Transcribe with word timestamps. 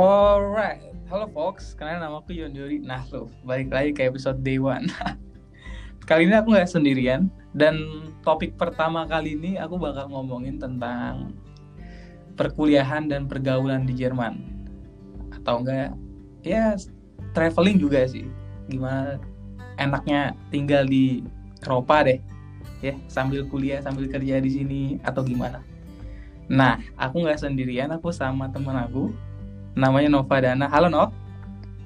Alright, 0.00 0.80
halo 1.12 1.28
Fox, 1.28 1.76
kenalin 1.76 2.00
nama 2.00 2.24
aku 2.24 2.32
Yuri. 2.32 2.80
Nahluf 2.80 3.28
Balik 3.44 3.68
lagi 3.68 3.92
ke 3.92 4.08
episode 4.08 4.40
Day 4.40 4.56
One. 4.56 4.88
Kali 6.08 6.24
ini 6.24 6.32
aku 6.40 6.56
nggak 6.56 6.72
sendirian. 6.72 7.28
Dan 7.52 8.08
topik 8.24 8.56
pertama 8.56 9.04
kali 9.04 9.36
ini 9.36 9.60
aku 9.60 9.76
bakal 9.76 10.08
ngomongin 10.08 10.56
tentang 10.56 11.36
Perkuliahan 12.32 13.12
dan 13.12 13.28
pergaulan 13.28 13.84
di 13.84 13.92
Jerman. 13.92 14.40
Atau 15.36 15.60
enggak, 15.60 15.92
ya 16.48 16.80
traveling 17.36 17.76
juga 17.76 18.00
sih. 18.08 18.24
Gimana 18.72 19.20
enaknya 19.76 20.32
tinggal 20.48 20.88
di 20.88 21.20
Eropa 21.60 22.08
deh. 22.08 22.24
Ya 22.80 22.96
sambil 23.12 23.44
kuliah 23.52 23.84
sambil 23.84 24.08
kerja 24.08 24.40
di 24.40 24.48
sini 24.48 24.96
atau 25.04 25.20
gimana. 25.20 25.60
Nah 26.48 26.80
aku 26.96 27.20
nggak 27.20 27.44
sendirian 27.44 27.92
aku 27.92 28.08
sama 28.08 28.48
teman 28.48 28.80
aku 28.80 29.12
namanya 29.74 30.08
Nova 30.10 30.36
Dana. 30.40 30.66
Halo 30.66 30.88
Nov. 30.90 31.10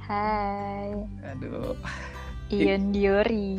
Hai, 0.05 0.93
aduh. 1.24 1.73
Ion 2.52 2.91
Diori. 2.95 3.57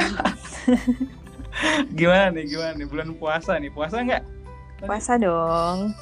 gimana 1.97 2.29
nih 2.35 2.45
gimana 2.45 2.73
nih? 2.77 2.87
Bulan 2.87 3.09
puasa 3.17 3.57
nih. 3.57 3.73
Puasa 3.73 4.01
nggak? 4.01 4.23
Puasa 4.85 5.17
dong. 5.17 5.95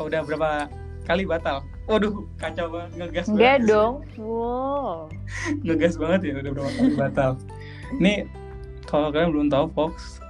oh, 0.00 0.08
udah 0.08 0.24
berapa 0.24 0.70
kali 1.04 1.28
batal? 1.28 1.60
Waduh 1.84 2.24
kacau 2.40 2.70
banget. 2.72 2.90
Ngegas 2.96 3.26
Enggak 3.28 3.56
banget 3.60 3.68
dong. 3.68 3.94
Wow. 4.16 4.96
ngegas 5.66 5.94
banget 6.00 6.20
ya 6.24 6.32
udah 6.40 6.52
berapa 6.56 6.70
kali 6.72 6.92
batal. 6.96 7.30
Nih 8.00 8.24
kalau 8.88 9.12
kalian 9.12 9.30
belum 9.36 9.48
tahu 9.52 9.66
Fox 9.76 10.22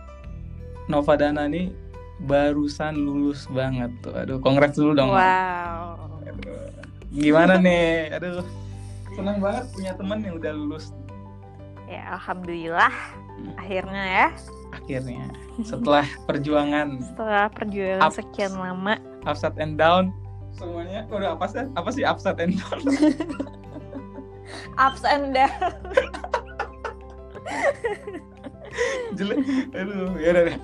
Nova 0.90 1.14
Dana 1.14 1.46
nih 1.46 1.70
barusan 2.26 2.98
lulus 2.98 3.46
banget 3.54 3.94
tuh. 4.02 4.18
Aduh 4.18 4.42
kongres 4.42 4.74
dulu 4.74 4.98
dong 4.98 5.14
Wow. 5.14 6.09
Gimana 7.10 7.58
nih? 7.64 8.14
Aduh, 8.14 8.46
senang 9.14 9.38
banget 9.42 9.64
punya 9.74 9.92
teman 9.98 10.22
yang 10.22 10.38
udah 10.38 10.52
lulus. 10.54 10.94
Ya 11.90 12.14
alhamdulillah. 12.14 12.94
Hmm. 13.40 13.56
akhirnya 13.58 14.04
ya. 14.06 14.28
Akhirnya. 14.70 15.26
Setelah 15.66 16.06
perjuangan. 16.30 17.02
Setelah 17.02 17.50
perjuangan 17.50 18.06
Ups. 18.06 18.16
sekian 18.22 18.54
lama. 18.54 18.94
Upside 19.26 19.58
and 19.58 19.74
down. 19.74 20.14
Semuanya 20.54 21.10
udah 21.10 21.34
apa 21.34 21.50
sih? 21.50 21.66
Apa 21.74 21.90
sih 21.90 22.06
upside 22.06 22.38
and 22.38 22.54
down? 22.54 22.78
Ups 24.86 25.02
and 25.02 25.34
down. 25.34 25.50
jelek. 29.18 29.42
Aduh 29.74 30.14
ya 30.22 30.30
udah 30.30 30.54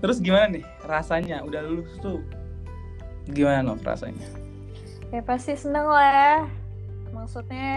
terus 0.00 0.24
gimana 0.24 0.56
nih 0.56 0.64
rasanya? 0.88 1.44
Udah 1.44 1.60
lulus 1.60 1.92
tuh. 2.00 2.24
Gimana 3.28 3.60
Nov 3.60 3.84
rasanya 3.84 4.47
Ya 5.08 5.20
pasti 5.24 5.56
seneng 5.56 5.88
lah. 5.88 6.44
Maksudnya 7.10 7.70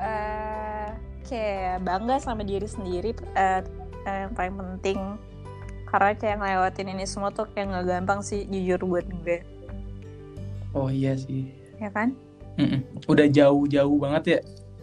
eh 0.00 0.88
kayak 1.28 1.84
bangga 1.84 2.16
sama 2.18 2.42
diri 2.42 2.64
sendiri 2.64 3.12
eh, 3.36 3.60
eh, 4.02 4.18
yang 4.26 4.32
paling 4.32 4.56
penting 4.56 4.98
karena 5.86 6.16
kayak 6.16 6.36
ngelewatin 6.40 6.88
ini 6.90 7.04
semua 7.04 7.28
tuh 7.30 7.44
kayak 7.52 7.68
nggak 7.68 7.86
gampang 7.86 8.20
sih 8.24 8.48
jujur 8.48 8.80
buat 8.82 9.04
gue 9.04 9.44
oh 10.72 10.88
iya 10.88 11.14
sih 11.14 11.52
ya 11.76 11.92
kan 11.92 12.16
Mm-mm. 12.56 12.80
udah 13.06 13.26
jauh-jauh 13.28 13.96
banget 14.00 14.22
ya 14.24 14.38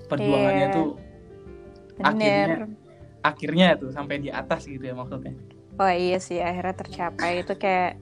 perjuangannya 0.05 0.67
Iya. 0.69 0.75
tuh 0.77 0.87
bener 1.97 2.07
Akhirnya. 2.13 2.67
akhirnya 3.25 3.67
tuh 3.75 3.89
sampai 3.89 4.15
di 4.21 4.29
atas 4.29 4.69
gitu 4.69 4.83
ya 4.85 4.93
maksudnya 4.93 5.33
oh 5.81 5.89
iya 5.91 6.21
sih 6.21 6.37
akhirnya 6.39 6.75
tercapai 6.77 7.41
itu 7.41 7.53
kayak 7.57 7.97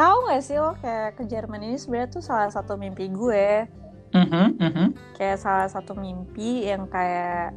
tahu 0.00 0.16
nggak 0.24 0.40
sih 0.40 0.56
lo 0.56 0.72
kayak 0.80 1.14
ke 1.14 1.28
Jerman 1.28 1.60
ini 1.62 1.76
sebenarnya 1.76 2.08
tuh 2.10 2.24
salah 2.24 2.48
satu 2.48 2.74
mimpi 2.74 3.12
gue 3.12 3.68
Mhm, 4.10 4.46
mhm. 4.58 4.86
kayak 5.14 5.38
salah 5.38 5.68
satu 5.68 5.92
mimpi 5.92 6.64
yang 6.64 6.88
kayak 6.88 7.52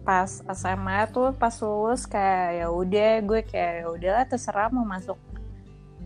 pas 0.00 0.40
SMA 0.48 1.10
tuh 1.10 1.34
pas 1.34 1.52
lulus 1.60 2.06
kayak 2.06 2.56
ya 2.56 2.66
udah 2.70 3.12
gue 3.20 3.40
kayak 3.42 3.72
ya 3.82 3.86
udahlah 3.90 4.24
terserah 4.24 4.70
mau 4.70 4.86
masuk 4.86 5.18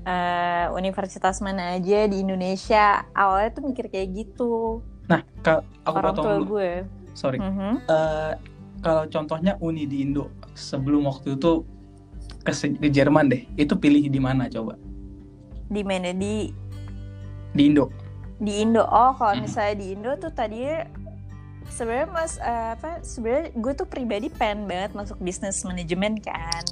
eh, 0.03 0.67
universitas 0.73 1.39
mana 1.39 1.77
aja 1.77 2.05
di 2.05 2.21
Indonesia 2.21 3.07
awalnya 3.13 3.51
tuh 3.53 3.63
mikir 3.65 3.87
kayak 3.87 4.09
gitu 4.11 4.83
Nah, 5.05 5.21
ka- 5.41 5.63
aku 5.85 5.95
orang 5.95 6.11
potong 6.11 6.25
tua 6.25 6.35
dulu. 6.35 6.45
gue 6.51 6.71
Sorry. 7.15 7.39
Mhm. 7.39 7.73
Eh, 7.87 8.33
kalau 8.81 9.05
contohnya 9.07 9.55
Uni 9.61 9.87
di 9.87 10.03
Indo 10.03 10.27
sebelum 10.53 11.07
waktu 11.07 11.39
itu 11.39 11.63
ke, 12.43 12.51
ke 12.51 12.89
Jerman 12.91 13.31
deh, 13.31 13.47
itu 13.55 13.73
pilih 13.75 14.03
di 14.03 14.19
mana 14.19 14.51
coba? 14.51 14.75
Di 15.67 15.83
mana 15.83 16.11
di 16.11 16.51
Di 17.51 17.63
Indo. 17.67 17.87
di 18.37 18.61
Indo 18.61 18.83
oh 18.83 19.15
kalau 19.15 19.35
Mhm. 19.35 19.41
misalnya 19.41 19.75
di 19.75 19.87
Indo 19.91 20.11
tuh 20.17 20.31
tadi 20.31 20.67
sebenarnya 21.67 22.09
mas 22.09 22.35
eh, 22.37 22.69
apa 22.75 23.01
sebenarnya 23.01 23.51
gue 23.53 23.73
tuh 23.75 23.87
pribadi 23.87 24.27
pengen 24.29 24.67
banget 24.67 24.93
masuk 24.93 25.17
bisnis 25.19 25.63
manajemen 25.63 26.19
kan 26.19 26.65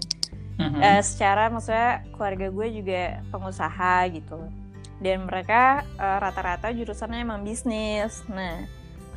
Mhm. 0.53 0.79
Eh, 0.79 1.03
secara 1.03 1.49
maksudnya 1.49 2.05
keluarga 2.13 2.47
gue 2.49 2.69
juga 2.73 3.03
pengusaha 3.29 3.95
gitu 4.11 4.39
dan 4.99 5.25
mereka 5.25 5.63
eh, 5.93 6.19
rata-rata 6.19 6.69
jurusannya 6.69 7.21
emang 7.21 7.41
bisnis 7.41 8.21
nah 8.29 8.63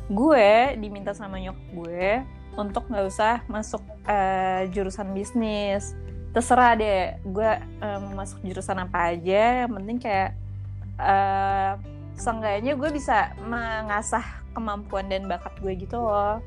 gue 0.06 0.50
diminta 0.76 1.12
sama 1.12 1.36
nyok 1.36 1.58
gue 1.74 2.22
untuk 2.54 2.88
nggak 2.88 3.04
usah 3.04 3.42
masuk 3.46 3.82
eh, 4.06 4.70
jurusan 4.70 5.12
bisnis 5.12 5.92
terserah 6.36 6.76
deh 6.76 7.00
gue 7.24 7.50
eh, 7.80 7.98
mau 7.98 8.12
masuk 8.14 8.44
jurusan 8.44 8.76
apa 8.78 9.10
aja 9.10 9.64
yang 9.64 9.72
penting 9.72 9.96
kayak 9.96 10.36
eh 10.98 11.72
seenggaknya 12.14 12.72
gue 12.72 12.90
bisa 12.90 13.32
mengasah 13.40 14.24
kemampuan 14.52 15.04
dan 15.06 15.24
bakat 15.24 15.52
gue 15.58 15.72
gitu 15.78 15.96
loh 15.96 16.40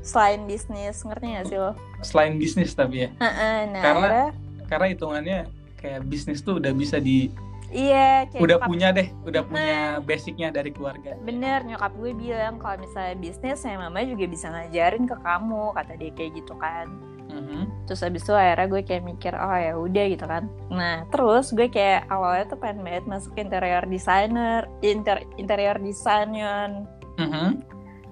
selain 0.00 0.42
bisnis 0.44 1.00
ngerti 1.00 1.26
gak 1.32 1.46
sih 1.46 1.56
lo? 1.56 1.72
Selain 2.00 2.34
bisnis 2.34 2.70
tapi 2.72 3.06
ya, 3.06 3.10
Heeh, 3.16 3.56
nah 3.70 3.80
Karena- 3.80 4.04
akhirnya- 4.04 4.32
karena 4.64 4.86
hitungannya 4.86 5.38
kayak 5.76 6.00
bisnis 6.04 6.38
tuh 6.38 6.58
udah 6.58 6.70
bisa 6.70 6.98
di, 6.98 7.32
Iya, 7.70 8.28
kayak 8.28 8.38
udah 8.38 8.56
nyokap- 8.58 8.68
punya 8.68 8.88
deh, 8.90 9.08
udah 9.24 9.42
punya 9.42 9.78
basicnya 10.00 10.48
dari 10.50 10.70
keluarga. 10.70 11.16
bener 11.18 11.64
nyokap 11.64 11.90
gue 11.94 12.12
bilang 12.12 12.54
kalau 12.56 12.76
misalnya 12.78 13.16
bisnis 13.16 13.60
ya 13.60 13.74
mama 13.74 13.98
juga 14.02 14.24
bisa 14.26 14.46
ngajarin 14.46 15.04
ke 15.04 15.16
kamu 15.16 15.64
kata 15.72 15.92
dia 15.96 16.10
kayak 16.12 16.32
gitu 16.36 16.54
kan 16.54 16.86
Mhm. 17.34 17.62
terus 17.84 18.00
abis 18.00 18.22
itu 18.22 18.30
akhirnya 18.30 18.66
gue 18.68 18.82
kayak 18.82 19.02
mikir 19.02 19.34
oh 19.34 19.50
ya 19.52 19.74
udah 19.74 20.04
gitu 20.06 20.24
kan 20.24 20.46
nah 20.70 21.02
terus 21.08 21.50
gue 21.50 21.66
kayak 21.66 22.06
awalnya 22.06 22.46
tuh 22.46 22.56
pengen 22.56 22.80
banget 22.80 23.04
masuk 23.04 23.34
interior 23.34 23.82
designer 23.84 24.70
inter 24.80 25.18
interior 25.34 25.76
designer 25.76 26.86
Mhm. 27.14 27.48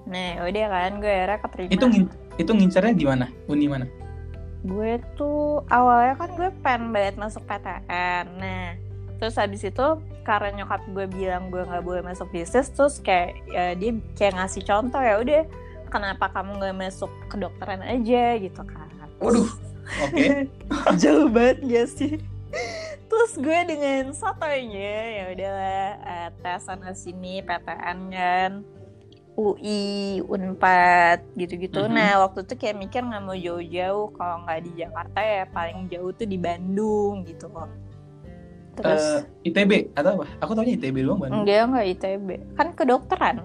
nah 0.05 0.43
udah 0.43 0.65
kan 0.67 0.91
gue 0.99 1.07
akhirnya 1.09 1.39
keterima 1.41 1.71
Itu 1.71 1.85
ngin- 1.87 2.11
itu 2.33 2.51
ngincernya 2.51 2.93
di 2.93 3.05
mana? 3.05 3.25
Uni 3.45 3.65
mana? 3.65 3.87
gue 4.63 4.95
tuh 5.13 5.59
awalnya 5.67 6.15
kan 6.15 6.29
gue 6.33 6.49
pengen 6.59 6.91
banget 6.91 7.15
masuk 7.15 7.43
PTN 7.43 8.25
nah 8.37 8.71
terus 9.19 9.35
habis 9.35 9.59
itu 9.59 9.85
karena 10.23 10.55
nyokap 10.57 10.83
gue 10.89 11.03
bilang 11.05 11.47
gue 11.47 11.59
nggak 11.61 11.83
boleh 11.83 11.99
masuk 11.99 12.31
bisnis 12.31 12.71
terus 12.71 12.99
kayak 12.99 13.35
ya, 13.45 13.75
dia 13.75 13.91
kayak 14.15 14.35
ngasih 14.35 14.63
contoh 14.63 14.99
ya 14.99 15.19
udah 15.19 15.43
kenapa 15.87 16.31
kamu 16.31 16.57
nggak 16.57 16.77
masuk 16.79 17.11
kedokteran 17.27 17.83
aja 17.83 18.35
gitu 18.37 18.63
kan 18.63 18.87
Waduh. 19.23 19.49
Oke. 20.01 20.27
jauh 21.01 21.27
banget 21.27 21.57
gak 21.61 21.87
sih 21.89 22.13
terus 23.05 23.33
gue 23.35 23.59
dengan 23.67 24.09
sotonya 24.11 24.93
ya 25.07 25.23
udahlah 25.29 25.85
eh, 26.01 26.29
tes 26.35 26.61
sana 26.61 26.91
sini 26.93 27.39
PTN 27.39 27.99
kan 28.09 28.51
UI 29.33 29.83
Unpad 30.23 31.21
gitu-gitu 31.35 31.77
Mhm. 31.79 31.91
nah 31.91 32.21
waktu 32.21 32.41
itu 32.41 32.53
kayak 32.55 32.77
mikir 32.79 33.01
nggak 33.01 33.21
mau 33.21 33.33
jauh-jauh 33.35 34.13
kalau 34.13 34.41
nggak 34.43 34.59
di 34.61 34.71
Jakarta 34.75 35.19
ya 35.19 35.45
paling 35.47 35.85
jauh 35.87 36.09
tuh 36.11 36.25
di 36.25 36.37
Bandung 36.37 37.21
gitu 37.23 37.45
kok 37.47 37.69
terus 38.73 39.05
Eh, 39.21 39.47
ITB 39.47 39.93
atau 39.93 40.09
apa? 40.15 40.25
Aku 40.39 40.51
taunya 40.51 40.73
ITB 40.73 40.95
doang 40.99 41.19
Bandung. 41.19 41.41
enggak 41.41 41.61
enggak 41.63 41.85
ITB 41.91 42.27
kan 42.53 42.67
kedokteran 42.71 43.37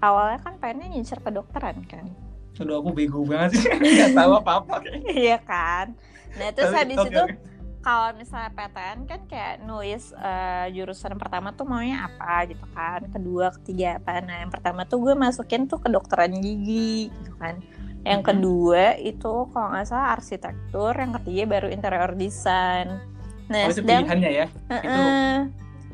awalnya 0.00 0.38
kan 0.40 0.54
pengennya 0.56 0.86
ngincer 0.92 1.18
kedokteran 1.20 1.78
kan 1.84 2.10
Aduh 2.56 2.76
aku 2.78 2.90
bego 2.90 3.20
banget 3.22 3.56
sih, 3.56 3.68
nggak 3.94 4.12
tahu 4.12 4.32
apa-apa. 4.36 4.80
iya 5.06 5.36
kan 5.38 5.92
nah 6.34 6.48
terus 6.50 6.68
Tapi- 6.68 6.80
habis 6.82 6.98
oke, 6.98 7.08
itu 7.08 7.22
oke. 7.22 7.34
kalau 7.80 8.08
misalnya 8.12 8.50
PTN 8.50 8.98
kan 9.04 9.20
kayak 9.24 9.54
nulis 9.62 10.04
eh, 10.12 10.66
jurusan 10.70 11.14
pertama 11.14 11.50
tuh 11.50 11.64
maunya 11.64 12.04
apa 12.04 12.44
gitu 12.46 12.66
kan 12.70 13.00
kedua 13.06 13.54
ketiga 13.54 13.96
apa 13.96 14.20
nah 14.20 14.36
yang 14.38 14.50
pertama 14.50 14.82
tuh 14.82 15.00
gue 15.00 15.14
masukin 15.14 15.64
tuh 15.64 15.78
kedokteran 15.78 16.34
gigi 16.34 17.08
gitu 17.08 17.32
kan 17.36 17.56
yang 18.02 18.20
Mhm. 18.20 18.28
kedua 18.28 18.84
itu 18.96 19.32
kalau 19.48 19.68
nggak 19.70 19.86
salah 19.86 20.12
arsitektur 20.12 20.92
yang 20.92 21.12
ketiga 21.16 21.42
baru 21.48 21.68
interior 21.68 22.12
design 22.12 23.00
nah 23.46 23.62
Oh, 23.62 23.70
itu 23.70 23.80
sedang 23.80 24.02
pilihannya 24.02 24.30
ya. 24.34 24.46
Itu 24.76 24.90
Heeh. 24.90 25.36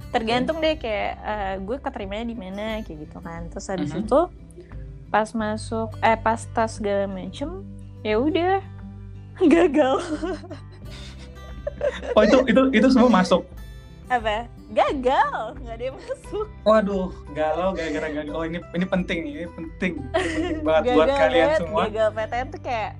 tergantung 0.08 0.58
deh 0.58 0.74
kayak 0.74 1.12
eh, 1.18 1.54
gue 1.58 1.76
keterimanya 1.78 2.26
di 2.26 2.34
mana 2.34 2.80
kayak 2.80 2.98
gitu 3.00 3.18
kan 3.18 3.46
terus 3.46 3.64
habis 3.66 3.88
Mhm. 3.90 4.02
itu 4.02 4.18
pas 5.12 5.28
masuk 5.36 5.92
eh 6.00 6.16
pas 6.16 6.40
tes 6.40 6.70
segala 6.72 7.04
macem 7.04 7.60
ya 8.00 8.16
udah 8.16 8.58
gagal. 9.52 10.00
Oh 12.14 12.22
itu 12.22 12.38
itu 12.46 12.62
itu 12.70 12.86
semua 12.94 13.10
masuk. 13.10 13.42
apa? 14.06 14.46
Gagal 14.70 15.56
nggak 15.58 15.74
ada 15.74 15.84
yang 15.90 15.96
masuk. 15.98 16.46
Waduh, 16.62 17.10
galau 17.34 17.74
gara-gara 17.74 18.08
gagal. 18.12 18.34
Oh 18.36 18.44
ini 18.46 18.58
ini 18.70 18.86
penting 18.86 19.18
nih, 19.24 19.32
ini 19.34 19.48
penting, 19.50 19.92
ini 19.98 20.12
penting 20.14 20.54
banget 20.62 20.94
buat 20.94 21.08
gagal 21.08 21.18
kalian 21.18 21.42
banget, 21.42 21.58
semua. 21.58 21.80
gagal. 21.88 22.08
PTN 22.14 22.46
tuh 22.52 22.60
kayak 22.62 22.90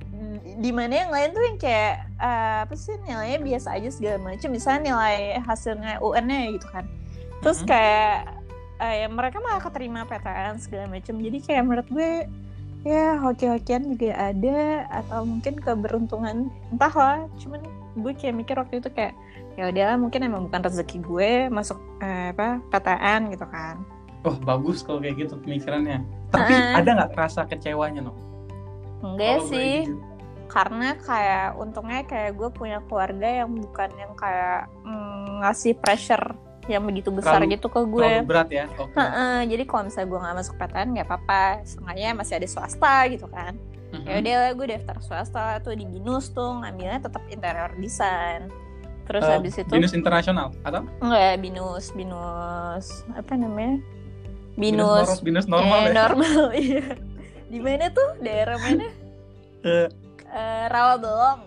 di 0.59 0.70
mana 0.75 0.93
yang 1.05 1.11
lain 1.14 1.29
tuh 1.31 1.43
yang 1.47 1.59
kayak 1.61 1.94
eh, 2.19 2.56
apa 2.67 2.75
sih 2.75 2.94
nilainya 3.06 3.38
biasa 3.38 3.69
aja 3.76 3.91
segala 3.93 4.19
macam 4.19 4.49
misalnya 4.50 4.81
nilai 4.91 5.17
hasilnya 5.47 5.94
UN-nya 6.03 6.41
gitu 6.59 6.67
kan. 6.73 6.85
Terus 7.38 7.61
kayak 7.62 8.19
eh, 8.82 8.94
ya 9.05 9.08
mereka 9.08 9.38
malah 9.38 9.62
keterima 9.62 10.02
PTN 10.05 10.58
segala 10.58 10.90
macam 10.90 11.14
jadi 11.23 11.38
kayak 11.38 11.62
menurut 11.62 11.88
gue 11.88 12.12
ya 12.82 13.14
hoki-hokian 13.23 13.94
juga 13.94 14.34
ada 14.34 14.90
atau 14.90 15.23
mungkin 15.23 15.55
keberuntungan 15.62 16.50
entahlah 16.75 17.31
cuman 17.38 17.62
gue 17.94 18.12
kayak 18.19 18.34
mikir 18.34 18.58
waktu 18.58 18.82
itu 18.82 18.90
kayak 18.90 19.14
ya 19.55 19.70
udahlah 19.70 19.96
mungkin 20.00 20.26
emang 20.26 20.50
bukan 20.50 20.67
rezeki 20.67 20.99
gue 21.06 21.31
masuk 21.46 21.79
eh, 22.02 22.34
apa 22.34 22.58
PTN 22.75 23.31
gitu 23.31 23.46
kan 23.46 23.79
Wah 24.23 24.38
bagus 24.38 24.87
kalau 24.87 25.02
kayak 25.02 25.19
gitu 25.19 25.35
pemikirannya. 25.35 25.99
Tapi 26.31 26.55
Heeh. 26.55 26.78
ada 26.78 26.94
nggak 26.94 27.19
rasa 27.19 27.43
kecewanya 27.43 28.06
no? 28.06 28.14
enggak 29.02 29.38
sih 29.50 29.85
gitu. 29.85 29.99
karena 30.46 30.94
kayak 31.02 31.58
untungnya 31.58 32.00
kayak 32.06 32.38
gue 32.38 32.49
punya 32.55 32.78
keluarga 32.87 33.28
yang 33.44 33.50
bukan 33.50 33.90
yang 33.99 34.14
kayak 34.14 34.70
mm, 34.87 35.43
ngasih 35.43 35.75
pressure 35.82 36.38
yang 36.64 36.82
begitu 36.82 37.11
besar 37.11 37.37
Terlalu- 37.37 37.53
gitu 37.53 37.67
ke 37.67 37.81
gue 37.82 38.03
Terlalu 38.05 38.23
berat 38.25 38.49
ya. 38.49 38.64
Oke. 38.73 38.94
Heeh, 38.94 39.38
jadi 39.50 39.62
kalau 39.64 39.82
misalnya 39.85 40.09
gue 40.09 40.20
nggak 40.20 40.37
masuk 40.37 40.55
PTN 40.56 40.88
nggak 40.93 41.06
apa-apa 41.06 41.43
setengahnya 41.62 42.09
masih 42.12 42.35
ada 42.37 42.47
swasta 42.47 42.94
gitu 43.09 43.26
kan 43.26 43.53
Mhm. 43.91 44.05
ya 44.05 44.14
udah 44.17 44.37
gue 44.55 44.67
daftar 44.70 44.97
swasta 45.00 45.44
tuh 45.59 45.75
di 45.75 45.85
binus 45.85 46.31
tuh 46.31 46.55
ngambilnya 46.56 47.03
tetap 47.03 47.20
interior 47.26 47.73
design 47.76 48.47
terus 49.03 49.20
Eh, 49.20 49.32
habis 49.32 49.55
itu 49.55 49.69
Binus 49.69 49.93
internasional 49.93 50.55
atau 50.62 50.87
enggak 50.99 51.35
binus 51.38 51.91
binus 51.91 52.87
apa 53.12 53.35
namanya 53.35 53.82
binus, 54.55 55.19
binus, 55.19 55.20
binus 55.20 55.47
normal 55.47 55.76
eh, 55.76 55.85
ya? 55.85 55.93
normal 55.93 56.43
iya 56.64 56.87
di 57.44 57.59
mana 57.59 57.91
tuh 57.91 58.09
daerah 58.19 58.56
mana 58.56 58.87
Eh, 59.61 59.88
Eh, 60.31 60.64
Rawabelong 60.67 61.41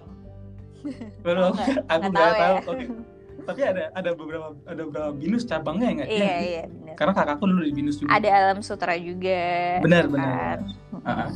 Belum, 1.19 1.55
aku 1.89 2.01
Nggak 2.03 2.13
tahu 2.13 2.53
ya. 2.53 2.59
Oke. 2.61 2.85
Tapi 3.45 3.61
ada 3.61 3.83
ada 3.91 4.09
beberapa 4.11 4.47
ada 4.63 4.81
beberapa 4.81 5.09
binus 5.11 5.43
cabangnya 5.43 5.89
nggak? 5.95 6.09
iya 6.09 6.17
Iya. 6.19 6.37
iya 6.41 6.63
benar 6.67 6.95
Karena 6.95 7.13
kakakku 7.13 7.45
dulu 7.45 7.61
di 7.61 7.73
binus 7.73 7.95
juga. 7.97 8.09
ada 8.11 8.29
alam 8.29 8.59
sutra 8.59 8.93
juga 8.95 9.41
Benar, 9.79 10.03
kan. 10.03 10.11
benar. 10.11 10.57
Mm-mm. 10.91 11.03
Ah. 11.03 11.29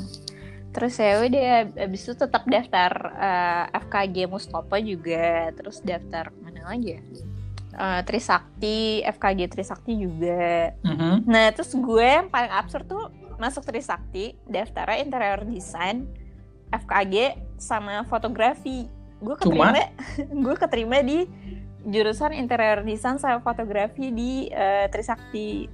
terus 0.70 0.94
ya 0.96 1.18
udah 1.18 1.50
abis 1.82 2.02
itu 2.04 2.14
tetap 2.16 2.46
daftar 2.46 2.92
eh, 3.12 3.66
FKG 3.76 4.26
Mustopo 4.26 4.78
juga 4.78 5.50
terus 5.52 5.80
daftar 5.80 6.30
mana 6.36 6.68
lagi 6.68 6.94
ya 6.94 7.02
Eh, 7.72 8.02
Trisakti 8.04 8.78
FKG 9.04 9.48
Trisakti 9.48 9.94
juga 9.96 10.74
Mhm. 10.82 11.24
nah 11.24 11.48
terus 11.50 11.72
gue 11.72 12.04
yang 12.04 12.28
paling 12.28 12.52
absurd 12.52 12.86
tuh 12.86 13.08
masuk 13.36 13.64
Trisakti 13.64 14.36
daftarnya 14.44 15.00
interior 15.00 15.42
design 15.44 16.06
FKG 16.68 17.16
sama 17.56 18.04
fotografi 18.04 18.86
gue 19.18 19.36
keterima 19.36 19.74
gue 20.44 20.56
keterima 20.56 20.98
di 21.02 21.24
jurusan 21.90 22.32
interior 22.32 22.82
design 22.82 23.18
sama 23.18 23.42
fotografi 23.42 24.10
di 24.10 24.48
eh, 24.48 24.86
Trisakti. 24.88 25.66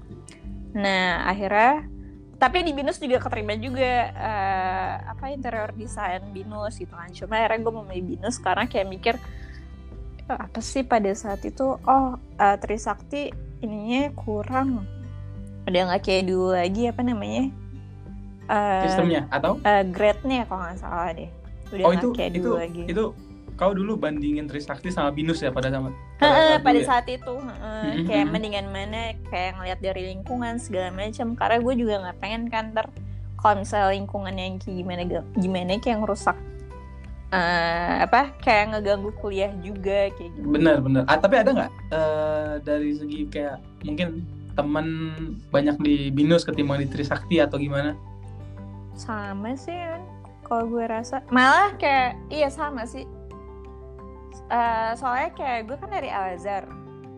Nah 0.73 1.27
akhirnya 1.27 1.85
tapi 2.35 2.61
di 2.61 2.75
binus 2.75 2.99
juga 2.99 3.19
keterima 3.19 3.55
juga 3.55 4.11
eh, 4.11 4.93
apa 5.05 5.31
interior 5.31 5.71
design 5.71 6.31
binus 6.31 6.75
gitu 6.75 6.91
kan. 6.91 7.11
Cuma 7.11 7.37
akhirnya 7.37 7.59
gue 7.61 7.73
memilih 7.83 8.03
binus 8.11 8.35
karena 8.37 8.65
kayak 8.65 8.87
mikir 8.87 9.15
"Eh, 10.25 10.39
apa 10.41 10.59
sih 10.59 10.81
pada 10.81 11.11
saat 11.13 11.43
itu? 11.43 11.75
Oh 11.77 12.07
eh, 12.35 12.57
Trisakti 12.57 13.29
ininya 13.59 14.11
kurang. 14.13 14.83
Udah 15.65 15.81
nggak 15.89 16.01
kayak 16.01 16.23
dulu 16.25 16.53
lagi 16.53 16.87
apa 16.87 17.01
namanya 17.01 17.49
Eh, 18.45 18.83
Sistemnya 18.85 19.25
atau? 19.33 19.57
eh, 19.65 19.81
grade-nya 19.89 20.45
kalau 20.45 20.61
nggak 20.61 20.77
salah 20.77 21.09
deh. 21.11 21.25
Udah 21.73 21.81
Oh 21.81 21.89
nggak 21.89 21.97
itu 21.97 22.07
kayak 22.13 22.31
itu 22.31 22.39
dulu 22.45 22.55
lagi. 22.61 22.83
itu 22.85 23.03
kau 23.55 23.71
dulu 23.71 23.95
bandingin 23.95 24.45
Trisakti 24.45 24.91
sama 24.91 25.09
binus 25.09 25.39
ya 25.39 25.49
pada 25.49 25.71
zaman 25.71 25.95
pada 26.19 26.59
dulu 26.59 26.79
ya? 26.79 26.87
saat 26.87 27.07
itu 27.07 27.33
Mhm. 27.35 28.03
kayak 28.05 28.25
mendingan 28.27 28.67
mana 28.67 29.01
kayak 29.27 29.55
ngeliat 29.55 29.79
dari 29.79 30.01
lingkungan 30.11 30.59
segala 30.59 30.91
macam 30.91 31.33
karena 31.33 31.57
gue 31.59 31.73
juga 31.75 31.93
nggak 32.03 32.17
pengen 32.19 32.43
kan 32.47 32.75
ntar 32.75 32.87
kalau 33.39 33.61
misalnya 33.61 33.95
lingkungan 33.95 34.35
yang 34.35 34.53
gimana 34.59 35.01
gimana 35.33 35.77
kayak 35.77 36.03
ngerusak 36.03 36.37
eh, 37.31 37.95
apa 38.03 38.31
kayak 38.39 38.75
ngeganggu 38.75 39.11
kuliah 39.17 39.51
juga 39.59 40.07
kayak 40.13 40.31
gitu 40.33 40.47
Benar 40.47 40.79
benar. 40.79 41.03
Ah, 41.05 41.17
tapi 41.17 41.35
ada 41.35 41.51
nggak 41.51 41.71
eh, 41.91 42.53
dari 42.61 42.91
segi 42.91 43.19
kayak 43.27 43.57
mungkin 43.83 44.23
teman 44.55 44.87
banyak 45.51 45.75
di 45.79 45.95
binus 46.09 46.47
ketimbang 46.47 46.79
di 46.79 46.87
Trisakti 46.87 47.39
atau 47.39 47.55
gimana? 47.55 47.91
sama 48.95 49.51
sih 49.53 49.75
kan 49.75 49.99
kalau 50.41 50.71
gue 50.71 50.87
rasa 50.87 51.19
malah 51.27 51.75
kayak 51.75 52.15
iya 52.31 52.47
sama 52.47 52.87
sih 52.87 53.03
Eh, 54.49 54.91
soalnya 54.99 55.29
kayak 55.35 55.59
gue 55.69 55.77
kan 55.79 55.89
dari 55.91 56.09
Al 56.11 56.35
Azhar 56.35 56.65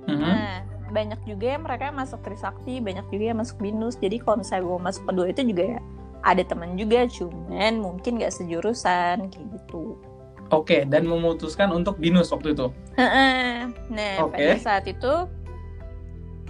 Mhm. 0.08 0.24
Nah, 0.24 0.64
banyak 0.88 1.20
juga 1.28 1.60
yang 1.60 1.68
mereka 1.68 1.92
masuk 1.92 2.24
Trisakti, 2.24 2.80
banyak 2.80 3.06
juga 3.12 3.36
yang 3.36 3.40
masuk 3.44 3.60
Binus. 3.60 4.00
Jadi 4.00 4.24
kalau 4.24 4.40
misalnya 4.40 4.64
gue 4.64 4.80
masuk 4.80 5.04
kedua 5.04 5.26
itu 5.28 5.42
juga 5.44 5.64
ya 5.78 5.80
ada 6.24 6.44
teman 6.44 6.80
juga, 6.80 7.06
cuman 7.08 7.74
mungkin 7.84 8.20
gak 8.20 8.34
sejurusan 8.36 9.28
kayak 9.32 9.48
gitu. 9.54 10.00
Oke, 10.48 10.88
dan 10.88 11.04
memutuskan 11.04 11.76
untuk 11.76 12.00
binus 12.00 12.32
waktu 12.32 12.56
itu. 12.56 12.72
Heeh. 12.96 13.68
Nah, 13.92 14.14
Oke. 14.24 14.40
pada 14.40 14.56
saat 14.64 14.88
itu 14.88 15.14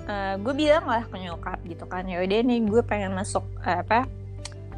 eh, 0.06 0.36
gue 0.38 0.54
bilang 0.54 0.86
lah 0.86 1.04
ke 1.10 1.18
nyokap 1.18 1.60
gitu 1.66 1.90
kan, 1.90 2.06
ya 2.06 2.22
udah 2.22 2.40
nih 2.46 2.62
gue 2.62 2.82
pengen 2.86 3.18
masuk 3.18 3.42
eh, 3.66 3.82
apa 3.82 4.06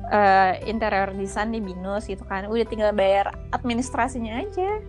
eh, 0.07 0.63
interior 0.71 1.11
design 1.11 1.51
di 1.51 1.59
Binus 1.59 2.07
gitu 2.07 2.23
kan, 2.23 2.47
udah 2.47 2.63
tinggal 2.63 2.95
bayar 2.95 3.35
administrasinya 3.51 4.39
aja. 4.39 4.79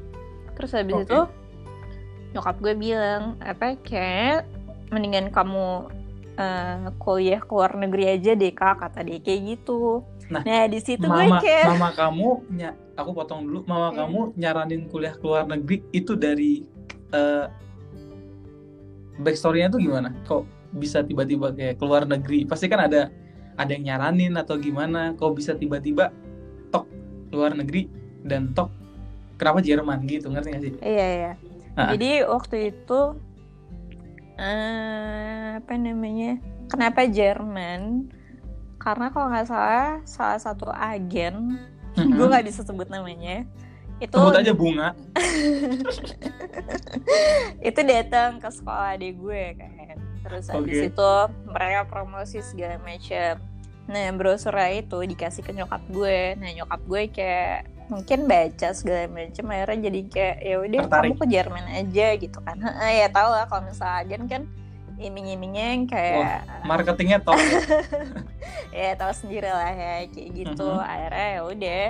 Terus 0.61 0.77
habis 0.77 0.95
Oke. 1.01 1.05
itu 1.09 1.21
nyokap 2.37 2.57
gue 2.61 2.75
bilang 2.77 3.41
apa 3.41 3.75
kayak 3.81 4.45
mendingan 4.93 5.33
kamu 5.33 5.89
eh, 6.37 6.93
kuliah 7.01 7.41
ke 7.41 7.51
luar 7.51 7.73
negeri 7.81 8.21
aja 8.21 8.37
deh 8.37 8.53
kak 8.53 8.77
kata 8.85 9.01
dia 9.03 9.19
kayak 9.25 9.41
gitu. 9.57 10.05
Nah, 10.31 10.69
di 10.71 10.79
situ 10.79 11.03
gue 11.03 11.27
kayak 11.43 11.75
mama 11.75 11.91
kamu 11.91 12.29
nya 12.55 12.77
aku 12.95 13.11
potong 13.17 13.49
dulu. 13.49 13.67
Mama 13.67 13.91
Iya. 13.91 13.97
kamu 14.05 14.21
nyaranin 14.39 14.83
kuliah 14.87 15.17
ke 15.17 15.25
luar 15.25 15.49
negeri 15.49 15.83
itu 15.91 16.13
dari 16.15 16.63
eh 17.11 17.47
backstory-nya 19.21 19.75
tuh 19.75 19.81
gimana? 19.83 20.15
Kok 20.25 20.73
bisa 20.77 21.03
tiba-tiba 21.03 21.51
kayak 21.51 21.81
ke 21.81 21.85
luar 21.85 22.07
negeri? 22.07 22.47
Pasti 22.47 22.71
kan 22.71 22.87
ada 22.87 23.11
ada 23.59 23.71
yang 23.75 23.91
nyaranin 23.91 24.39
atau 24.39 24.55
gimana? 24.55 25.19
Kok 25.19 25.35
bisa 25.35 25.59
tiba-tiba 25.59 26.15
tok 26.71 26.87
luar 27.35 27.59
negeri 27.59 27.91
dan 28.23 28.55
tok 28.55 28.80
kenapa 29.41 29.65
Jerman 29.65 30.05
gitu 30.05 30.29
ngerti 30.29 30.49
gak 30.53 30.63
sih? 30.63 30.73
Iya 30.85 31.07
iya. 31.17 31.33
Ah. 31.73 31.97
Jadi 31.97 32.29
waktu 32.29 32.57
itu 32.77 33.01
eh 34.37 35.57
apa 35.57 35.73
namanya? 35.81 36.37
Kenapa 36.69 37.09
Jerman? 37.09 38.13
Karena 38.81 39.09
kalau 39.13 39.33
nggak 39.33 39.49
salah 39.49 39.89
salah 40.05 40.41
satu 40.41 40.69
agen, 40.69 41.57
Mhm. 41.97 42.17
gue 42.17 42.27
nggak 42.31 42.47
bisa 42.49 42.61
sebut 42.65 42.89
namanya, 42.89 43.45
itu 44.01 44.17
Sebut 44.17 44.41
aja 44.41 44.53
bunga. 44.57 44.89
itu 47.69 47.81
datang 47.85 48.41
ke 48.41 48.49
sekolah 48.49 48.97
adik 48.97 49.21
gue 49.21 49.45
kan. 49.59 49.97
Terus 50.21 50.45
habis 50.49 50.79
Oke. 50.81 50.89
itu 50.93 51.11
mereka 51.49 51.81
promosi 51.89 52.39
segala 52.41 52.81
macam. 52.81 53.41
Nah 53.91 54.07
brosur 54.15 54.55
itu 54.71 54.99
dikasih 55.05 55.43
ke 55.45 55.53
nyokap 55.53 55.83
gue. 55.91 56.39
Nah 56.41 56.51
nyokap 56.55 56.81
gue 56.87 57.03
kayak 57.11 57.67
mungkin 57.91 58.25
baca 58.25 58.71
segala 58.71 59.05
macam 59.07 59.45
akhirnya 59.51 59.91
jadi 59.91 60.01
kayak 60.07 60.37
ya 60.41 60.57
udah 60.59 60.81
kamu 60.87 61.15
ke 61.19 61.27
Jerman 61.27 61.65
aja 61.69 62.07
gitu 62.17 62.39
kan. 62.41 62.57
Ya 62.81 63.11
tau 63.11 63.29
lah 63.29 63.45
kalau 63.45 63.67
misalnya 63.67 63.97
agen 64.01 64.23
kan 64.25 64.43
iming-imingnya 64.97 65.67
yang 65.75 65.85
kayak 65.87 66.45
Marketingnya 66.63 67.19
top. 67.19 67.35
ya 68.71 68.95
tahu 69.01 69.13
sendiri 69.13 69.49
lah 69.49 69.73
ya 69.73 69.95
kayak 70.07 70.31
gitu 70.31 70.67
Mhm. 70.67 70.85
akhirnya 70.85 71.27
ya 71.27 71.41
udah 71.43 71.83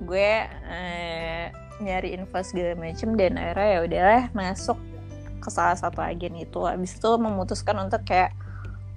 gue 0.00 0.30
eh, 0.66 1.44
nyari 1.78 2.08
info 2.12 2.38
segala 2.42 2.74
macem 2.76 3.14
dan 3.14 3.38
akhirnya 3.38 3.68
ya 3.68 3.80
udahlah 3.86 4.22
masuk 4.32 4.78
ke 5.40 5.48
salah 5.48 5.72
satu 5.72 6.02
agen 6.02 6.36
itu 6.36 6.60
habis 6.66 6.92
itu 6.92 7.10
memutuskan 7.16 7.78
untuk 7.80 8.04
kayak 8.04 8.36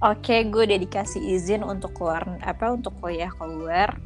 oke 0.02 0.36
gue 0.44 0.62
udah 0.66 0.80
dikasih 0.82 1.22
izin 1.22 1.64
untuk 1.64 1.96
keluar 1.96 2.26
apa 2.42 2.74
untuk 2.74 2.92
kuliah 2.98 3.32
keluar 3.32 3.96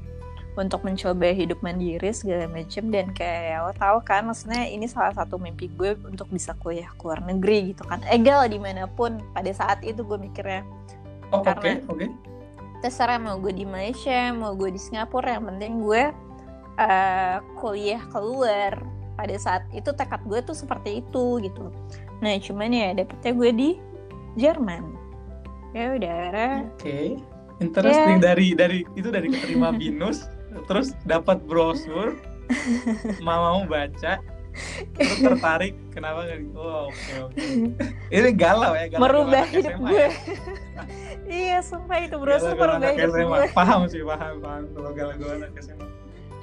untuk 0.58 0.82
mencoba 0.82 1.30
hidup 1.30 1.62
mandiri 1.62 2.10
segala 2.10 2.50
macem 2.50 2.90
dan 2.90 3.14
kayak 3.14 3.42
ya 3.54 3.56
lo 3.62 3.72
tahu 3.78 4.02
kan 4.02 4.26
maksudnya 4.26 4.66
ini 4.66 4.90
salah 4.90 5.14
satu 5.14 5.38
mimpi 5.38 5.70
gue 5.70 5.94
untuk 6.02 6.26
bisa 6.28 6.52
kuliah 6.58 6.90
ke 6.98 7.02
luar 7.06 7.22
negeri 7.22 7.72
gitu 7.72 7.86
kan. 7.86 8.02
Egal 8.10 8.50
di 8.50 8.58
mana 8.58 8.90
pun 8.90 9.22
pada 9.32 9.48
saat 9.54 9.80
itu 9.86 10.02
gue 10.02 10.18
mikirnya. 10.18 10.66
Oh, 11.30 11.40
oke, 11.40 11.54
Karena- 11.54 11.80
oke. 11.86 12.06
terserah 12.82 13.18
mau 13.18 13.38
gue 13.38 13.54
di 13.54 13.66
Malaysia 13.66 14.34
mau 14.34 14.54
gue 14.54 14.70
di 14.70 14.80
Singapura 14.82 15.38
yang 15.38 15.46
penting 15.46 15.82
gue 15.82 16.02
eh, 16.78 17.36
kuliah 17.56 18.02
keluar. 18.10 18.74
Pada 19.18 19.34
saat 19.34 19.66
itu 19.74 19.90
tekad 19.90 20.22
gue 20.30 20.38
tuh 20.46 20.54
seperti 20.54 21.02
itu 21.02 21.42
gitu. 21.42 21.74
Nah 22.22 22.38
cuman 22.38 22.70
ya 22.70 22.94
dapetnya 22.94 23.32
gue 23.34 23.50
di 23.50 23.70
Jerman. 24.38 24.94
Ya 25.74 25.94
udah 25.98 26.70
Oke. 26.78 27.18
Interesting. 27.58 28.22
Dari 28.22 28.54
dari 28.54 28.86
itu 28.94 29.10
dari 29.10 29.26
keterima 29.34 29.74
binus 29.78 30.30
terus 30.66 30.94
dapat 31.06 31.38
brosur 31.44 32.18
mamamu 33.26 33.68
baca 33.68 34.18
terus 34.96 35.18
tertarik 35.26 35.74
kenapa 35.94 36.26
gitu? 36.28 36.56
oh, 36.58 36.90
oke 36.90 37.12
oke 37.30 37.46
ini 38.16 38.30
galau 38.34 38.72
ya 38.74 38.86
galau 38.90 39.00
merubah 39.02 39.44
hidup 39.48 39.76
SMA 39.76 39.88
gue 39.88 39.98
ya. 39.98 40.10
iya 41.28 41.58
sumpah 41.62 41.98
itu 42.02 42.16
bro 42.18 42.36
Galau-galau 42.36 42.58
merubah 42.58 42.90
hidup 42.94 43.10
SMA. 43.12 43.22
gue 43.28 43.46
paham 43.54 43.80
sih 43.86 44.02
paham 44.02 44.34
paham 44.42 44.62
kalau 44.74 44.90
galau-galau 44.96 45.34
anak 45.38 45.50
SMA 45.62 45.86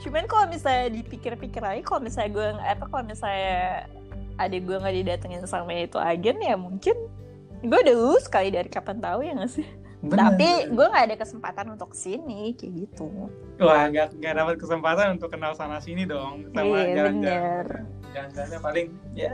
cuman 0.05 0.23
kalau 0.29 0.45
misalnya 0.51 0.87
dipikir-pikir 0.91 1.61
lagi 1.63 1.81
kalau 1.81 2.01
misalnya 2.03 2.31
gue 2.35 2.47
apa 2.61 2.83
kalau 2.87 3.03
misalnya 3.07 3.89
adik 4.35 4.67
gue 4.67 4.77
nggak 4.77 4.95
didatengin 5.01 5.43
sama 5.47 5.71
itu 5.73 5.97
agen 5.97 6.37
ya 6.43 6.55
mungkin 6.59 6.95
gue 7.63 7.79
udah 7.79 7.95
lulus 7.95 8.27
kali 8.27 8.51
dari 8.51 8.67
kapan 8.67 8.99
tahu 8.99 9.23
ya 9.23 9.33
nggak 9.33 9.51
sih 9.51 9.67
Bener. 10.05 10.37
tapi 10.37 10.49
gue 10.69 10.85
nggak 10.85 11.05
ada 11.09 11.17
kesempatan 11.17 11.65
untuk 11.73 11.91
sini 11.97 12.53
kayak 12.53 12.73
gitu 12.85 13.09
wah 13.57 13.89
nggak 13.89 14.21
nggak 14.21 14.33
dapat 14.37 14.55
kesempatan 14.61 15.17
untuk 15.17 15.33
kenal 15.33 15.57
sana 15.57 15.81
sini 15.81 16.05
dong 16.05 16.45
sama 16.53 16.85
Iya, 16.85 16.93
jalan-jalan 16.93 17.65
jalan-jalannya 18.13 18.59
paling 18.61 18.87
ya 19.17 19.33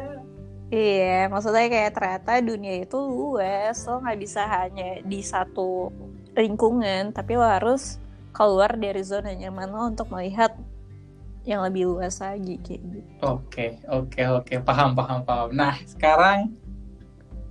Iya, 0.72 1.28
maksudnya 1.28 1.68
kayak 1.68 1.92
ternyata 2.00 2.40
dunia 2.40 2.88
itu 2.88 2.96
luas, 2.96 3.76
lo 3.92 4.00
nggak 4.00 4.20
bisa 4.24 4.48
hanya 4.48 5.04
di 5.04 5.20
satu 5.20 5.92
lingkungan, 6.32 7.12
tapi 7.12 7.36
lo 7.36 7.44
harus 7.44 8.00
keluar 8.32 8.80
dari 8.80 9.04
zona 9.04 9.36
nyaman 9.36 9.68
lo 9.68 9.92
untuk 9.92 10.08
melihat 10.16 10.56
yang 11.44 11.68
lebih 11.68 11.92
luas 11.92 12.24
lagi 12.24 12.56
kayak 12.64 12.82
gitu. 12.88 13.12
Oke, 13.20 13.84
oke, 13.92 14.22
oke, 14.40 14.54
paham, 14.64 14.96
paham, 14.96 15.28
paham. 15.28 15.52
Nah, 15.52 15.76
sekarang 15.84 16.56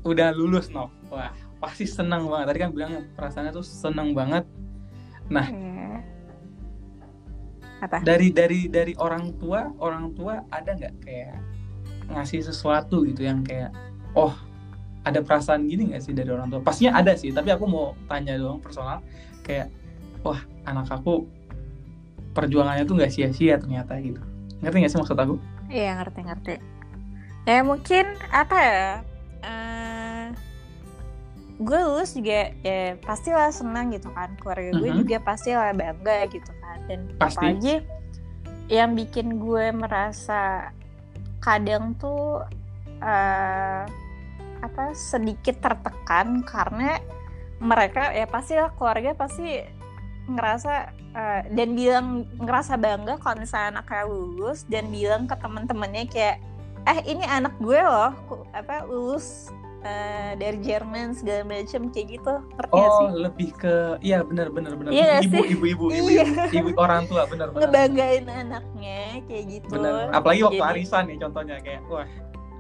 udah 0.01 0.33
lulus, 0.33 0.73
Nov. 0.73 0.89
Wah, 1.13 1.37
pasti 1.61 1.85
senang 1.85 2.27
banget. 2.27 2.47
Tadi 2.51 2.59
kan 2.59 2.71
bilang 2.73 2.93
perasaannya 3.15 3.53
tuh 3.53 3.65
senang 3.65 4.17
banget. 4.17 4.49
Nah. 5.29 5.47
Iya. 5.47 6.03
Apa? 7.81 7.97
Dari 8.05 8.29
dari 8.33 8.69
dari 8.69 8.93
orang 9.01 9.37
tua, 9.41 9.73
orang 9.81 10.13
tua 10.13 10.45
ada 10.53 10.77
nggak 10.77 10.95
kayak 11.01 11.37
ngasih 12.11 12.45
sesuatu 12.45 13.07
gitu 13.07 13.25
yang 13.25 13.41
kayak, 13.41 13.73
oh, 14.13 14.35
ada 15.07 15.25
perasaan 15.25 15.65
gini 15.65 15.95
nggak 15.95 16.03
sih 16.05 16.13
dari 16.13 16.29
orang 16.29 16.53
tua? 16.53 16.61
Pastinya 16.61 17.01
ada 17.01 17.17
sih, 17.17 17.33
tapi 17.33 17.49
aku 17.49 17.65
mau 17.65 17.97
tanya 18.05 18.37
doang 18.37 18.61
personal, 18.61 19.01
kayak, 19.47 19.73
wah, 20.21 20.43
anak 20.69 20.93
aku 20.93 21.25
perjuangannya 22.37 22.85
tuh 22.85 23.01
nggak 23.01 23.13
sia-sia 23.15 23.57
ternyata 23.57 23.97
gitu. 24.03 24.21
Ngerti 24.61 24.77
nggak 24.77 24.93
sih 24.93 25.01
maksud 25.01 25.17
aku? 25.17 25.35
Iya 25.73 25.97
ngerti 26.03 26.21
ngerti. 26.27 26.55
Ya 27.49 27.65
mungkin 27.65 28.05
apa 28.29 28.57
ya? 28.61 28.85
eh, 29.41 29.70
gue 31.61 31.79
lulus 31.79 32.17
juga 32.17 32.57
ya 32.65 32.97
pastilah 32.99 33.53
senang 33.53 33.93
gitu 33.93 34.09
kan. 34.11 34.33
Keluarga 34.41 34.73
gue 34.75 34.91
Mhm. 34.91 34.99
juga 35.05 35.17
pastilah 35.21 35.77
bangga 35.77 36.19
gitu 36.33 36.53
kan. 36.59 36.79
Dan 36.89 37.01
Pasti. 37.21 37.37
apalagi 37.37 37.75
yang 38.67 38.97
bikin 38.97 39.37
gue 39.37 39.69
merasa 39.71 40.73
kadang 41.39 41.93
tuh 41.97 42.45
eh, 43.01 43.83
apa 44.61 44.85
sedikit 44.93 45.57
tertekan 45.59 46.45
karena 46.45 47.01
mereka 47.57 48.13
ya 48.13 48.25
pastilah 48.25 48.69
keluarga 48.77 49.17
pasti 49.17 49.65
ngerasa 50.29 50.73
eh, 51.11 51.43
dan 51.51 51.69
bilang 51.73 52.07
ngerasa 52.37 52.77
bangga 52.77 53.17
kalau 53.17 53.41
misalnya 53.41 53.81
anaknya 53.81 54.05
lulus 54.05 54.69
dan 54.69 54.93
bilang 54.93 55.25
ke 55.25 55.33
teman-temannya 55.35 56.05
kayak 56.07 56.45
eh 56.85 57.01
ini 57.05 57.25
anak 57.25 57.57
gue 57.57 57.81
loh 57.81 58.13
apa 58.53 58.85
lulus 58.85 59.49
eh, 59.83 60.33
dari 60.35 60.59
Jerman 60.59 61.13
segala 61.13 61.43
macem 61.43 61.89
kayak 61.89 62.07
gitu 62.15 62.35
ngerti 62.53 62.73
gak 62.75 62.91
sih 62.91 63.03
Oh, 63.03 63.11
lebih 63.15 63.49
ke 63.55 63.75
iya 64.01 64.21
benar 64.21 64.49
benar 64.49 64.73
benar. 64.75 64.91
Iya 64.91 65.05
nggak 65.07 65.23
ibu, 65.23 65.37
sih? 65.37 65.47
ibu 65.51 65.65
ibu 65.67 65.85
ibu 65.91 66.07
Iya. 66.11 66.25
ibu 66.51 66.69
ibu 66.69 66.79
orang 66.79 67.03
tua 67.07 67.23
benar 67.25 67.49
benar. 67.49 67.65
ngebanggain 67.65 68.25
anaknya 68.27 69.01
kayak 69.25 69.45
gitu 69.51 69.67
Benar. 69.73 70.05
Apalagi 70.11 70.41
waktu 70.43 70.59
Jadi- 70.59 70.73
arisan 70.75 71.03
nih 71.07 71.19
contohnya 71.19 71.57
kayak 71.59 71.81
wah 71.87 72.07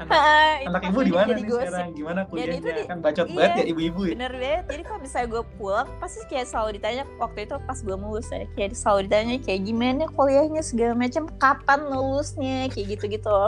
anak, 0.01 0.17
itu 0.65 0.69
anak 0.71 0.83
ibu 0.89 1.01
di 1.05 1.13
mana 1.13 1.29
jadi 1.29 1.37
nih 1.37 1.47
gosip. 1.47 1.61
sekarang? 1.69 1.89
Gimana 1.93 2.21
itu 2.21 2.31
kuliahnya? 2.31 2.61
di- 2.61 2.89
kan 2.89 2.99
bacot 3.05 3.27
iya. 3.29 3.37
banget 3.37 3.53
ya 3.55 3.65
ibu-ibu 3.71 4.01
ya. 4.03 4.13
bener 4.17 4.33
banget 4.35 4.65
jadi 4.71 4.83
kalau 4.89 5.01
misalnya 5.05 5.29
gue 5.31 5.43
pulang 5.61 5.89
pasti 6.01 6.21
kayak 6.27 6.47
selalu 6.49 6.69
ditanya 6.81 7.03
waktu 7.21 7.39
itu 7.47 7.55
pas 7.69 7.79
gue 7.79 7.97
lulus 7.97 8.29
ya 8.33 8.45
kayak 8.57 8.71
selalu 8.75 9.01
ditanya 9.07 9.37
kayak 9.45 9.61
gimana 9.69 10.03
kuliahnya 10.17 10.63
segala 10.65 10.93
macam 10.97 11.25
kapan 11.39 11.81
lulusnya 11.87 12.57
kayak 12.73 12.87
gitu 12.97 13.05
gitu 13.13 13.39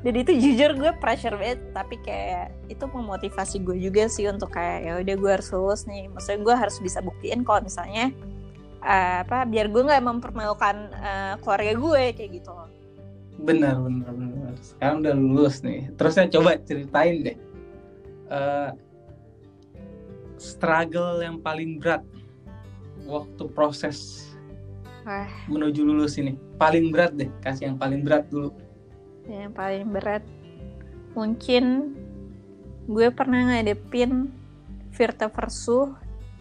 dan 0.00 0.14
itu 0.16 0.32
jujur 0.36 0.70
gue 0.76 0.90
pressure 0.98 1.36
banget 1.36 1.60
tapi 1.72 1.94
kayak 2.02 2.52
itu 2.68 2.84
memotivasi 2.84 3.56
gue 3.62 3.76
juga 3.78 4.08
sih 4.10 4.26
untuk 4.28 4.50
kayak 4.52 4.78
ya 4.84 4.92
udah 5.00 5.14
gue 5.16 5.30
harus 5.30 5.48
lulus 5.54 5.82
nih 5.86 6.10
maksudnya 6.10 6.40
gue 6.42 6.54
harus 6.56 6.76
bisa 6.82 6.98
buktiin 7.00 7.46
kalau 7.46 7.60
misalnya 7.62 8.12
eh, 8.84 9.16
apa 9.24 9.44
biar 9.44 9.68
gue 9.68 9.82
nggak 9.86 10.02
mempermalukan 10.04 10.76
eh, 10.92 11.34
keluarga 11.40 11.72
gue 11.76 12.02
kayak 12.16 12.32
gitu 12.40 12.52
Benar 13.40 13.80
benar 13.80 14.12
benar. 14.12 14.39
Sekarang 14.58 15.06
udah 15.06 15.14
lulus 15.14 15.62
nih. 15.62 15.90
Terus 15.94 16.12
saya 16.18 16.28
coba 16.30 16.58
ceritain 16.62 17.22
deh. 17.22 17.38
eh, 18.30 18.70
struggle 20.38 21.18
yang 21.20 21.42
paling 21.42 21.82
berat 21.82 22.00
waktu 23.04 23.44
proses 23.50 24.30
Wah. 25.02 25.26
menuju 25.50 25.82
lulus 25.82 26.14
ini. 26.16 26.38
Paling 26.56 26.94
berat 26.94 27.12
deh, 27.18 27.28
kasih 27.42 27.74
yang 27.74 27.78
paling 27.78 28.06
berat 28.06 28.26
dulu. 28.30 28.54
yang 29.30 29.54
paling 29.54 29.86
berat 29.94 30.26
mungkin 31.14 31.94
gue 32.90 33.14
pernah 33.14 33.46
ngadepin 33.46 34.26
Virta 34.90 35.30
Versuh 35.30 35.94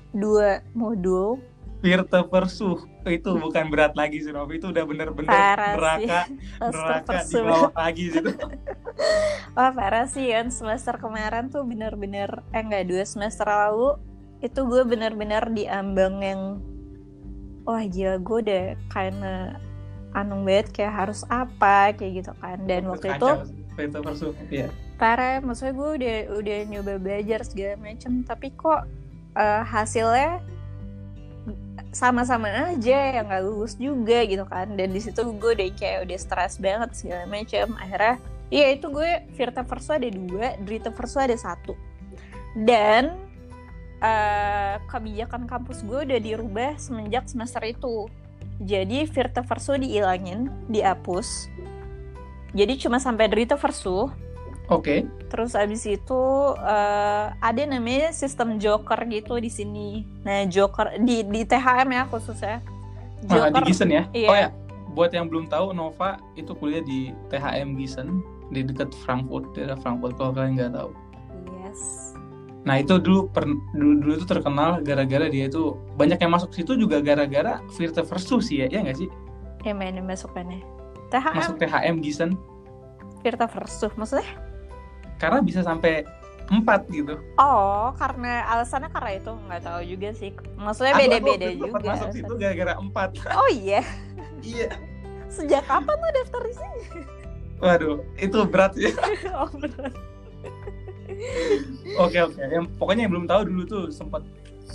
dua 0.09 0.65
modul 0.73 1.37
Virte 1.79 2.19
Versuh 2.27 2.83
itu 3.07 3.31
bukan 3.39 3.71
berat 3.71 3.95
lagi 3.95 4.19
sih 4.19 4.35
Novi. 4.35 4.59
Itu 4.59 4.75
udah 4.75 4.83
bener-bener 4.83 5.31
neraka 5.31 6.27
neraka 6.59 7.19
di 7.23 7.39
bawah 7.39 7.71
lagi 7.71 8.03
gitu 8.11 8.31
Wah 9.55 9.71
parah 9.71 10.05
sih. 10.11 10.27
Kan 10.35 10.51
semester 10.51 10.99
kemarin 10.99 11.47
tuh 11.47 11.63
bener-bener 11.63 12.43
eh 12.51 12.59
enggak 12.59 12.91
dua 12.91 13.03
semester 13.07 13.47
lalu 13.47 13.95
itu 14.43 14.59
gue 14.67 14.83
bener-bener 14.83 15.43
di 15.51 15.67
ambang 15.67 16.19
yang 16.19 16.41
wah 17.63 17.83
gila 17.83 18.19
gue 18.19 18.37
udah 18.43 18.65
karena 18.91 19.35
anu 20.15 20.43
banget 20.43 20.71
kayak 20.75 20.93
harus 21.07 21.23
apa 21.31 21.95
kayak 21.95 22.27
gitu 22.27 22.31
kan. 22.43 22.59
Dan 22.67 22.91
waktu 22.91 23.15
itu 23.15 23.29
Virte 23.79 23.99
Versuh 24.03 24.35
iya. 24.51 24.67
Parah 24.99 25.39
maksudnya 25.39 25.71
gue 25.79 25.89
udah 25.95 26.17
udah 26.43 26.57
nyoba 26.67 26.93
belajar 26.99 27.47
segala 27.47 27.79
macem 27.79 28.27
tapi 28.27 28.51
kok 28.51 28.83
eh, 29.39 29.63
hasilnya 29.63 30.43
sama-sama 31.89 32.69
aja 32.69 33.17
yang 33.17 33.25
nggak 33.25 33.43
lulus 33.45 33.73
juga 33.75 34.21
gitu 34.25 34.45
kan. 34.45 34.69
Dan 34.77 34.93
di 34.93 35.01
situ 35.01 35.21
gue 35.25 35.51
udah 35.57 35.69
kayak 35.73 36.09
udah 36.09 36.17
stres 36.19 36.61
banget 36.61 36.89
segala 36.93 37.25
macam 37.25 37.73
akhirnya 37.81 38.15
iya 38.49 38.73
itu 38.73 38.89
gue 38.89 39.25
Virta 39.33 39.61
Verso 39.65 39.91
ada 39.93 40.09
dua 40.09 40.57
Drita 40.61 40.93
Verso 40.93 41.17
ada 41.17 41.35
satu. 41.37 41.73
Dan 42.53 43.17
eh, 44.01 44.75
kebijakan 44.89 45.49
kampus 45.49 45.81
gue 45.85 46.05
udah 46.05 46.19
dirubah 46.21 46.77
semenjak 46.77 47.25
semester 47.25 47.61
itu. 47.65 48.09
Jadi 48.59 49.07
Virta 49.07 49.41
Verso 49.41 49.73
diilangin 49.79 50.51
dihapus. 50.67 51.47
Jadi 52.53 52.73
cuma 52.81 52.97
sampai 52.97 53.29
Drita 53.29 53.55
Verso 53.55 54.09
oke 54.69 55.05
Terus 55.29 55.53
abis 55.53 55.85
itu 55.85 56.21
eh, 56.57 57.25
ada 57.37 57.61
namanya 57.69 58.09
sistem 58.09 58.57
joker 58.57 58.97
gitu 59.05 59.37
di 59.37 59.45
sini. 59.45 60.01
Nah 60.25 60.49
joker 60.49 60.97
di 60.97 61.21
di 61.21 61.45
THM 61.45 61.85
ya 61.85 62.03
khususnya. 62.09 62.65
Nah, 63.29 63.51
di 63.53 63.61
Gisen 63.67 63.91
ya 63.91 64.07
Iya. 64.09 64.29
oh 64.31 64.37
ya 64.37 64.49
buat 64.89 65.11
yang 65.13 65.29
belum 65.29 65.51
tahu 65.51 65.75
Nova 65.75 66.17
itu 66.33 66.49
kuliah 66.55 66.81
di 66.81 67.13
THM 67.29 67.77
Gisen 67.77 68.23
di 68.49 68.65
dekat 68.65 68.89
Frankfurt 69.05 69.53
daerah 69.53 69.77
Frankfurt 69.77 70.17
kalau 70.17 70.33
kalian 70.33 70.57
nggak 70.57 70.73
tahu 70.73 70.89
Yes. 71.61 72.15
nah 72.65 72.81
itu 72.81 72.97
dulu 72.97 73.29
per, 73.29 73.45
dulu 73.75 73.93
dulu 74.01 74.11
itu 74.17 74.25
terkenal 74.25 74.81
gara-gara 74.81 75.29
dia 75.29 75.45
itu 75.45 75.77
banyak 75.93 76.17
yang 76.17 76.31
masuk 76.33 76.49
situ 76.55 76.73
juga 76.73 77.03
gara-gara 77.03 77.61
Virte 77.77 78.01
Versuh 78.01 78.41
sih 78.41 78.63
ya 78.63 78.67
ya 78.71 78.81
nggak 78.87 78.97
sih 78.97 79.09
Ya 79.61 79.75
mana 79.75 79.99
masukannya? 80.01 80.63
THM 81.13 81.35
masuk 81.37 81.55
THM 81.59 81.95
Gisen 82.01 82.31
Virta 83.21 83.45
Versuh 83.45 83.91
maksudnya? 83.93 84.25
Karena 85.19 85.39
bisa 85.39 85.61
sampai 85.61 86.07
empat 86.49 86.89
gitu 86.89 87.13
Oh 87.35 87.93
karena 87.93 88.41
alasannya 88.49 88.89
karena 88.89 89.11
itu 89.13 89.29
nggak 89.29 89.61
tahu 89.61 89.79
juga 89.85 90.09
sih. 90.11 90.33
Maksudnya 90.55 90.91
Aku- 90.91 90.97
aku 90.97 91.05
beda-beda 91.05 91.45
itu 91.45 91.61
juga. 91.61 91.77
masuk 91.85 92.09
situ 92.09 92.33
gara-gara 92.33 92.73
empat 92.75 93.09
Oh 93.29 93.49
iya. 93.49 93.85
iya 94.41 94.69
Sejak 95.29 95.61
kapan 95.63 95.93
lo 95.93 96.09
daftar 96.11 96.41
di 96.41 96.53
sini? 96.53 96.81
waduh 97.59 97.99
itu 98.15 98.39
berat 98.45 98.71
ya 98.73 98.89
oh 99.35 99.51
bener. 99.53 99.91
oke 101.99 102.17
oke 102.23 102.39
yang 102.39 102.65
pokoknya 102.75 103.01
yang 103.03 103.11
belum 103.11 103.27
tahu 103.27 103.41
dulu 103.45 103.61
tuh 103.65 103.83
sempat 103.89 104.23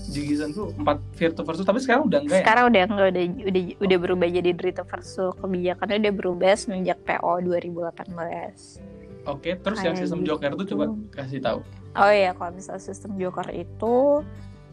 Jigisan 0.04 0.50
tuh 0.50 0.68
empat 0.74 0.98
Virtu 1.12 1.40
Versu 1.40 1.62
tapi 1.62 1.78
sekarang 1.78 2.04
udah 2.04 2.18
enggak 2.20 2.34
ya 2.34 2.42
Sekarang 2.44 2.64
udah 2.68 2.82
enggak 2.84 3.08
udah 3.08 3.24
udah 3.46 3.62
udah 3.80 3.98
berubah 3.98 4.26
jadi 4.28 4.50
Drita 4.52 4.82
Verso. 4.82 5.32
Kebijakannya 5.34 5.96
udah 6.02 6.12
berubah 6.12 6.52
semenjak 6.54 6.98
PO 7.00 7.32
2018. 7.40 8.93
Oke 9.24 9.50
terus 9.60 9.78
yang 9.80 9.96
sistem 9.96 10.20
gitu. 10.20 10.36
Joker 10.36 10.52
tuh 10.54 10.66
coba 10.74 10.84
kasih 11.12 11.40
tahu 11.40 11.60
Oh 11.94 12.10
iya, 12.10 12.34
kalau 12.34 12.50
misalnya 12.50 12.82
sistem 12.82 13.14
Joker 13.14 13.54
itu 13.54 14.26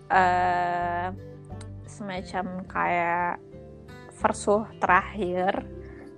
eh 0.10 1.08
semacam 1.86 2.46
kayak 2.65 3.38
versuh 4.17 4.65
terakhir, 4.81 5.62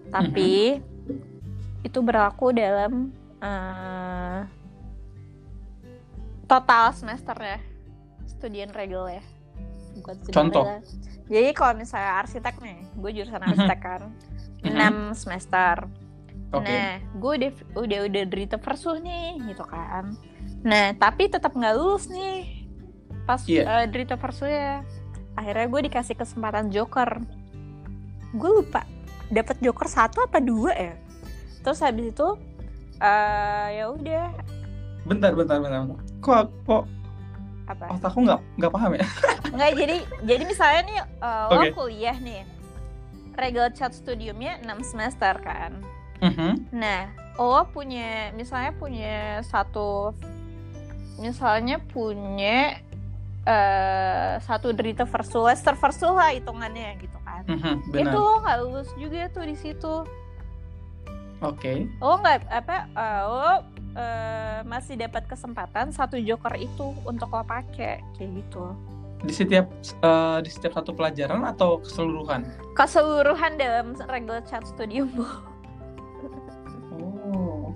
tapi 0.08 0.80
itu 1.84 2.00
berlaku 2.00 2.56
dalam 2.56 3.12
eh 3.44 4.48
total 6.48 6.96
semester 6.96 7.36
ya, 7.36 7.60
studian 8.24 8.72
regel 8.72 9.04
ya, 9.12 9.24
bukan 10.00 10.16
Contoh. 10.32 10.63
regel. 10.63 10.80
Jadi 11.28 11.50
kalau 11.52 11.74
misalnya 11.75 12.24
arsitek 12.24 12.56
nih, 12.63 12.80
gue 12.96 13.12
jurusan 13.12 13.42
Mhm. 13.42 13.50
arsitek 13.52 13.80
kan, 13.80 14.02
Mhm. 14.63 14.72
6 14.72 14.96
semester. 15.12 15.75
Oke 16.53 16.63
Nah, 16.63 17.01
gue 17.17 17.31
udah 17.41 17.51
udah 17.75 18.00
udah 18.07 18.24
derita 18.29 18.57
versuh 18.57 18.98
nih, 18.98 19.41
gitu 19.50 19.65
kan. 19.65 20.13
Nah, 20.63 20.93
tapi 20.95 21.27
tetap 21.27 21.51
nggak 21.51 21.75
lulus 21.75 22.07
nih 22.07 22.65
pas 23.24 23.41
Iya. 23.48 23.63
eh, 23.83 23.86
derita 23.89 24.15
versuh 24.15 24.48
ya. 24.48 24.86
Akhirnya 25.33 25.65
gue 25.65 25.81
dikasih 25.89 26.15
kesempatan 26.15 26.69
joker. 26.69 27.19
Gue 28.33 28.51
lupa 28.62 28.86
dapat 29.27 29.57
joker 29.60 29.88
satu 29.89 30.24
apa 30.24 30.38
dua 30.38 30.72
ya. 30.72 30.93
Terus 31.63 31.79
habis 31.81 32.12
itu 32.12 32.27
eh 33.01 33.67
ya 33.81 33.89
udah 33.89 34.29
bentar 35.03 35.36
bentar 35.36 35.60
bentar 35.60 35.83
kok 36.24 36.48
kok 36.63 36.83
apa? 37.67 37.86
otakku 37.91 38.24
nggak 38.24 38.39
nggak 38.55 38.72
paham 38.72 38.91
ya 38.95 39.03
Nggak 39.55 39.72
jadi 39.75 39.98
jadi 40.24 40.43
misalnya 40.48 40.81
nih 40.88 40.98
eh, 41.01 41.45
Oke. 41.50 41.55
lo 41.55 41.63
kuliah 41.75 42.17
nih. 42.17 42.41
Regal 43.33 43.74
chat 43.74 43.91
studiumnya 43.91 44.62
6 44.62 44.81
semester 44.86 45.33
kan. 45.41 45.81
Mhm. 46.24 46.72
Nah, 46.72 47.12
lo 47.36 47.68
punya 47.68 48.32
misalnya 48.32 48.72
punya 48.74 49.44
satu 49.44 50.15
misalnya 51.20 51.77
punya 51.84 52.80
eh 53.44 54.34
satu 54.39 54.72
derita 54.72 55.03
versus 55.03 55.36
Lester 55.36 55.75
versus 55.75 56.08
lah 56.08 56.32
hitungannya 56.32 56.96
gitu 57.03 57.20
kan. 57.27 57.44
Mhm, 57.44 57.74
Itu 57.84 57.92
benar 57.92 58.15
lo 58.15 58.39
nggak 58.39 58.58
lulus 58.63 58.89
juga 58.96 59.27
tuh 59.30 59.44
di 59.44 59.56
situ. 59.60 59.96
oke 61.44 61.74
Lo 62.00 62.24
nggak 62.24 62.48
apa 62.48 62.77
eh, 62.88 63.22
lo 63.27 63.51
eh, 64.00 64.60
masih 64.63 64.96
dapat 64.96 65.27
kesempatan 65.27 65.92
satu 65.92 66.15
joker 66.15 66.56
itu 66.56 66.96
untuk 67.03 67.27
lo 67.30 67.44
pakai 67.44 68.00
kayak 68.15 68.32
gitu. 68.39 68.72
di 69.24 69.32
setiap 69.32 69.68
eh, 70.03 70.38
di 70.39 70.50
setiap 70.51 70.80
satu 70.80 70.92
pelajaran 70.92 71.44
atau 71.44 71.80
keseluruhan 71.80 72.44
Keseluruhan 72.75 73.56
dalam 73.56 73.96
regular 74.08 74.44
chat 74.44 74.63
studium 74.63 75.12
oh 75.15 75.52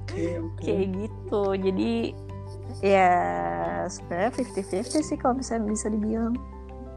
oke 0.08 0.24
oke 0.48 0.64
kayak 0.64 0.88
gitu. 0.96 1.44
Jadi 1.60 1.94
ya 2.80 3.12
sebenarnya 3.92 4.32
50-50 4.40 5.04
sih 5.04 5.18
kalau 5.20 5.36
misalnya 5.40 5.68
bisa 5.68 5.88
dibilang. 5.92 6.36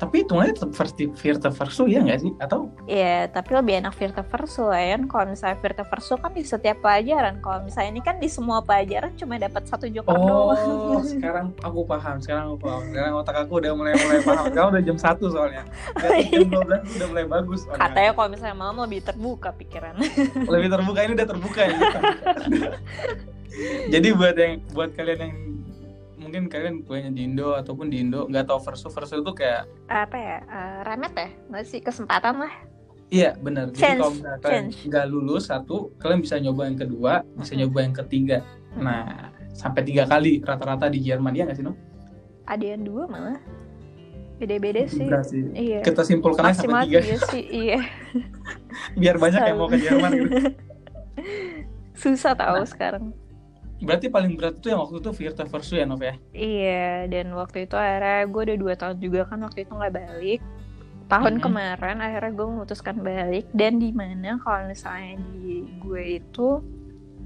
Tapi 0.00 0.24
hitungannya 0.24 0.56
tetap 0.56 0.72
versi 0.72 1.04
Virta 1.12 1.52
Versu 1.52 1.84
ya 1.84 2.00
nggak 2.00 2.18
sih 2.24 2.32
atau 2.40 2.72
Ya, 2.88 3.28
tapi 3.28 3.52
lebih 3.52 3.84
enak 3.84 3.92
Virta 3.92 4.24
Verso 4.24 4.72
ya 4.72 4.96
kan. 4.96 5.04
Kalau 5.04 5.24
misalnya 5.28 5.56
Virta 5.60 5.84
Verso 5.84 6.16
kan 6.16 6.32
di 6.32 6.42
setiap 6.42 6.80
pelajaran. 6.80 7.44
Kalau 7.44 7.60
misalnya 7.68 7.90
ini 7.92 8.00
kan 8.00 8.16
di 8.16 8.32
semua 8.32 8.64
pelajaran 8.64 9.12
cuma 9.20 9.36
dapat 9.36 9.68
satu 9.68 9.84
joker 9.92 10.16
doang. 10.16 10.96
Oh, 10.96 11.04
sekarang 11.04 11.52
aku 11.60 11.84
paham. 11.84 12.16
Sekarang 12.16 12.44
aku 12.50 12.58
paham. 12.64 12.82
Sekarang 12.88 13.12
otak 13.20 13.36
aku 13.44 13.52
udah 13.60 13.72
mulai 13.76 13.92
mulai 14.00 14.20
paham. 14.28 14.44
Sekarang 14.48 14.68
udah 14.72 14.82
jam 14.82 14.96
1 14.96 15.34
soalnya. 15.36 15.62
Dari 16.00 16.22
jam 16.32 16.48
12 16.48 16.96
udah 16.96 17.06
mulai 17.12 17.26
bagus. 17.28 17.58
soalnya. 17.68 17.80
Katanya 17.84 18.10
kalau 18.16 18.28
misalnya 18.32 18.56
malam 18.56 18.76
lebih 18.80 19.00
terbuka 19.04 19.50
pikiran. 19.52 19.94
lebih 20.56 20.68
terbuka 20.72 20.98
ini 21.04 21.12
udah 21.12 21.28
terbuka 21.28 21.60
ya. 21.68 21.78
Jadi 23.92 24.08
buat 24.16 24.36
yang 24.40 24.54
buat 24.72 24.90
kalian 24.96 25.20
yang 25.20 25.34
mungkin 26.30 26.46
kalian 26.46 26.86
kuliahnya 26.86 27.10
di 27.10 27.22
Indo 27.26 27.52
ataupun 27.52 27.90
di 27.90 27.98
Indo 27.98 28.24
nggak 28.24 28.46
tahu 28.46 28.62
versu 28.62 28.86
versu 28.86 29.18
itu 29.18 29.32
kayak 29.34 29.66
Apa 29.90 30.14
ya? 30.14 30.38
eh, 30.40 30.78
remet 30.86 31.10
ya? 31.12 31.28
Nggak 31.50 31.64
sih 31.66 31.82
kesempatan 31.82 32.38
lah. 32.38 32.54
iya 33.10 33.34
benar. 33.34 33.74
Jadi 33.74 33.98
kalau 33.98 34.14
kalian 34.38 34.70
nggak 34.70 35.04
lulus 35.04 35.50
satu, 35.50 35.90
kalian 35.98 36.22
bisa 36.22 36.38
nyoba 36.38 36.62
yang 36.64 36.78
kedua, 36.78 37.12
bisa 37.34 37.58
nyoba 37.58 37.78
yang 37.82 37.94
ketiga. 37.96 38.38
Nah 38.72 39.34
sampai 39.50 39.82
tiga 39.82 40.06
kali 40.06 40.38
rata-rata 40.38 40.86
di 40.86 41.02
Jerman 41.02 41.34
ya 41.34 41.42
nggak 41.42 41.58
sih 41.58 41.66
no? 41.66 41.74
Ada 42.46 42.78
yang 42.78 42.86
dua 42.86 43.10
malah. 43.10 43.42
Beda-beda 44.38 44.86
sih. 44.86 45.10
Sih. 45.26 45.42
Iya. 45.52 45.82
Kita 45.82 46.00
simpulkan 46.00 46.46
aja 46.46 46.62
sampai 46.62 46.86
tiga 46.86 47.02
tiga 47.02 47.18
sih. 47.26 47.42
Iya. 47.42 47.82
biar 49.02 49.18
banyak 49.18 49.42
yang 49.42 49.58
mau 49.58 49.66
ke 49.66 49.76
Jerman 49.76 50.10
gitu. 50.14 50.30
Susah 52.00 52.32
tahu 52.32 52.56
Nah. 52.56 52.64
sekarang. 52.64 53.10
Berarti 53.80 54.06
paling 54.12 54.36
berat 54.36 54.60
itu 54.60 54.68
yang 54.68 54.80
waktu 54.84 55.00
itu 55.00 55.10
Virta 55.16 55.44
Versu 55.48 55.74
ya 55.76 55.88
Nov 55.88 56.04
ya? 56.04 56.14
Iya, 56.36 57.08
dan 57.08 57.32
waktu 57.32 57.64
itu 57.64 57.74
akhirnya 57.74 58.28
gue 58.28 58.42
udah 58.52 58.58
dua 58.60 58.74
tahun 58.76 58.96
juga 59.00 59.20
kan 59.24 59.40
waktu 59.40 59.64
itu 59.64 59.72
nggak 59.72 59.94
balik. 59.96 60.40
Tahun 61.10 61.34
Mhm. 61.36 61.42
kemarin 61.42 61.98
akhirnya 61.98 62.30
gue 62.30 62.46
memutuskan 62.46 62.96
balik 63.02 63.46
dan 63.50 63.82
di 63.82 63.90
mana 63.90 64.38
kalau 64.38 64.68
misalnya 64.68 65.18
di 65.34 65.66
gue 65.82 66.22
itu 66.22 66.62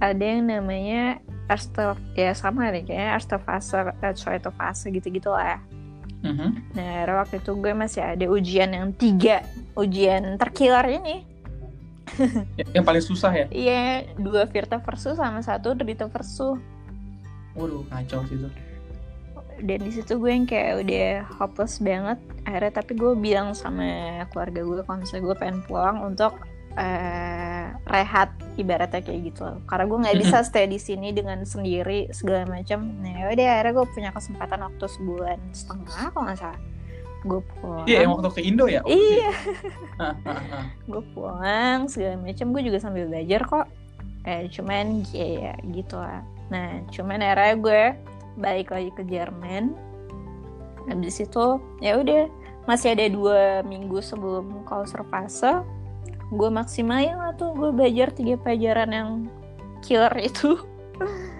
ada 0.00 0.24
yang 0.24 0.48
namanya 0.48 1.20
Erste 1.44 1.92
ya 2.16 2.32
sama 2.32 2.72
nih 2.72 2.88
kayaknya 2.88 3.20
Erste 3.20 3.36
Fase, 4.56 4.88
gitu-gitu 4.88 5.28
lah. 5.28 5.60
Mhm. 6.24 6.72
Nah, 6.72 6.86
akhirnya 7.04 7.16
waktu 7.20 7.36
itu 7.44 7.52
gue 7.52 7.72
masih 7.76 8.00
ada 8.00 8.24
ujian 8.32 8.72
yang 8.72 8.88
tiga, 8.96 9.44
ujian 9.76 10.40
terkiller 10.40 10.88
ini. 10.88 11.33
Ya- 12.54 12.68
Yang 12.76 12.84
paling 12.84 13.04
susah 13.04 13.32
ya? 13.32 13.46
Iya, 13.48 13.82
dua 14.16 14.44
Virta 14.46 14.78
Versus 14.78 15.16
sama 15.16 15.40
satu 15.40 15.72
Derita 15.72 16.06
Versus. 16.06 16.60
Waduh, 17.54 17.86
kacau 17.88 18.22
sih 18.26 18.36
itu. 18.36 18.48
dan 19.54 19.78
di 19.80 19.94
situ 19.94 20.18
gue 20.18 20.34
yang 20.34 20.50
kayak 20.50 20.82
udah 20.82 21.08
hopeless 21.38 21.78
banget 21.78 22.18
akhirnya 22.42 22.74
tapi 22.74 22.98
gue 22.98 23.14
bilang 23.14 23.54
sama 23.54 23.86
keluarga 24.26 24.66
gue 24.66 24.82
kalau 24.82 24.98
misalnya 24.98 25.24
gue 25.24 25.36
pengen 25.38 25.58
pulang 25.62 26.02
untuk 26.02 26.34
eh, 26.74 27.70
rehat 27.86 28.34
ibaratnya 28.58 28.98
kayak 28.98 29.30
gitu 29.30 29.46
loh. 29.46 29.62
karena 29.64 29.86
gue 29.86 29.98
nggak 30.02 30.18
bisa 30.18 30.42
stay 30.42 30.66
di 30.66 30.82
sini 30.82 31.14
dengan 31.14 31.46
sendiri 31.46 32.10
segala 32.10 32.50
macam 32.50 32.82
nah 32.98 33.30
udah 33.30 33.46
akhirnya 33.46 33.72
gue 33.72 33.86
punya 33.94 34.10
kesempatan 34.10 34.58
waktu 34.58 34.86
sebulan 34.90 35.38
setengah 35.54 36.02
kalau 36.10 36.24
nggak 36.26 36.38
salah 36.42 36.58
gue 37.24 37.40
pulang. 37.56 37.86
Iya, 37.88 38.04
yang 38.04 38.12
waktu 38.14 38.30
ke 38.36 38.40
Indo 38.44 38.66
ya? 38.68 38.80
Iya. 38.84 39.32
Gue 40.92 41.02
pulang 41.16 41.88
segala 41.88 42.20
macam 42.20 42.52
gue 42.52 42.62
juga 42.62 42.78
sambil 42.78 43.08
belajar 43.08 43.40
kok. 43.48 43.66
Eh 44.28 44.48
cuman 44.52 45.04
ya, 45.12 45.52
ya 45.52 45.54
gitu 45.72 45.96
lah. 45.96 46.20
Nah 46.52 46.84
cuman 46.92 47.24
akhirnya 47.24 47.54
gue 47.56 47.82
balik 48.36 48.68
lagi 48.72 48.90
ke 48.92 49.02
Jerman. 49.08 49.72
Habis 50.84 51.24
itu 51.24 51.60
ya 51.80 51.96
udah 51.96 52.28
masih 52.68 52.92
ada 52.92 53.08
dua 53.08 53.64
minggu 53.64 54.00
sebelum 54.04 54.64
klauser 54.68 55.04
fase 55.08 55.64
gue 56.28 56.50
maksimalin 56.52 57.16
lah 57.16 57.32
tuh. 57.36 57.56
Gue 57.56 57.72
belajar 57.72 58.12
tiga 58.12 58.36
pelajaran 58.36 58.90
yang 58.92 59.10
killer 59.80 60.12
itu. 60.20 60.60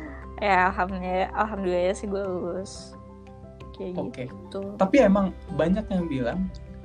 Ya 0.42 0.68
alhamdulillah 0.68 1.30
alhamdulillah 1.30 1.94
sih 1.94 2.10
gue 2.10 2.20
lulus 2.20 2.93
kayak 3.74 3.94
Oke. 3.98 4.24
gitu. 4.30 4.62
Tapi 4.78 4.96
emang 5.02 5.34
banyak 5.58 5.84
yang 5.90 6.04
bilang, 6.06 6.38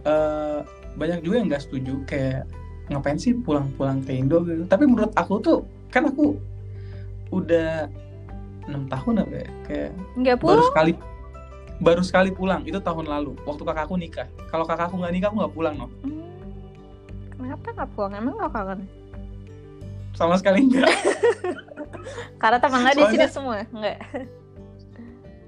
eh 0.03 0.59
banyak 0.97 1.21
juga 1.23 1.35
yang 1.39 1.47
nggak 1.47 1.63
setuju 1.63 1.93
kayak 2.09 2.43
ngapain 2.89 3.21
sih 3.21 3.37
pulang-pulang 3.37 4.01
ke 4.01 4.17
Indo? 4.17 4.41
gitu. 4.43 4.65
Tapi 4.65 4.83
menurut 4.89 5.13
aku 5.13 5.37
tuh, 5.39 5.59
kan 5.93 6.09
aku 6.09 6.35
udah 7.29 7.85
enam 8.65 8.85
tahun 8.89 9.25
apa 9.25 9.35
ya, 9.37 9.49
kayak 9.65 9.91
nggak 10.17 10.37
baru 10.41 10.61
pulang? 10.61 10.69
sekali 10.73 10.91
baru 11.79 12.01
sekali 12.03 12.29
pulang. 12.33 12.61
Itu 12.65 12.81
tahun 12.81 13.05
lalu 13.07 13.37
waktu 13.45 13.63
kakakku 13.63 13.95
nikah. 13.95 14.27
Kalau 14.49 14.65
kakakku 14.65 14.97
nggak 14.97 15.13
nikah 15.13 15.27
aku 15.29 15.37
nggak 15.45 15.53
pulang 15.55 15.75
no. 15.77 15.87
Hmm, 16.03 16.25
kenapa 17.37 17.67
nggak 17.71 17.89
pulang? 17.93 18.11
Emang 18.17 18.35
nggak 18.35 18.51
kangen? 18.51 18.79
Sama 20.17 20.35
sekali 20.35 20.67
enggak 20.67 20.89
Karena 22.41 22.57
teman 22.59 22.91
di 22.91 23.03
sini 23.07 23.27
semua, 23.29 23.63
enggak? 23.71 23.99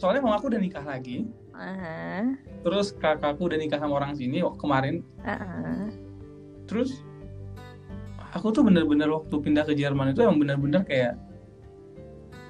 Soalnya 0.02 0.26
mama 0.26 0.42
aku 0.42 0.50
udah 0.50 0.58
nikah 0.58 0.82
lagi 0.82 1.30
Aha, 1.54 2.34
terus 2.66 2.90
kakakku 2.98 3.46
udah 3.46 3.60
nikah 3.62 3.78
sama 3.78 4.02
orang 4.02 4.18
sini 4.18 4.42
waktu 4.42 4.58
kemarin 4.58 4.96
aha. 5.22 5.94
terus 6.66 7.06
aku 8.34 8.50
tuh 8.50 8.66
bener-bener 8.66 9.06
waktu 9.14 9.36
pindah 9.38 9.62
ke 9.62 9.78
Jerman 9.78 10.18
itu 10.18 10.26
emang 10.26 10.42
bener-bener 10.42 10.82
kayak 10.82 11.14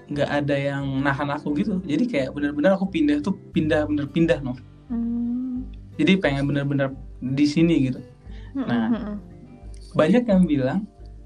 nggak 0.08 0.30
ada 0.32 0.56
yang 0.56 1.04
nahan 1.04 1.28
aku 1.28 1.52
gitu 1.60 1.84
jadi 1.84 2.04
kayak 2.08 2.30
bener-bener 2.32 2.72
aku 2.76 2.88
pindah 2.88 3.20
tuh 3.20 3.36
pindah 3.52 3.84
bener 3.84 4.08
pindah 4.08 4.40
no 4.40 4.56
Hmm. 4.92 5.64
jadi 5.96 6.20
pengen 6.20 6.52
bener-bener 6.52 6.92
di 7.20 7.48
sini 7.48 7.88
gitu 7.88 8.04
Nah. 8.52 8.92
Mm-mm. 8.92 9.16
banyak 9.96 10.28
yang 10.28 10.44
bilang 10.44 10.80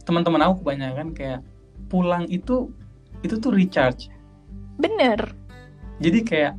teman-teman 0.05 0.45
aku 0.45 0.61
kebanyakan 0.61 1.17
kayak 1.17 1.41
pulang 1.89 2.29
itu 2.29 2.69
itu 3.25 3.41
tuh 3.41 3.49
recharge 3.49 4.13
bener. 4.77 5.17
Jadi 5.97 6.19
kayak 6.21 6.53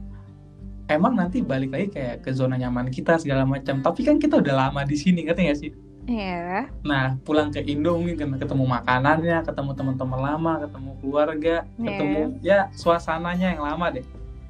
emang 0.87 1.19
nanti 1.19 1.43
balik 1.43 1.75
lagi 1.75 1.89
kayak 1.91 2.23
ke 2.23 2.31
zona 2.31 2.55
nyaman 2.55 2.89
kita 2.89 3.19
segala 3.19 3.43
macam 3.43 3.83
tapi 3.83 4.07
kan 4.07 4.17
kita 4.17 4.39
udah 4.39 4.69
lama 4.69 4.87
di 4.87 4.95
sini 4.95 5.27
ngerti 5.27 5.43
gak 5.47 5.59
sih 5.59 5.73
Iya. 6.07 6.71
nah 6.87 7.19
pulang 7.27 7.51
ke 7.51 7.59
Indo 7.61 7.99
mungkin 7.99 8.15
karena 8.15 8.39
ketemu 8.39 8.63
makanannya 8.63 9.43
ketemu 9.43 9.71
teman-teman 9.75 10.21
lama 10.23 10.53
ketemu 10.63 10.91
keluarga 11.03 11.57
Iya. 11.75 11.83
ketemu 11.83 12.21
ya 12.41 12.59
suasananya 12.73 13.59
yang 13.59 13.63
lama 13.67 13.87
deh 13.91 14.07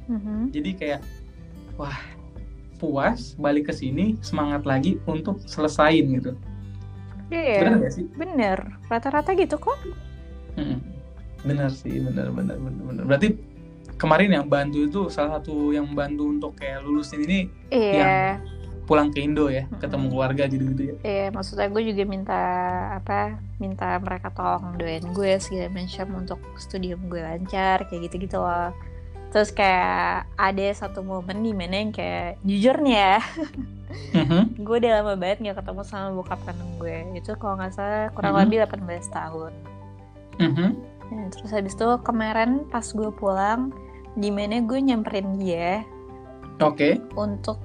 Mhm. 0.07 0.53
jadi 0.53 0.71
kayak 0.77 1.01
wah 1.81 1.97
puas 2.77 3.33
balik 3.41 3.69
ke 3.69 3.75
sini 3.75 4.21
semangat 4.21 4.69
lagi 4.69 5.01
untuk 5.09 5.41
selesain 5.49 6.05
gitu 6.13 6.37
Iya. 7.33 7.65
bener 7.65 7.89
gak 7.89 7.93
sih 7.97 8.05
Bener. 8.13 8.59
Rata-rata 8.87 9.33
gitu 9.33 9.57
kok. 9.57 9.81
Mm-mm. 10.61 10.79
bener 11.41 11.73
sih 11.73 12.01
bener 12.01 12.29
bener 12.33 12.57
bener 12.57 12.83
bener 12.85 13.05
berarti 13.09 13.29
kemarin 13.97 14.31
yang 14.31 14.47
bantu 14.47 14.79
itu 14.83 15.01
salah 15.09 15.39
satu 15.39 15.71
yang 15.71 15.89
bantu 15.91 16.29
untuk 16.29 16.53
kayak 16.55 16.81
lulusin 16.81 17.25
ini 17.25 17.39
Iya. 17.69 18.41
pulang 18.85 19.11
ke 19.11 19.19
Indo 19.19 19.49
ya 19.49 19.67
Mm-mm. 19.67 19.83
ketemu 19.83 20.07
keluarga 20.07 20.45
gitu 20.47 20.63
gitu 20.71 20.83
ya 20.85 20.95
Iya, 21.03 21.27
maksudnya 21.31 21.67
gue 21.67 21.83
juga 21.83 22.03
minta 22.05 22.41
apa? 22.95 23.35
Minta 23.57 23.99
mereka 23.99 24.31
tolong 24.31 24.77
doain 24.77 25.03
gue 25.03 25.33
segala 25.37 25.73
macam 25.73 26.07
untuk 26.15 26.39
studium 26.55 27.01
gue 27.07 27.19
lancar 27.19 27.83
kayak 27.85 28.07
gitu-gitu 28.07 28.39
loh. 28.39 28.71
Terus 29.27 29.51
kayak 29.51 30.31
ada 30.39 30.67
satu 30.71 31.03
momen 31.03 31.43
di 31.43 31.51
mana 31.51 31.75
yang 31.77 31.91
kayak 31.91 32.39
jujur 32.43 32.79
nih 32.79 32.95
ya, 32.95 33.17
Mhm. 34.15 34.61
gue 34.61 34.77
udah 34.79 34.93
lama 35.01 35.15
banget 35.15 35.39
nggak 35.43 35.57
ketemu 35.59 35.83
sama 35.83 36.09
bokap 36.13 36.41
kandung 36.45 36.73
gue. 36.77 36.97
Itu 37.17 37.35
kalau 37.35 37.59
nggak 37.59 37.73
salah 37.73 38.07
kurang 38.13 38.33
Mhm. 38.35 38.43
lebih 38.45 38.59
18 38.63 39.09
tahun. 39.11 39.53
Mhm. 40.39 40.69
Nah, 41.07 41.27
terus 41.31 41.51
habis 41.51 41.75
itu 41.75 41.87
kemarin 42.03 42.67
pas 42.67 42.83
gue 42.85 43.11
pulang, 43.11 43.75
di 44.17 44.29
mana 44.29 44.59
gue 44.59 44.79
nyamperin 44.81 45.37
dia 45.37 45.85
oke 46.59 46.99
untuk 47.15 47.61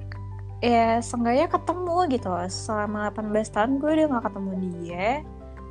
ya 0.60 1.00
seenggaknya 1.00 1.48
ketemu 1.48 1.96
gitu 2.08 2.28
loh 2.28 2.46
selama 2.46 3.10
18 3.10 3.32
tahun 3.48 3.70
gue 3.76 3.90
udah 3.90 4.06
gak 4.10 4.24
ketemu 4.28 4.52
dia 4.78 5.08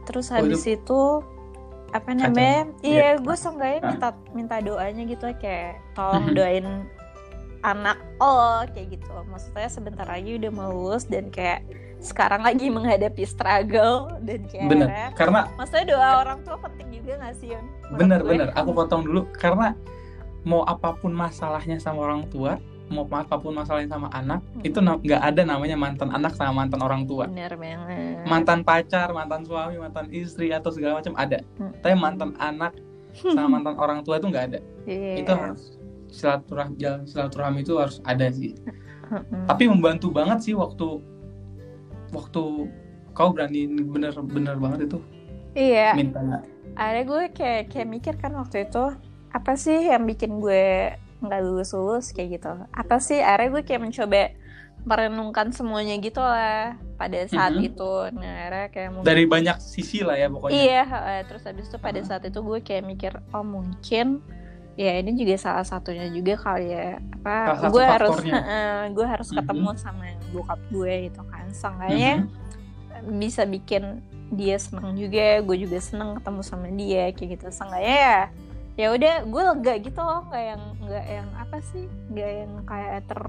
terus 0.03 0.27
Oh, 0.27 0.35
habis 0.35 0.65
itu 0.65 1.01
apa 1.91 2.07
Kacau. 2.07 2.19
namanya 2.25 2.59
iya 2.81 3.13
Iya. 3.13 3.21
gue 3.21 3.35
seenggaknya 3.35 3.79
Hah? 3.79 3.89
minta 3.89 4.09
minta 4.33 4.55
doanya 4.59 5.03
gitu 5.05 5.25
kayak 5.37 5.79
tolong 5.93 6.25
Mhm. 6.27 6.35
doain 6.35 6.67
anak 7.61 7.97
oh 8.17 8.65
kayak 8.67 8.97
gitu 8.97 9.11
maksudnya 9.23 9.69
sebentar 9.69 10.03
lagi 10.03 10.35
udah 10.35 10.49
mau 10.49 10.71
lulus 10.71 11.05
dan 11.05 11.29
kayak 11.29 11.61
sekarang 12.01 12.41
lagi 12.41 12.65
menghadapi 12.67 13.21
struggle 13.23 14.17
dan 14.19 14.41
kayak 14.49 14.65
bener 14.67 14.89
karena 15.13 15.45
maksudnya 15.53 15.93
doa 15.93 16.09
orang 16.19 16.41
tua 16.41 16.57
penting 16.57 16.89
juga 16.91 17.21
gak 17.21 17.35
sih 17.37 17.53
Yon? 17.53 17.61
Menurut 17.61 17.95
bener 17.95 18.19
gue. 18.19 18.29
bener 18.33 18.49
aku 18.57 18.69
potong 18.73 19.05
dulu 19.05 19.21
karena 19.31 19.77
mau 20.43 20.61
apa 20.63 20.93
pun 20.93 21.11
masalahnya 21.11 21.77
sama 21.77 22.01
orang 22.01 22.25
tua 22.27 22.57
mau 22.91 23.07
apa 23.07 23.39
pun 23.39 23.55
masalahnya 23.55 23.87
sama 23.89 24.11
anak 24.11 24.43
Mhm. 24.51 24.67
itu 24.67 24.77
nggak 24.77 25.21
ada 25.23 25.41
namanya 25.47 25.77
mantan 25.77 26.11
anak 26.11 26.35
sama 26.35 26.51
mantan 26.59 26.81
orang 26.81 27.07
tua 27.07 27.23
bener 27.25 27.55
banget 27.55 28.27
mantan 28.27 28.59
pacar 28.61 29.07
mantan 29.11 29.47
suami 29.47 29.79
mantan 29.79 30.11
istri 30.11 30.51
atau 30.51 30.69
segala 30.69 30.99
macam 30.99 31.15
ada 31.15 31.39
Hmm. 31.55 31.71
tapi 31.79 31.95
mantan 31.95 32.35
anak 32.35 32.75
sama 33.15 33.47
mantan 33.55 33.75
orang 33.75 34.03
tua 34.03 34.17
itu 34.17 34.27
nggak 34.27 34.45
ada 34.51 34.59
Iya. 34.83 35.23
itu 35.23 35.31
harus 35.31 35.61
silaturahmi 36.11 36.75
silaturahmi 37.05 37.59
itu 37.61 37.73
harus 37.77 38.03
ada 38.03 38.27
sih 38.27 38.51
Mm-mm. 39.07 39.45
tapi 39.45 39.67
membantu 39.67 40.11
banget 40.11 40.43
sih 40.43 40.53
waktu 40.53 40.99
waktu 42.11 42.41
kau 43.11 43.29
berani 43.31 43.67
bener-bener 43.67 44.55
banget 44.57 44.79
itu 44.87 44.99
iya 45.53 45.95
minta 45.95 46.19
ada 46.75 46.99
gue 47.01 47.31
kayak 47.31 47.67
kayak 47.67 47.87
mikir 47.87 48.15
kan 48.15 48.31
waktu 48.33 48.67
itu 48.67 48.95
apa 49.31 49.55
sih 49.55 49.87
yang 49.87 50.03
bikin 50.03 50.39
gue 50.39 50.91
nggak 51.21 51.41
lulus 51.41 51.71
lulus 51.71 52.05
kayak 52.11 52.41
gitu. 52.41 52.51
Apa 52.71 52.97
sih? 52.97 53.19
Akhirnya 53.19 53.49
gue 53.53 53.63
kayak 53.63 53.81
mencoba 53.81 54.21
merenungkan 54.81 55.53
semuanya 55.53 55.93
gitu 56.01 56.17
lah 56.17 56.73
pada 56.97 57.21
saat 57.29 57.53
Mhm. 57.53 57.69
itu. 57.69 57.91
Nah 58.17 58.33
akhirnya 58.41 58.67
kayak 58.73 58.89
mungkin 58.89 59.05
dari 59.05 59.25
banyak 59.25 59.57
sisi 59.61 60.01
lah 60.01 60.17
ya 60.17 60.25
pokoknya. 60.27 60.57
Iya 60.57 60.83
terus 61.29 61.45
habis 61.45 61.69
itu 61.69 61.77
pada 61.77 62.01
Mhm. 62.01 62.07
saat 62.09 62.23
itu 62.25 62.39
gue 62.41 62.59
kayak 62.59 62.83
mikir 62.83 63.13
oh 63.29 63.45
mungkin 63.45 64.25
ya 64.73 64.97
ini 64.97 65.13
juga 65.13 65.37
salah 65.37 65.61
satunya 65.61 66.09
juga 66.09 66.33
kali 66.35 66.73
ya. 66.73 66.97
Apa 67.21 67.69
gue 67.69 67.83
harus 67.85 68.17
eh, 68.25 68.89
gue 68.89 69.05
harus 69.05 69.29
Mhm. 69.29 69.37
ketemu 69.37 69.69
sama 69.77 70.05
bokap 70.33 70.59
gue 70.73 70.93
gitu 71.07 71.21
kan. 71.29 71.45
Seenggaknya 71.53 72.13
Mhm. 72.25 73.21
bisa 73.21 73.45
bikin 73.45 74.01
dia 74.33 74.57
seneng 74.57 74.97
juga 74.97 75.45
gue 75.45 75.57
juga 75.61 75.77
seneng 75.77 76.17
ketemu 76.17 76.41
sama 76.41 76.67
dia 76.73 77.13
kayak 77.13 77.29
gitu. 77.37 77.45
Seenggaknya 77.53 77.95
ya 78.01 78.19
ya 78.81 78.87
udah 78.97 79.15
gue 79.29 79.41
lega 79.53 79.73
gitu 79.77 80.01
loh 80.01 80.25
nggak 80.25 80.43
yang 80.57 80.63
nggak 80.81 81.05
yang 81.05 81.27
apa 81.37 81.57
sih 81.61 81.85
nggak 82.09 82.31
yang 82.33 82.51
kayak 82.65 83.05
ter 83.05 83.21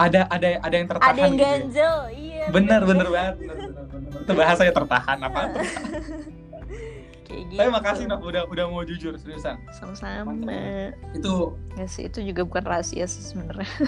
ada 0.00 0.20
ada 0.32 0.48
ada 0.64 0.74
yang 0.80 0.88
tertahan 0.88 1.12
ada 1.12 1.20
yang 1.20 1.34
gitu 1.34 1.42
ya. 1.42 1.50
ganjel 1.52 1.96
iya 2.14 2.44
bener 2.48 2.80
bener 2.88 3.08
banget 3.12 3.34
bener, 3.36 3.56
bener, 3.60 3.68
bener, 3.68 4.00
bener. 4.00 4.22
itu 4.24 4.32
bahasanya 4.32 4.72
tertahan 4.72 5.18
apa? 5.20 5.40
Tuh 5.52 5.60
kayak 7.26 7.42
gitu. 7.48 7.58
Tapi 7.58 7.68
makasih 7.72 8.04
Nok 8.08 8.20
udah 8.28 8.42
udah 8.48 8.64
mau 8.68 8.82
jujur 8.84 9.12
seriusan. 9.16 9.56
Sama-sama. 9.72 10.36
Itu 11.16 11.56
ya 11.74 11.86
sih 11.88 12.06
itu 12.06 12.20
juga 12.20 12.44
bukan 12.44 12.64
rahasia 12.64 13.04
sih 13.08 13.22
sebenarnya. 13.22 13.68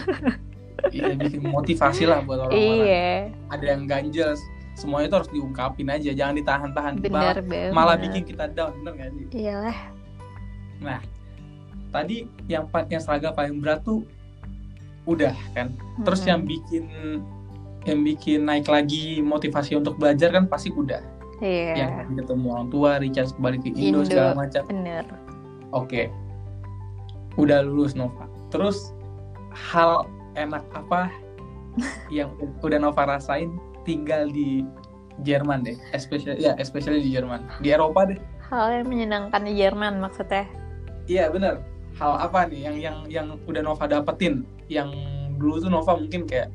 Ya, 0.92 1.16
bikin 1.16 1.48
motivasi 1.48 2.04
lah 2.04 2.20
buat 2.26 2.44
orang-orang. 2.44 2.82
Iya. 2.84 3.32
Ada 3.46 3.64
yang 3.72 3.82
ganjel 3.88 4.36
semuanya 4.76 5.06
itu 5.06 5.16
harus 5.16 5.30
diungkapin 5.32 5.88
aja 5.88 6.10
jangan 6.12 6.34
ditahan-tahan. 6.34 6.92
Benar 6.98 7.14
malah, 7.14 7.34
banget. 7.40 7.70
malah 7.72 7.96
bikin 7.96 8.22
kita 8.26 8.50
down 8.52 8.74
bener 8.82 8.92
gak 8.98 9.10
sih? 9.16 9.26
Iyalah 9.32 10.03
nah 10.82 10.98
tadi 11.94 12.26
yang 12.50 12.66
yang 12.90 12.98
struggle 12.98 13.30
paling 13.30 13.62
berat 13.62 13.82
tuh 13.86 14.02
udah 15.06 15.36
kan? 15.54 15.70
Terus 16.02 16.24
Mm-mm. 16.24 16.30
yang 16.32 16.40
bikin 16.42 16.84
yang 17.84 18.00
bikin 18.00 18.40
naik 18.48 18.66
lagi 18.66 19.20
motivasi 19.20 19.76
untuk 19.76 20.00
belajar 20.00 20.32
kan 20.32 20.48
pasti 20.48 20.72
udah. 20.72 21.00
Iya. 21.44 22.00
Yang 22.08 22.24
ketemu 22.24 22.46
orang 22.50 22.68
tua 22.72 22.90
Richard 22.98 23.30
kembali 23.36 23.58
ke 23.60 23.68
Indo, 23.76 24.00
Indo. 24.00 24.08
segala 24.08 24.32
macam. 24.32 24.62
bener. 24.66 25.04
Oke. 25.76 26.08
Udah 27.36 27.60
lulus 27.60 27.92
Nova. 27.92 28.24
Terus 28.48 28.96
hal 29.52 30.08
enak 30.34 30.64
apa 30.72 31.12
yang 32.16 32.32
udah 32.64 32.78
Nova 32.80 33.04
rasain 33.06 33.54
tinggal 33.84 34.26
di 34.32 34.64
Jerman 35.22 35.62
deh 35.62 35.78
especially 35.94 36.40
ya 36.42 36.56
especially 36.56 37.04
di 37.04 37.12
Jerman. 37.12 37.44
Di 37.60 37.70
Eropa 37.76 38.08
deh. 38.08 38.18
Hal 38.48 38.82
yang 38.82 38.88
menyenangkan 38.88 39.44
di 39.44 39.52
Jerman 39.60 40.00
maksudnya 40.00 40.48
iya 41.06 41.28
bener. 41.28 41.60
Hal 41.94 42.18
apa 42.18 42.50
nih 42.50 42.60
yang 42.66 42.76
yang 42.80 42.96
yang 43.06 43.26
udah 43.46 43.62
Nova 43.62 43.84
dapetin? 43.86 44.42
Yang 44.66 44.94
dulu 45.38 45.62
tuh 45.62 45.70
Nova 45.70 45.92
mungkin 45.94 46.26
kayak 46.26 46.50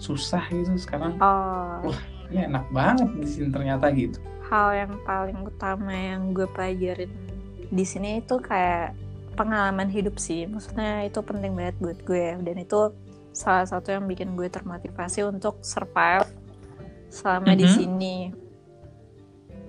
susah 0.00 0.40
gitu 0.48 0.72
sekarang 0.80 1.20
oh. 1.20 1.84
Wah. 1.84 2.00
ini 2.32 2.48
enak 2.48 2.64
banget 2.72 3.08
di 3.20 3.26
sini 3.28 3.48
ternyata 3.52 3.92
gitu. 3.92 4.16
Hal 4.48 4.72
yang 4.72 4.92
paling 5.04 5.38
utama 5.44 5.92
yang 5.92 6.32
gue 6.32 6.48
pelajarin 6.48 7.12
di 7.70 7.84
sini 7.84 8.24
itu 8.24 8.40
kayak 8.40 8.96
pengalaman 9.36 9.92
hidup 9.92 10.16
sih. 10.16 10.48
Maksudnya 10.48 11.04
itu 11.04 11.20
penting 11.20 11.52
banget 11.54 11.76
buat 11.78 11.98
gue. 12.02 12.40
Dan 12.40 12.56
itu 12.56 12.94
salah 13.30 13.68
satu 13.68 13.92
yang 13.94 14.08
bikin 14.08 14.34
gue 14.34 14.48
termotivasi 14.48 15.22
untuk 15.28 15.60
survive 15.62 16.26
selama 17.10 17.52
di 17.54 17.66
Mhm. 17.66 17.74
sini. 17.74 18.16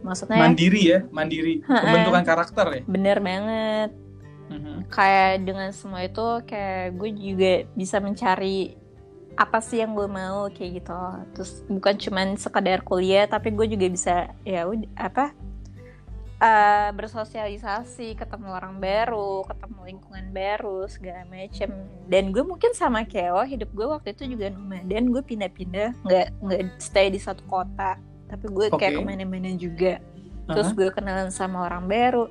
Maksudnya 0.01 0.37
mandiri 0.41 0.81
ya 0.81 0.99
mandiri. 1.13 1.61
Pembentukan 1.61 2.23
karakter 2.25 2.65
ya. 2.73 2.81
Bener 2.89 3.17
banget 3.21 3.91
Mhm. 4.51 4.91
kayak 4.91 5.47
dengan 5.47 5.69
semua 5.71 6.03
itu 6.03 6.27
kayak 6.43 6.99
gue 6.99 7.09
juga 7.15 7.53
bisa 7.73 7.97
mencari 8.03 8.75
apa 9.39 9.63
sih 9.63 9.79
yang 9.79 9.95
gue 9.95 10.11
mau 10.11 10.51
kayak 10.51 10.83
gitu 10.83 11.01
terus 11.31 11.63
bukan 11.71 11.95
cuman 11.95 12.27
sekedar 12.35 12.83
kuliah 12.83 13.25
tapi 13.31 13.55
gue 13.55 13.63
juga 13.63 13.87
bisa 13.87 14.15
ya 14.43 14.67
udah 14.67 14.91
apa 14.99 15.31
eh, 16.41 16.89
bersosialisasi 16.91 18.19
ketemu 18.19 18.51
orang 18.51 18.81
baru 18.81 19.47
ketemu 19.47 19.79
lingkungan 19.87 20.25
baru 20.35 20.83
segala 20.91 21.23
macem 21.31 21.71
dan 22.11 22.35
gue 22.35 22.43
mungkin 22.43 22.75
sama 22.75 23.07
kayak 23.07 23.31
lo 23.31 23.45
hidup 23.47 23.69
gue 23.71 23.87
waktu 23.87 24.11
itu 24.11 24.35
juga 24.35 24.51
nomaden 24.51 25.15
gue 25.15 25.23
pindah-pindah 25.23 25.95
nggak 26.03 26.27
nggak 26.43 26.61
stay 26.83 27.07
di 27.07 27.19
satu 27.21 27.45
kota 27.47 27.95
tapi 28.27 28.45
gue 28.51 28.67
kayak 28.75 28.99
Oke. 28.99 28.99
ke 28.99 29.07
mana-mana 29.07 29.51
juga 29.55 29.93
terus 30.51 30.73
Aha. 30.73 30.75
gue 30.75 30.89
kenalan 30.91 31.31
sama 31.31 31.71
orang 31.71 31.87
baru 31.87 32.27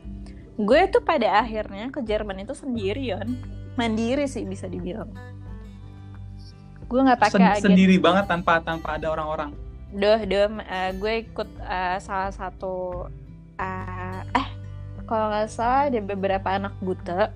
gue 0.61 0.81
tuh 0.89 1.01
pada 1.01 1.41
akhirnya 1.41 1.89
ke 1.89 2.01
Jerman 2.01 2.45
itu 2.45 2.53
sendirian 2.53 3.27
mandiri 3.75 4.25
sih 4.25 4.45
bisa 4.45 4.67
dibilang. 4.67 5.09
Gue 6.85 7.01
nggak 7.01 7.21
pakai 7.21 7.39
Sen- 7.39 7.49
agen. 7.49 7.65
sendiri 7.71 7.97
banget 7.97 8.27
tanpa 8.27 8.59
tanpa 8.61 8.99
ada 8.99 9.09
orang-orang. 9.09 9.55
Doh 9.91 10.21
doh 10.21 10.47
eh, 10.61 10.91
gue 10.93 11.13
ikut 11.25 11.49
eh, 11.61 11.97
salah 11.99 12.31
satu 12.31 13.07
eh 13.57 14.21
eh 14.35 14.49
kalau 15.07 15.31
nggak 15.31 15.49
salah 15.49 15.87
ada 15.87 16.01
beberapa 16.01 16.49
anak 16.51 16.75
buta. 16.79 17.31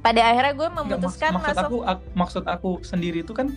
Pada 0.00 0.20
akhirnya 0.24 0.54
gue 0.54 0.64
Nggak, 0.64 0.76
memutuskan 0.86 1.30
maksud 1.34 1.48
masuk 1.52 1.64
aku 1.66 1.78
ak- 1.84 2.08
maksud 2.14 2.44
aku 2.46 2.70
sendiri 2.80 3.20
itu 3.20 3.32
kan 3.32 3.52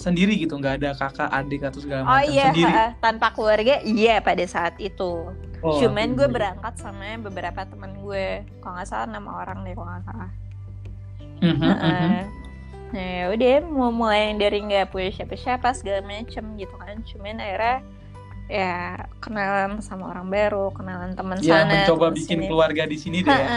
sendiri 0.00 0.32
gitu. 0.34 0.56
Nggak 0.56 0.80
ada 0.80 0.90
kakak 0.96 1.28
adik 1.28 1.60
atau 1.62 1.78
segala 1.78 2.02
oh 2.02 2.16
macam. 2.16 2.32
iya 2.32 2.46
sendiri. 2.48 2.72
tanpa 2.98 3.26
keluarga 3.36 3.74
iya 3.84 4.16
pada 4.18 4.40
saat 4.48 4.72
itu 4.80 5.28
Oh, 5.62 5.78
cuman 5.78 6.12
gue 6.12 6.20
sendiri. 6.20 6.34
berangkat 6.34 6.74
sama 6.76 7.06
beberapa 7.20 7.62
teman 7.62 7.94
gue 7.96 8.26
kalau 8.58 8.74
nggak 8.74 8.88
salah 8.88 9.06
enam 9.06 9.24
orang 9.26 9.58
deh 9.62 9.72
kalau 9.72 9.88
nggak 9.88 10.04
salah 10.04 10.30
Mhm, 11.38 11.54
mhm. 11.54 11.70
Heeh. 11.72 12.22
nah 12.92 13.14
udah 13.30 13.54
mau 13.64 13.90
mulai 13.90 14.34
dari 14.34 14.58
nggak 14.60 14.90
punya 14.90 15.10
siapa-siapa 15.12 15.72
segala 15.72 16.02
macem 16.02 16.44
gitu 16.54 16.74
kan 16.76 17.00
cuman 17.00 17.38
akhirnya 17.38 17.76
ya 18.46 18.74
kenalan 19.18 19.78
sama 19.78 20.10
orang 20.10 20.28
baru 20.28 20.68
kenalan 20.70 21.12
teman 21.12 21.38
Ya 21.40 21.62
sana 21.62 21.72
mencoba 21.80 22.10
bikin 22.10 22.38
sini. 22.38 22.46
keluarga 22.46 22.82
di 22.84 22.96
sini 22.96 23.18
deh 23.20 23.32
ya. 23.32 23.48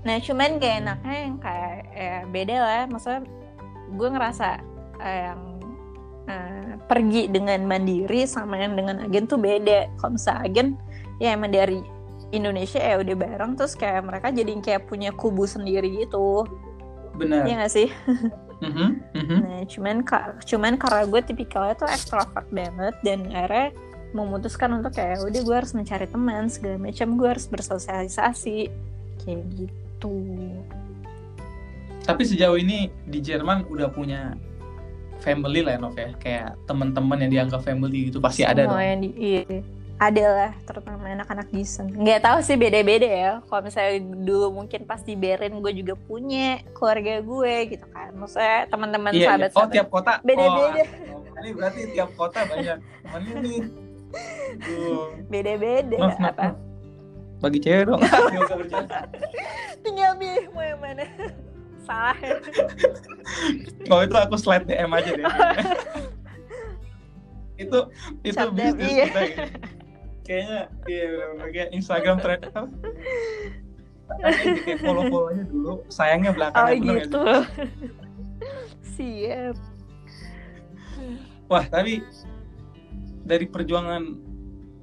Nah 0.00 0.16
cuman 0.18 0.56
gak 0.56 0.74
enaknya 0.78 1.16
yang 1.20 1.36
kayak 1.36 1.74
ya 1.90 2.16
beda 2.26 2.56
lah 2.58 2.82
Maksudnya 2.86 3.20
gue 3.90 4.08
ngerasa 4.08 4.48
eh, 4.98 5.20
yang 5.26 5.40
eh, 6.24 6.70
pergi 6.82 7.22
dengan 7.26 7.60
mandiri 7.62 8.24
sama 8.24 8.56
yang 8.56 8.72
dengan 8.72 9.02
agen 9.02 9.26
tuh 9.26 9.36
beda 9.36 9.92
Kalau 9.94 10.14
misalnya 10.14 10.40
agen 10.42 10.68
ya 11.20 11.36
emang 11.36 11.52
dari 11.52 11.78
Indonesia 12.32 12.80
ya 12.80 12.98
udah 12.98 13.16
bareng 13.18 13.52
Terus 13.58 13.74
kayak 13.76 14.06
mereka 14.06 14.32
jadi 14.32 14.50
kayak 14.58 14.86
punya 14.88 15.10
kubu 15.12 15.44
sendiri 15.44 16.06
gitu 16.06 16.46
Benar. 17.14 17.44
Iya 17.46 17.54
gak 17.66 17.72
sih? 17.74 17.88
Mhm, 18.60 19.16
mhm. 19.16 19.38
Nah 19.40 19.64
cuman, 19.72 20.04
cuman 20.44 20.76
karena 20.76 21.08
gue 21.08 21.20
tipikalnya 21.24 21.80
tuh 21.80 21.88
extrovert 21.88 22.44
banget 22.52 22.92
Dan 23.00 23.32
akhirnya 23.32 23.72
memutuskan 24.12 24.76
untuk 24.76 24.92
kayak 25.00 25.24
udah 25.24 25.40
gue 25.40 25.56
harus 25.64 25.72
mencari 25.72 26.04
teman 26.04 26.44
segala 26.52 26.76
macam 26.76 27.16
gue 27.16 27.24
harus 27.24 27.48
bersosialisasi 27.48 28.68
kayak 29.24 29.42
gitu 29.56 30.12
Tapi 32.04 32.20
sejauh 32.20 32.60
ini 32.60 32.92
di 33.08 33.24
Jerman 33.24 33.64
udah 33.64 33.88
punya 33.96 34.36
family 35.24 35.64
lah 35.64 35.76
ya 35.76 35.80
Nov 35.80 35.96
ya. 35.96 36.10
Kayak 36.20 36.60
teman-teman 36.68 37.16
yang 37.16 37.32
dianggap 37.32 37.64
family 37.64 38.12
gitu 38.12 38.20
pasti 38.20 38.44
ada 38.44 38.68
Semua 38.68 38.76
dong. 38.76 38.84
yang 38.84 39.00
di, 39.00 39.10
iya. 39.16 39.44
Ada 40.00 40.24
lah 40.32 40.52
terutama 40.64 41.12
anak-anak 41.12 41.52
desain 41.52 41.92
nggak 41.92 42.24
tahu 42.24 42.38
sih 42.40 42.56
beda-beda 42.56 43.04
ya 43.04 43.32
kalau 43.44 43.60
misalnya 43.68 44.00
dulu 44.00 44.48
mungkin 44.64 44.88
pas 44.88 45.04
di 45.04 45.12
Berlin 45.12 45.60
gue 45.60 45.72
juga 45.84 45.94
punya 46.08 46.64
keluarga 46.72 47.20
gue 47.20 47.54
gitu 47.76 47.86
kan 47.92 48.08
maksudnya 48.16 48.64
teman-teman 48.72 49.12
Iya, 49.12 49.20
iya. 49.20 49.28
sahabat 49.28 49.50
Oh 49.60 49.66
tiap 49.68 49.88
kota. 49.92 50.12
Beda-beda. 50.24 50.82
Oh, 51.12 51.20
ini 51.44 51.50
berarti 51.52 51.80
tiap 51.92 52.10
kota 52.16 52.40
banyak 52.48 52.78
temannya 52.80 53.34
nih. 53.44 53.60
Tuh. 54.64 55.14
beda-beda 55.30 55.96
Maaf, 56.02 56.18
maaf, 56.18 56.32
apa 56.34 56.42
maaf. 56.42 56.56
Bagi 57.40 57.58
cewek 57.62 57.84
dong. 57.86 58.00
Tinggal 59.86 60.12
milih 60.18 60.44
mau 60.50 60.64
yang 60.66 60.80
mana 60.82 61.04
salah 61.86 62.18
Kalau 63.86 64.02
itu 64.04 64.16
aku 64.16 64.36
slide 64.36 64.66
DM 64.66 64.90
aja 64.90 65.10
deh. 65.14 65.26
itu 67.60 67.78
itu 68.24 68.44
bisnis 68.56 68.88
iya. 68.88 69.06
kita 69.12 69.20
ya. 69.20 69.36
Kayaknya 70.30 70.60
iya 70.86 71.04
benar-benar 71.10 71.48
kayak 71.50 71.70
Instagram 71.74 72.16
trend 72.22 72.42
kayak 74.62 74.78
follow-follow 74.78 75.34
aja 75.34 75.42
dulu. 75.50 75.72
Sayangnya 75.90 76.30
oh 76.30 76.36
belakangan 76.38 76.70
sih? 76.70 76.86
gitu 76.86 77.22
siap 78.94 79.56
Wah, 81.50 81.66
tapi 81.66 82.06
dari 83.26 83.50
perjuangan 83.50 84.06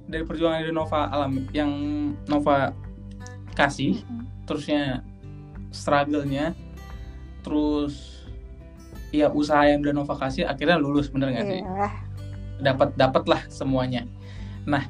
dari 0.04 0.20
perjuangan 0.20 0.60
dari 0.60 0.72
Nova 0.72 1.08
alami 1.08 1.48
yang 1.56 1.72
Nova 2.28 2.76
kasih, 3.56 4.04
terusnya 4.44 5.00
struggle-nya, 5.72 6.52
terus 7.40 8.20
ya 9.16 9.32
usaha 9.32 9.64
yang 9.64 9.80
udah 9.80 9.96
Nova 9.96 10.12
kasih 10.20 10.44
akhirnya 10.44 10.76
lulus 10.76 11.08
bener 11.08 11.32
nggak 11.32 11.46
sih? 11.48 11.60
Iya. 11.64 11.88
Dapat 12.60 13.00
dapat 13.00 13.24
lah 13.24 13.40
semuanya. 13.48 14.04
Nah, 14.68 14.84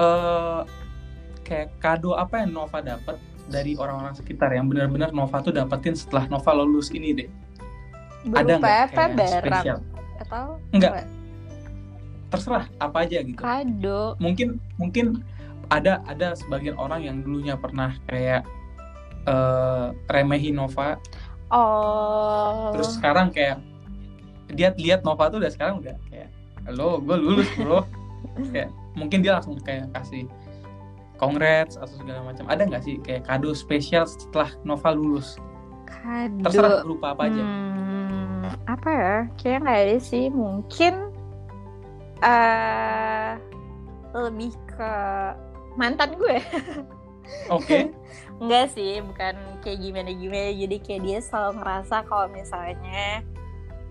eh 0.00 0.60
kayak 1.44 1.68
kado 1.78 2.16
apa 2.16 2.42
yang 2.42 2.56
Nova 2.56 2.80
dapat 2.80 3.20
dari 3.52 3.76
orang-orang 3.76 4.16
sekitar 4.16 4.50
yang 4.56 4.66
benar-benar 4.72 5.12
Nova 5.12 5.44
tuh 5.44 5.52
dapetin 5.52 5.92
setelah 5.92 6.24
Nova 6.32 6.50
lulus 6.56 6.88
ini 6.90 7.12
deh? 7.12 7.28
Ada 8.32 8.56
berupa 8.56 8.64
nggak 8.64 8.80
apa 8.88 9.02
kayak 9.12 9.42
spesial? 9.44 9.78
atau 10.24 10.46
Enggak. 10.72 10.92
Terserah 12.32 12.66
apa 12.82 12.98
aja 13.06 13.18
gitu. 13.22 13.38
kado 13.38 14.18
mungkin 14.18 14.58
mungkin 14.80 15.22
ada 15.70 16.02
ada 16.10 16.34
sebagian 16.34 16.74
orang 16.76 17.06
yang 17.06 17.16
dulunya 17.22 17.54
pernah 17.54 17.94
kayak 18.10 18.42
eh 19.24 19.86
remehin 20.10 20.58
Nova 20.58 21.00
oh 21.48 22.74
terus 22.76 22.98
sekarang 22.98 23.32
kayak 23.32 23.62
dia 24.52 24.74
lihat 24.76 25.06
Nova 25.06 25.32
tuh 25.32 25.40
udah 25.40 25.52
sekarang 25.52 25.80
udah 25.80 25.96
kayak 26.12 26.28
lo 26.74 27.00
gue 27.00 27.16
lulus 27.16 27.48
bro 27.56 27.86
kayak 28.52 28.68
mungkin 28.94 29.22
dia 29.22 29.38
langsung 29.38 29.58
kayak 29.60 29.90
kasih 29.94 30.26
congrats 31.18 31.78
atau 31.78 31.94
segala 31.94 32.26
macam 32.26 32.46
ada 32.50 32.66
nggak 32.66 32.82
sih 32.82 32.98
kayak 33.02 33.26
kado 33.26 33.54
spesial 33.54 34.06
setelah 34.06 34.50
Nova 34.66 34.90
lulus 34.94 35.38
kado 35.86 36.42
terserah 36.42 36.82
berupa 36.82 37.14
apa 37.14 37.22
aja 37.30 37.42
Hmm, 38.44 38.52
apa 38.68 38.88
ya? 38.92 39.16
Kayaknya 39.40 39.58
nggak 39.64 39.80
ada 39.80 39.98
sih. 40.04 40.24
Mungkin 40.28 40.94
eh 42.24 43.30
lebih 44.14 44.52
ke 44.68 44.92
mantan 45.74 46.14
gue. 46.20 46.38
oke 47.56 47.78
Enggak 48.36 48.76
sih, 48.76 49.00
bukan 49.00 49.34
kayak 49.64 49.80
gimana-gimana. 49.80 50.52
Jadi 50.52 50.76
kayak 50.84 51.02
dia 51.08 51.18
selalu 51.24 51.62
ngerasa 51.62 51.96
kalau 52.04 52.26
misalnya 52.28 53.24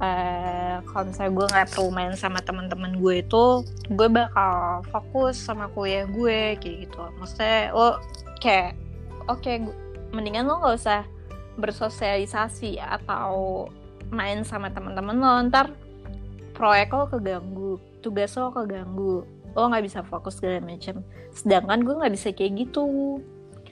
eh 0.03 0.75
kalau 0.83 1.07
misalnya 1.07 1.31
gue 1.31 1.45
nggak 1.47 1.69
perlu 1.71 1.89
main 1.95 2.13
sama 2.19 2.43
teman-teman 2.43 2.99
gue 2.99 3.23
itu, 3.23 3.45
gue 3.87 4.07
bakal 4.11 4.83
fokus 4.91 5.39
sama 5.39 5.71
kuliah 5.71 6.03
gue 6.03 6.59
kayak 6.59 6.75
gitu. 6.87 6.99
Maksudnya 7.15 7.71
lo 7.71 8.03
kayak 8.43 8.75
oke, 9.31 9.47
gu- 9.47 9.77
mendingan 10.11 10.43
lo 10.43 10.59
nggak 10.59 10.75
usah 10.75 11.01
bersosialisasi 11.55 12.83
atau 12.83 13.65
main 14.11 14.43
sama 14.43 14.67
teman-teman 14.75 15.15
lo. 15.15 15.31
Ntar 15.47 15.71
proyek 16.51 16.91
lo 16.91 17.07
keganggu 17.07 17.79
tugas 18.03 18.35
lo 18.35 18.51
keganggu. 18.51 19.23
Lo 19.55 19.71
nggak 19.71 19.85
bisa 19.87 20.03
fokus 20.03 20.35
segala 20.37 20.59
macam. 20.59 20.99
Sedangkan 21.31 21.79
gue 21.79 21.95
nggak 21.95 22.13
bisa 22.13 22.35
kayak 22.35 22.67
gitu 22.67 22.83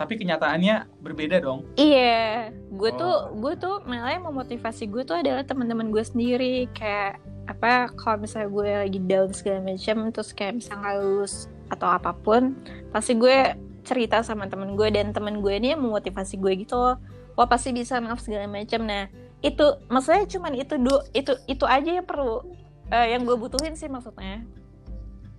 tapi 0.02 0.18
kenyataannya 0.18 0.90
berbeda 1.06 1.38
dong. 1.38 1.62
Iya. 1.78 2.50
Gue 2.74 2.90
tuh 2.98 3.30
Oh. 3.30 3.38
gue 3.38 3.54
tuh 3.56 3.86
malah 3.86 4.18
yang 4.18 4.26
memotivasi 4.26 4.90
gue 4.90 5.06
tuh 5.06 5.22
adalah 5.22 5.46
teman-teman 5.46 5.94
gue 5.94 6.02
sendiri. 6.02 6.66
Kayak 6.74 7.22
apa 7.46 7.94
kalau 7.94 8.26
misalnya 8.26 8.50
gue 8.50 8.70
lagi 8.90 9.00
down 9.06 9.30
segala 9.38 9.60
macam 9.62 10.10
terus 10.10 10.34
kayak 10.34 10.58
misalnya 10.58 10.80
nggak 10.82 10.98
lulus 11.04 11.34
atau 11.70 11.88
apa 11.90 12.12
pun 12.18 12.58
pasti 12.90 13.14
gue 13.14 13.54
cerita 13.82 14.22
sama 14.26 14.46
temen 14.50 14.74
gue 14.74 14.88
dan 14.90 15.14
temen 15.14 15.42
gue 15.42 15.54
ini 15.54 15.78
yang 15.78 15.82
memotivasi 15.86 16.42
gue 16.42 16.66
gitu 16.66 16.82
loh. 16.82 16.98
Wah 17.38 17.46
pasti 17.46 17.70
bisa 17.72 18.02
maaf 18.02 18.20
segala 18.26 18.50
macam 18.50 18.82
nah 18.90 19.06
itu 19.42 19.66
maksudnya 19.90 20.26
cuman 20.26 20.54
itu 20.54 20.78
du 20.78 20.94
itu 21.14 21.34
itu 21.46 21.66
aja 21.66 21.90
yang 22.02 22.06
perlu 22.06 22.46
eh, 22.90 23.14
yang 23.14 23.22
gue 23.26 23.38
butuhin 23.38 23.78
sih 23.78 23.90
maksudnya. 23.90 24.42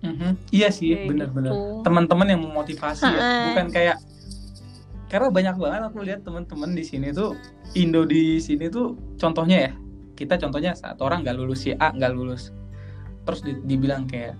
Mhm. 0.03 0.35
iya 0.51 0.67
sih 0.67 1.07
benar-benar. 1.07 1.55
gitu. 1.55 1.79
teman-teman 1.87 2.27
yang 2.27 2.41
memotivasi 2.43 3.07
ya. 3.07 3.19
Bukan 3.55 3.67
kayak 3.71 3.97
karena 5.13 5.29
banyak 5.29 5.55
banget 5.61 5.81
aku 5.85 5.97
lihat 6.01 6.25
teman-teman 6.25 6.73
di 6.73 6.81
sini 6.81 7.13
tuh 7.13 7.37
Indo 7.77 8.01
di 8.01 8.41
sini 8.41 8.65
tuh 8.65 8.97
contohnya 9.21 9.69
ya 9.69 9.71
kita 10.17 10.41
contohnya 10.41 10.73
satu 10.73 11.05
orang 11.05 11.21
nggak 11.21 11.37
lulus 11.37 11.69
si 11.69 11.77
A 11.77 11.93
nggak 11.93 12.11
lulus. 12.17 12.49
Terus 13.21 13.39
di- 13.45 13.61
dibilang 13.61 14.09
kayak 14.09 14.33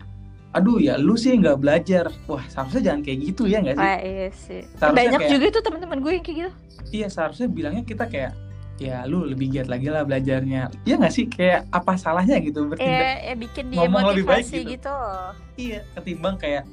aduh 0.54 0.78
ya 0.78 0.98
lu 0.98 1.14
sih 1.14 1.34
nggak 1.34 1.62
belajar. 1.62 2.10
Wah 2.26 2.42
seharusnya 2.50 2.90
jangan 2.90 3.02
kayak 3.06 3.18
gitu 3.22 3.46
ya 3.46 3.62
nggak 3.62 3.78
sih? 3.78 3.86
Wah, 3.86 4.00
iya 4.02 4.28
sih. 4.34 4.62
Seharusnya 4.74 4.98
banyak 4.98 5.20
kayak- 5.22 5.32
juga 5.34 5.46
tuh 5.54 5.64
teman-teman 5.66 5.98
gue 6.02 6.12
yang 6.14 6.26
kayak 6.26 6.38
gitu. 6.42 6.52
Iya 6.90 7.08
seharusnya 7.10 7.48
bilangnya 7.50 7.84
kita 7.86 8.06
kayak 8.10 8.34
ya 8.82 9.06
lu 9.06 9.30
lebih 9.30 9.54
giat 9.54 9.70
lagi 9.70 9.94
lah 9.94 10.02
belajarnya. 10.06 10.62
Ya 10.90 10.94
nggak 10.98 11.14
sih? 11.14 11.26
Kayak 11.30 11.70
apa 11.70 11.94
salahnya 11.98 12.42
gitu 12.42 12.66
bertindak 12.66 12.98
ya, 12.98 13.14
ya 13.30 13.36
bikin 13.38 13.66
dia 13.70 13.78
ngomong 13.78 14.14
lebih 14.14 14.26
baik 14.26 14.46
gitu. 14.50 14.74
gitu. 14.74 14.98
Iya 15.58 15.86
ketimbang 15.94 16.38
kayak 16.38 16.66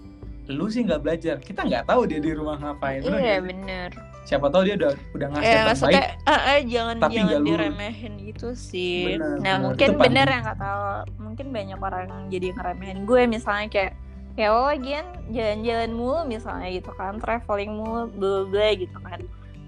lu 0.50 0.66
sih 0.66 0.82
nggak 0.82 1.00
belajar. 1.00 1.36
Kita 1.38 1.64
nggak 1.64 1.84
tahu 1.86 2.02
dia 2.10 2.18
di 2.18 2.30
rumah 2.34 2.58
ngapain 2.58 3.00
bener 3.06 3.20
iya 3.22 3.36
sih? 3.38 3.46
bener. 3.46 3.88
Siapa 4.26 4.46
tahu 4.52 4.62
dia 4.68 4.74
udah 4.76 4.92
udah 5.16 5.26
ngasih 5.32 5.46
yang 5.46 5.54
terbaik 5.54 5.68
maksudnya 5.70 6.04
eh, 6.28 6.40
eh, 6.50 6.60
jangan 6.68 6.96
tapi 7.00 7.14
jangan 7.16 7.40
diremehin 7.46 8.12
gitu 8.20 8.48
sih. 8.52 9.16
Bener, 9.16 9.36
nah 9.40 9.54
bener. 9.56 9.64
mungkin 9.64 9.88
Itu 9.88 10.00
bener 10.02 10.26
yang 10.26 10.42
nggak 10.44 10.58
tahu 10.60 10.84
mungkin 11.22 11.46
banyak 11.54 11.78
orang 11.78 12.04
yang 12.06 12.22
jadi 12.28 12.46
ngeremehin 12.54 12.98
gue 13.06 13.22
misalnya 13.26 13.66
kayak 13.70 13.92
ya 14.38 14.46
lo 14.54 14.62
lagian 14.70 15.06
jalan-jalan 15.34 15.90
mulu 15.90 16.20
misalnya 16.24 16.68
gitu 16.70 16.90
kan 16.94 17.18
traveling 17.18 17.72
mulu 17.74 18.10
bla 18.12 18.46
bla 18.46 18.68
gitu 18.74 18.98
kan. 19.00 19.20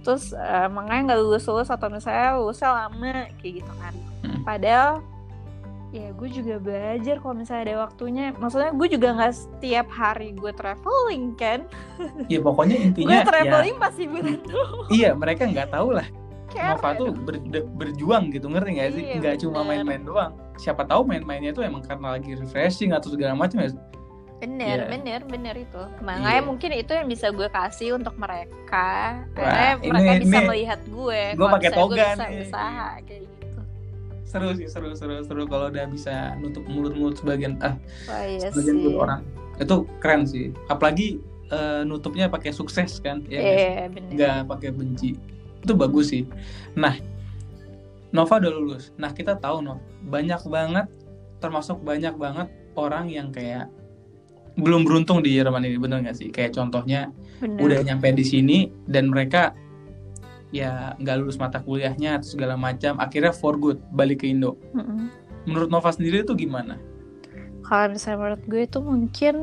Terus 0.03 0.35
eh, 0.35 0.69
makanya 0.69 1.15
nggak 1.15 1.21
lulus 1.23 1.45
lulus 1.47 1.71
atau 1.71 1.89
misalnya 1.89 2.39
lulusnya 2.39 2.71
lama 2.71 3.31
kayak 3.41 3.63
gitu 3.63 3.73
kan. 3.79 3.95
Hmm. 4.23 4.47
padahal 4.47 5.03
ya 5.93 6.09
gue 6.11 6.25
juga 6.27 6.57
belajar 6.57 7.21
kalau 7.21 7.35
misalnya 7.37 7.63
ada 7.63 7.77
waktunya. 7.85 8.33
Maksudnya 8.33 8.73
gue 8.73 8.89
juga 8.89 9.09
nggak 9.13 9.35
setiap 9.35 9.87
hari 9.87 10.33
gue 10.33 10.49
traveling 10.51 11.37
kan? 11.37 11.69
Ya 12.27 12.41
pokoknya 12.41 12.77
gue 12.81 12.87
intinya 12.89 13.17
ya. 13.21 13.25
traveling 13.25 13.77
pasti 13.77 14.09
bulan 14.09 14.41
doang 14.43 14.89
iya 14.89 15.11
mereka 15.13 15.45
nggak 15.45 15.69
tahu 15.69 15.93
lah. 15.93 16.09
Care 16.49 16.77
Nova 16.77 16.89
tuh 16.93 17.09
dong. 17.09 17.25
ber- 17.25 17.45
de- 17.47 17.69
berjuang 17.71 18.29
gitu 18.29 18.47
ngerti 18.47 18.71
nggak 18.73 18.91
sih? 18.91 19.03
Iya, 19.03 19.15
nggak 19.19 19.37
cuma 19.41 19.61
main-main 19.63 20.03
doang. 20.03 20.33
Siapa 20.55 20.85
tahu 20.85 21.05
main-mainnya 21.05 21.53
itu 21.53 21.61
emang 21.61 21.81
karena 21.81 22.17
lagi 22.17 22.33
refreshing 22.35 22.93
atau 22.93 23.09
segala 23.09 23.33
macam 23.33 23.57
ya. 23.59 23.73
Bener 24.37 24.75
Iya. 24.75 24.87
bener 24.91 25.21
bener 25.25 25.55
itu. 25.55 25.83
Makanya 26.01 26.41
Iya. 26.41 26.45
mungkin 26.45 26.71
itu 26.75 26.93
yang 26.93 27.07
bisa 27.07 27.31
gue 27.31 27.49
kasih 27.49 27.95
untuk 27.95 28.17
mereka. 28.17 29.23
Wah, 29.33 29.39
karena 29.39 29.65
ini- 29.77 29.89
mereka 29.89 30.13
bisa 30.19 30.37
ini 30.37 30.47
melihat 30.47 30.81
gue 30.83 31.21
kalau 31.33 31.53
pakai 31.53 31.71
toga 31.71 31.89
gue 31.89 32.05
bisa 32.11 32.25
nih. 32.27 32.41
usaha 32.43 32.89
kayak 33.01 33.23
gitu 33.23 33.42
seru 34.33 34.49
sih 34.57 34.65
seru 34.65 34.97
seru 34.97 35.21
seru 35.21 35.45
kalau 35.45 35.69
udah 35.69 35.85
bisa 35.93 36.33
nutup 36.41 36.65
mulut-mulut 36.65 37.21
sebagian 37.21 37.61
ah 37.61 37.77
wah 38.09 38.25
iya 38.25 38.49
sebagian 38.49 38.77
sih. 38.81 38.97
orang. 38.97 39.21
Itu 39.61 39.85
keren 40.01 40.25
sih. 40.25 40.57
Apalagi 40.73 41.21
eh, 41.53 41.85
nutupnya 41.85 42.33
pakai 42.33 42.57
sukses 42.57 42.97
kan 43.05 43.21
ya 43.29 43.41
sih? 43.45 43.53
iya 43.53 43.85
nggak 43.93 44.49
pakai 44.49 44.73
benci. 44.73 45.21
Itu 45.61 45.77
bagus 45.77 46.17
sih. 46.17 46.25
Nah 46.73 46.97
Nova 48.17 48.41
udah 48.41 48.53
lulus. 48.53 48.97
Nah 48.97 49.13
kita 49.13 49.37
tahu 49.37 49.61
Nov 49.61 49.85
banyak 50.09 50.41
banget 50.49 50.89
termasuk 51.45 51.85
banyak 51.85 52.17
banget 52.17 52.49
orang 52.73 53.13
yang 53.13 53.29
kayak 53.29 53.69
belum 54.57 54.85
beruntung 54.85 55.25
di 55.25 55.37
Jerman 55.37 55.65
ini 55.65 55.77
bener 55.77 56.01
nggak 56.09 56.17
sih? 56.17 56.29
Kayak 56.33 56.57
contohnya 56.57 57.13
bener. 57.41 57.61
udah 57.61 57.79
nyampe 57.85 58.09
di 58.17 58.25
sini 58.25 58.59
dan 58.89 59.13
mereka 59.13 59.53
ya 60.53 60.93
nggak 60.97 61.17
lulus 61.19 61.37
mata 61.37 61.59
kuliahnya 61.59 62.21
atau 62.21 62.29
segala 62.31 62.55
macam 62.55 63.01
akhirnya 63.01 63.33
for 63.33 63.57
good 63.57 63.81
balik 63.89 64.21
ke 64.21 64.29
Indo 64.29 64.61
Mm-mm. 64.71 65.09
menurut 65.45 65.67
Nova 65.67 65.89
sendiri 65.89 66.21
itu 66.21 66.37
gimana 66.37 66.77
kalau 67.65 67.91
misalnya 67.91 68.19
menurut 68.21 68.43
gue 68.45 68.63
itu 68.63 68.79
mungkin 68.79 69.35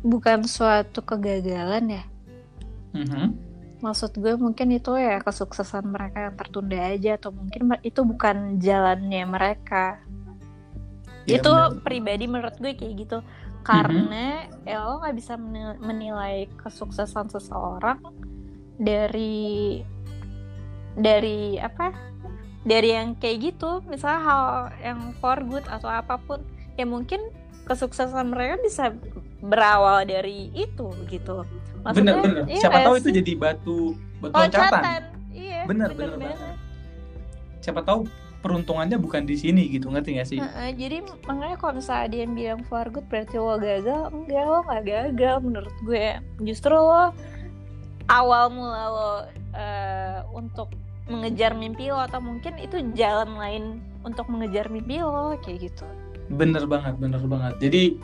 bukan 0.00 0.42
suatu 0.42 1.02
kegagalan 1.02 1.84
ya 1.92 2.04
Mhm. 2.88 3.26
maksud 3.78 4.16
gue 4.16 4.34
mungkin 4.34 4.72
itu 4.72 4.96
ya 4.96 5.20
kesuksesan 5.20 5.84
mereka 5.84 6.26
yang 6.26 6.34
tertunda 6.34 6.80
aja 6.80 7.14
atau 7.14 7.30
mungkin 7.30 7.60
itu 7.82 8.00
bukan 8.02 8.56
jalannya 8.58 9.22
mereka 9.22 10.00
Iya, 11.28 11.38
itu 11.38 11.52
benar. 11.52 11.84
pribadi 11.84 12.24
menurut 12.24 12.56
gue 12.56 12.72
kayak 12.72 12.94
gitu 12.96 13.18
karena 13.60 14.48
ya 14.64 14.80
lo 14.80 14.96
nggak 14.98 15.12
bisa 15.12 15.36
meni- 15.36 15.76
menilai 15.78 16.48
kesuksesan 16.56 17.28
seseorang 17.28 18.00
dari 18.78 19.82
dari 20.94 21.58
apa? 21.58 21.92
Dari 22.66 22.88
yang 22.90 23.14
kayak 23.16 23.38
gitu 23.54 23.80
misalnya 23.86 24.20
hal 24.22 24.44
yang 24.82 25.00
for 25.22 25.38
good 25.46 25.64
atau 25.70 25.88
apa 25.88 26.18
pun 26.20 26.42
ya 26.74 26.84
mungkin 26.84 27.18
kesuksesan 27.66 28.32
mereka 28.34 28.58
bisa 28.62 28.84
berawal 29.38 30.02
dari 30.04 30.50
itu 30.54 30.90
gitu. 31.08 31.46
Bener 31.86 32.18
bener. 32.20 32.44
iya 32.50 32.60
siapa 32.66 32.82
tahu 32.82 32.94
itu 32.98 33.08
jadi 33.14 33.32
batu 33.38 33.78
batu 34.18 34.34
loncatan. 34.34 35.02
iya 35.30 35.62
Bener, 35.64 35.94
bener, 35.94 36.18
bener 36.18 36.34
banget. 36.34 36.56
siapa 37.62 37.80
tahu 37.86 38.08
peruntungannya 38.38 38.98
bukan 38.98 39.26
di 39.26 39.34
sini 39.34 39.66
gitu 39.70 39.90
ngerti 39.90 40.18
gak 40.18 40.28
sih? 40.30 40.38
Heeh, 40.38 40.70
jadi 40.78 41.02
makanya 41.26 41.58
kalau 41.58 41.78
misalnya 41.78 42.06
dia 42.10 42.20
yang 42.26 42.34
bilang 42.34 42.62
for 42.66 42.86
good 42.90 43.06
berarti 43.10 43.34
lo 43.38 43.58
gagal. 43.58 44.02
Enggak 44.14 44.44
lo 44.46 44.58
nggak 44.66 44.82
gagal 44.86 45.36
menurut 45.42 45.76
gue. 45.82 46.08
Justru 46.46 46.74
lo 46.74 47.10
awal 48.08 48.50
mula 48.52 48.84
lo 48.88 49.12
eh, 49.54 50.18
untuk 50.32 50.72
mengejar 51.08 51.56
mimpi 51.56 51.88
lo 51.88 52.00
atau 52.00 52.20
mungkin 52.20 52.60
itu 52.60 52.80
jalan 52.92 53.36
lain 53.36 53.64
untuk 54.04 54.28
mengejar 54.28 54.68
mimpi 54.68 55.00
lo 55.00 55.36
kayak 55.40 55.72
gitu? 55.72 55.84
Bener 56.28 56.68
banget 56.68 56.96
bener 57.00 57.22
banget. 57.24 57.56
Jadi 57.60 57.96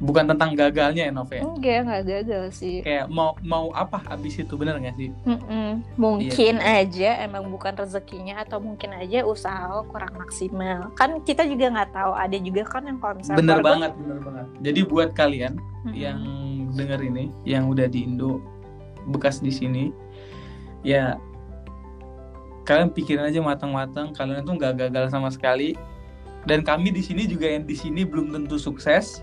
bukan 0.00 0.32
tentang 0.32 0.56
gagalnya 0.56 1.08
ya 1.08 1.12
Nov 1.12 1.28
ya 1.28 1.44
enggak 1.44 1.78
nggak 1.84 2.02
gagal 2.08 2.44
sih. 2.56 2.80
Kayak 2.80 3.12
mau 3.12 3.36
mau 3.44 3.68
apa 3.76 4.00
habis 4.08 4.40
itu 4.40 4.56
bener 4.56 4.80
gak 4.80 4.96
sih? 4.96 5.12
Mm-mm. 5.28 5.84
mungkin 6.00 6.56
aja 6.56 7.20
emang 7.20 7.52
bukan 7.52 7.76
rezekinya 7.76 8.40
atau 8.40 8.58
mungkin 8.64 8.96
aja 8.96 9.28
usaha 9.28 9.68
lo 9.68 9.84
kurang 9.92 10.16
maksimal. 10.16 10.88
Kan 10.96 11.20
kita 11.20 11.44
juga 11.44 11.68
nggak 11.68 11.92
tahu 11.92 12.12
ada 12.16 12.36
juga 12.40 12.64
kan 12.64 12.88
yang 12.88 12.96
misalnya 12.96 13.38
bener 13.44 13.60
banget 13.60 13.92
bener 14.00 14.18
banget. 14.24 14.46
Jadi 14.64 14.80
buat 14.88 15.10
kalian 15.12 15.52
Mm-mm. 15.60 15.92
yang 15.92 16.18
denger 16.72 17.00
ini 17.04 17.24
yang 17.44 17.68
udah 17.68 17.84
di 17.84 18.08
Indo 18.08 18.40
bekas 19.08 19.40
di 19.40 19.48
sini 19.48 19.94
ya 20.84 21.16
kalian 22.64 22.92
pikirin 22.94 23.26
aja 23.26 23.40
matang-matang 23.42 24.12
kalian 24.14 24.46
tuh 24.46 24.54
nggak 24.54 24.74
gagal 24.86 25.10
sama 25.10 25.32
sekali. 25.32 25.74
Dan 26.48 26.64
kami 26.64 26.88
di 26.88 27.04
sini 27.04 27.28
juga 27.28 27.52
yang 27.52 27.68
di 27.68 27.76
sini 27.76 28.00
belum 28.00 28.32
tentu 28.32 28.56
sukses. 28.56 29.20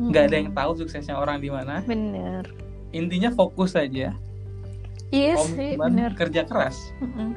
Nggak 0.00 0.22
ada 0.30 0.36
yang 0.38 0.50
tahu 0.56 0.80
suksesnya 0.80 1.18
orang 1.18 1.44
di 1.44 1.52
mana. 1.52 1.84
Bener. 1.84 2.48
Intinya 2.94 3.28
fokus 3.34 3.76
aja. 3.76 4.16
Iya 5.12 5.34
sih 5.44 5.76
komitmen 5.76 6.08
bener. 6.08 6.10
kerja 6.16 6.44
keras. 6.44 6.76
Mm-mm. 7.00 7.36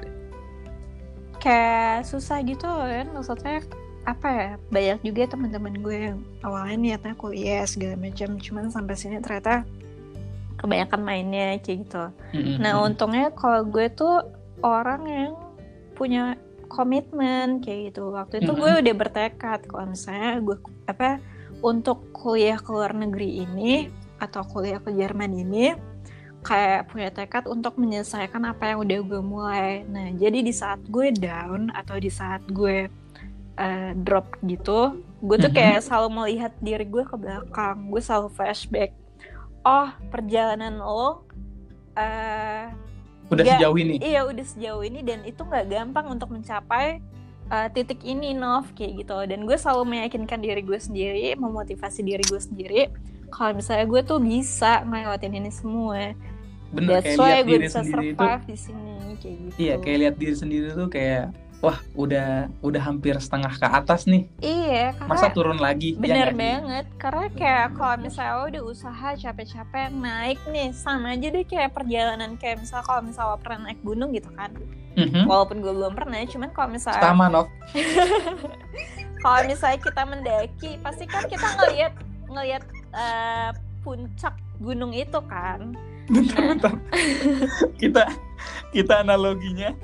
kayak 1.42 2.06
susah 2.06 2.38
gitu 2.46 2.70
kan 2.70 3.10
maksudnya 3.18 3.66
apa 4.06 4.28
ya 4.30 4.52
banyak 4.70 5.00
juga 5.02 5.34
teman-teman 5.34 5.74
gue 5.82 5.98
yang 6.14 6.22
awalnya 6.46 6.78
niatnya 6.78 7.18
kuliah 7.18 7.66
segala 7.66 7.98
macam. 7.98 8.38
Cuman 8.38 8.70
sampai 8.70 8.94
sini 8.94 9.18
ternyata 9.20 9.66
kebanyakan 10.62 11.02
mainnya 11.02 11.58
kayak 11.58 11.90
gitu 11.90 12.04
Mm-mm. 12.38 12.56
nah 12.62 12.80
untungnya 12.86 13.34
kalau 13.34 13.66
gue 13.66 13.90
tuh 13.92 14.22
orang 14.62 15.02
yang 15.10 15.34
punya 15.98 16.38
komitmen 16.70 17.60
kayak 17.60 17.92
gitu 17.92 18.14
waktu 18.14 18.46
itu 18.46 18.54
Mm-mm. 18.54 18.62
gue 18.62 18.72
udah 18.86 18.96
bertekad 18.96 19.60
kalau 19.68 19.86
misalnya 19.90 20.40
gue 20.40 20.58
apa 20.88 21.20
untuk 21.62 22.14
kuliah 22.14 22.58
ke 22.58 22.70
luar 22.70 22.94
negeri 22.94 23.46
ini 23.46 23.90
atau 24.22 24.46
kuliah 24.46 24.78
ke 24.78 24.94
Jerman 24.94 25.34
ini 25.34 25.74
kayak 26.42 26.90
punya 26.90 27.10
tekad 27.14 27.46
untuk 27.46 27.78
menyelesaikan 27.78 28.42
apa 28.50 28.74
yang 28.74 28.82
udah 28.82 29.00
gue 29.06 29.22
mulai. 29.22 29.86
Nah, 29.86 30.10
jadi 30.18 30.42
di 30.42 30.50
saat 30.50 30.82
gue 30.90 31.14
down 31.14 31.70
atau 31.74 32.02
di 32.02 32.10
saat 32.10 32.42
gue 32.50 32.90
eh, 33.62 33.92
drop 33.94 34.42
gitu, 34.42 35.06
gue 35.22 35.38
tuh 35.38 35.54
kayak 35.54 35.86
selalu 35.86 36.10
melihat 36.10 36.54
diri 36.58 36.86
gue 36.90 37.06
ke 37.06 37.14
belakang. 37.14 37.94
Gue 37.94 38.02
selalu 38.02 38.34
flashback. 38.34 38.92
Oh, 39.62 39.90
perjalanan 40.10 40.82
lo 40.82 41.26
eh 41.94 42.72
udah 43.28 43.44
nggak- 43.44 43.60
sejauh 43.62 43.78
ini? 43.78 43.96
iya 44.00 44.26
udah 44.26 44.44
sejauh 44.44 44.82
ini 44.82 45.00
dan 45.02 45.24
itu 45.24 45.40
nggak 45.40 45.70
gampang 45.70 46.08
untuk 46.10 46.32
mencapai 46.32 47.00
uh, 47.48 47.68
titik 47.70 48.02
ini 48.02 48.34
Nov 48.34 48.74
kayak 48.74 49.06
gitu. 49.06 49.18
Dan 49.28 49.46
gue 49.46 49.56
selalu 49.56 49.84
meyakinkan 49.88 50.40
diri 50.40 50.62
gue 50.62 50.76
sendiri 50.76 51.36
memotivasi 51.36 52.02
diri 52.02 52.24
gue 52.24 52.42
sendiri 52.42 52.82
kalau 53.30 53.56
misalnya 53.56 53.88
gue 53.88 54.02
tuh 54.04 54.20
bisa 54.20 54.84
ngelewatin 54.84 55.34
ini 55.34 55.52
semua. 55.52 56.12
Bener 56.72 57.00
that's 57.00 57.16
kayak 57.16 57.20
why 57.20 57.30
lihat 57.30 57.44
gue 57.44 57.52
diri 57.52 57.66
bisa 57.68 57.80
sendiri 57.80 58.08
itu 58.08 58.16
survive 58.18 58.44
di 58.44 58.58
sini 58.58 58.92
kayak 59.20 59.36
gitu. 59.38 59.56
iya 59.60 59.74
kayak 59.78 59.98
lihat 60.00 60.16
diri 60.18 60.36
sendiri 60.36 60.68
tuh 60.72 60.88
kayak 60.88 61.26
wah 61.62 61.78
udah 61.94 62.50
udah 62.66 62.82
hampir 62.82 63.14
setengah 63.22 63.54
ke 63.56 63.68
atas 63.70 64.10
nih. 64.10 64.26
Iya 64.42 64.98
karena 64.98 65.12
masa 65.14 65.30
turun 65.30 65.62
lagi? 65.62 65.94
Ya 65.94 66.02
bener 66.02 66.30
sih? 66.34 66.38
banget. 66.42 66.86
Karena 66.98 67.26
kayak 67.38 67.68
kalau 67.78 67.96
misalnya 68.02 68.38
udah 68.50 68.62
usaha 68.66 69.08
capek-capek 69.14 69.94
naik 69.94 70.40
nih 70.50 70.74
sama 70.74 71.14
aja 71.14 71.28
deh 71.30 71.46
kayak 71.46 71.72
perjalanan 71.72 72.34
kayak 72.42 72.66
misalnya 72.66 72.86
kalau 72.90 73.02
misalnya 73.06 73.38
pernah 73.40 73.60
naik 73.70 73.80
gunung 73.86 74.10
gitu 74.12 74.30
kan. 74.34 74.52
Mhm. 74.92 75.24
walaupun 75.24 75.64
gue 75.64 75.72
belum 75.72 75.96
pernah 75.96 76.20
cuman 76.28 76.52
kalau 76.52 76.70
misalnya 76.76 77.00
sama 77.00 77.32
Nov. 77.32 77.48
Kalau 79.22 79.46
misalnya 79.46 79.78
kita 79.78 80.02
mendaki 80.02 80.72
pasti 80.82 81.06
kan 81.06 81.30
kita 81.30 81.46
ngelihat 81.46 81.94
ngelihat 82.26 82.64
eh, 82.90 83.50
puncak 83.86 84.34
gunung 84.58 84.92
itu 84.98 85.22
kan. 85.30 85.78
Bentar 86.10 86.58
bentar. 86.58 86.74
Kita 87.82 88.10
kita 88.74 89.06
analoginya 89.06 89.78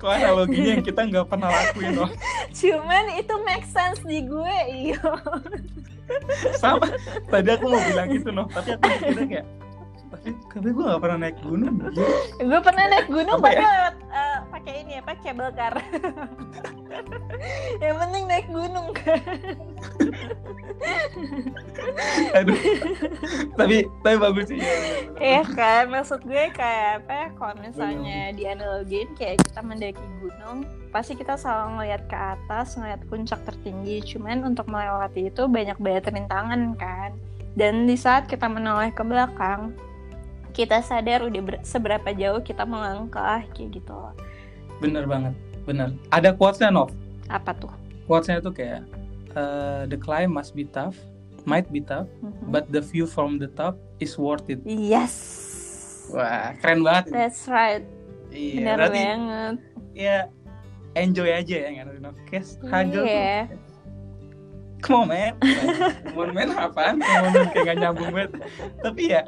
kok 0.00 0.08
analoginya 0.08 0.80
yang 0.80 0.84
kita 0.84 1.00
nggak 1.04 1.26
pernah 1.28 1.52
lakuin 1.52 1.92
Nov 1.92 2.10
cuman 2.58 3.04
itu 3.20 3.34
make 3.44 3.66
sense 3.68 4.00
di 4.08 4.24
gue 4.24 4.56
iya 4.72 5.04
sama. 6.58 6.90
Tadi 7.30 7.48
aku 7.54 7.70
mau 7.70 7.78
bilang 7.86 8.08
gitu 8.10 8.32
Nov 8.32 8.48
tapi 8.50 8.74
aku 8.74 8.82
mikirnya 8.82 9.26
kayak 9.28 9.46
tapi 10.10 10.34
tapi 10.50 10.68
gue 10.74 10.84
nggak 10.84 11.02
pernah 11.02 11.18
naik 11.22 11.38
gunung 11.40 11.74
gue 12.50 12.60
pernah 12.60 12.84
naik 12.90 13.06
gunung 13.06 13.38
Apa 13.38 13.48
tapi 13.48 13.62
ya? 13.62 13.70
lewat 13.70 13.96
eh, 14.10 14.38
pakai 14.50 14.74
ini 14.84 14.92
apa? 15.00 15.12
Cable 15.22 15.50
car. 15.56 15.74
Yang 17.82 17.96
penting 18.02 18.24
naik 18.28 18.46
gunung. 18.50 18.88
Kan 18.92 19.20
aduh. 22.38 22.58
Tapi 23.56 23.76
tapi 24.02 24.16
bagus 24.16 24.46
sih. 24.50 24.58
Ya, 24.60 24.74
Iya 25.20 25.42
kan, 25.52 25.92
maksud 25.92 26.20
gue 26.24 26.44
kayak 26.52 27.04
apa 27.04 27.12
ya, 27.12 27.26
kalau 27.36 27.54
misalnya 27.60 28.20
dianalogin 28.34 29.08
kayak 29.16 29.44
kita 29.44 29.60
mendaki 29.60 30.04
gunung, 30.20 30.64
pasti 30.90 31.12
kita 31.16 31.36
selalu 31.36 31.80
ngeliat 31.80 32.02
ke 32.08 32.16
atas, 32.16 32.76
ngeliat 32.76 33.00
puncak 33.08 33.40
tertinggi. 33.44 34.02
Cuman 34.04 34.44
untuk 34.44 34.66
melewati 34.68 35.28
itu 35.28 35.42
banyak 35.46 35.78
banget 35.78 36.12
rintangan 36.12 36.74
kan. 36.76 37.10
Dan 37.54 37.84
di 37.84 37.98
saat 37.98 38.30
kita 38.30 38.46
menoleh 38.46 38.94
ke 38.94 39.02
belakang, 39.02 39.74
kita 40.50 40.80
sadar 40.80 41.22
udah 41.22 41.40
ber- 41.40 41.62
seberapa 41.62 42.10
jauh 42.10 42.40
kita 42.40 42.62
melangkah 42.62 43.42
kayak 43.48 43.70
gitu. 43.74 43.90
loh. 43.90 44.14
bener 44.78 45.04
banget 45.04 45.34
bener 45.62 45.92
ada 46.08 46.32
quotesnya 46.32 46.68
Nov 46.68 46.90
Apa 47.26 47.52
tuh? 47.52 47.70
quotesnya 48.04 48.40
tuh 48.40 48.50
kayak 48.50 48.82
eh, 49.30 49.82
the 49.86 49.96
climb 49.96 50.30
must 50.30 50.52
be 50.52 50.64
tough 50.64 50.96
might 51.42 51.68
be 51.68 51.80
tough 51.80 52.08
Mhm. 52.20 52.48
but 52.48 52.64
the 52.68 52.80
view 52.80 53.04
from 53.04 53.36
the 53.36 53.48
top 53.50 53.76
is 53.98 54.16
worth 54.16 54.44
it 54.46 54.60
Yes. 54.64 55.14
wah 56.08 56.56
keren 56.58 56.80
banget 56.80 57.08
That's 57.08 57.44
right. 57.44 57.84
iya 58.28 58.56
Benar 58.58 58.76
berarti 58.78 58.98
banget. 58.98 59.54
ya 59.92 60.18
enjoy 60.92 61.30
aja 61.30 61.56
ya 61.56 61.68
nggak 61.72 61.86
Nov 61.98 62.16
Kayak 62.24 62.44
struggle 62.46 62.90
tuh 62.96 63.04
Iya. 63.06 63.40
Kemomen. 64.80 65.36
Kemomen 66.08 66.48
apaan? 66.56 66.96
Kemomen 66.96 67.52
kayak 67.52 67.64
gak 67.66 67.76
nyambung 67.78 68.10
banget. 68.10 68.32
Tapi 68.80 69.02
ya 69.12 69.22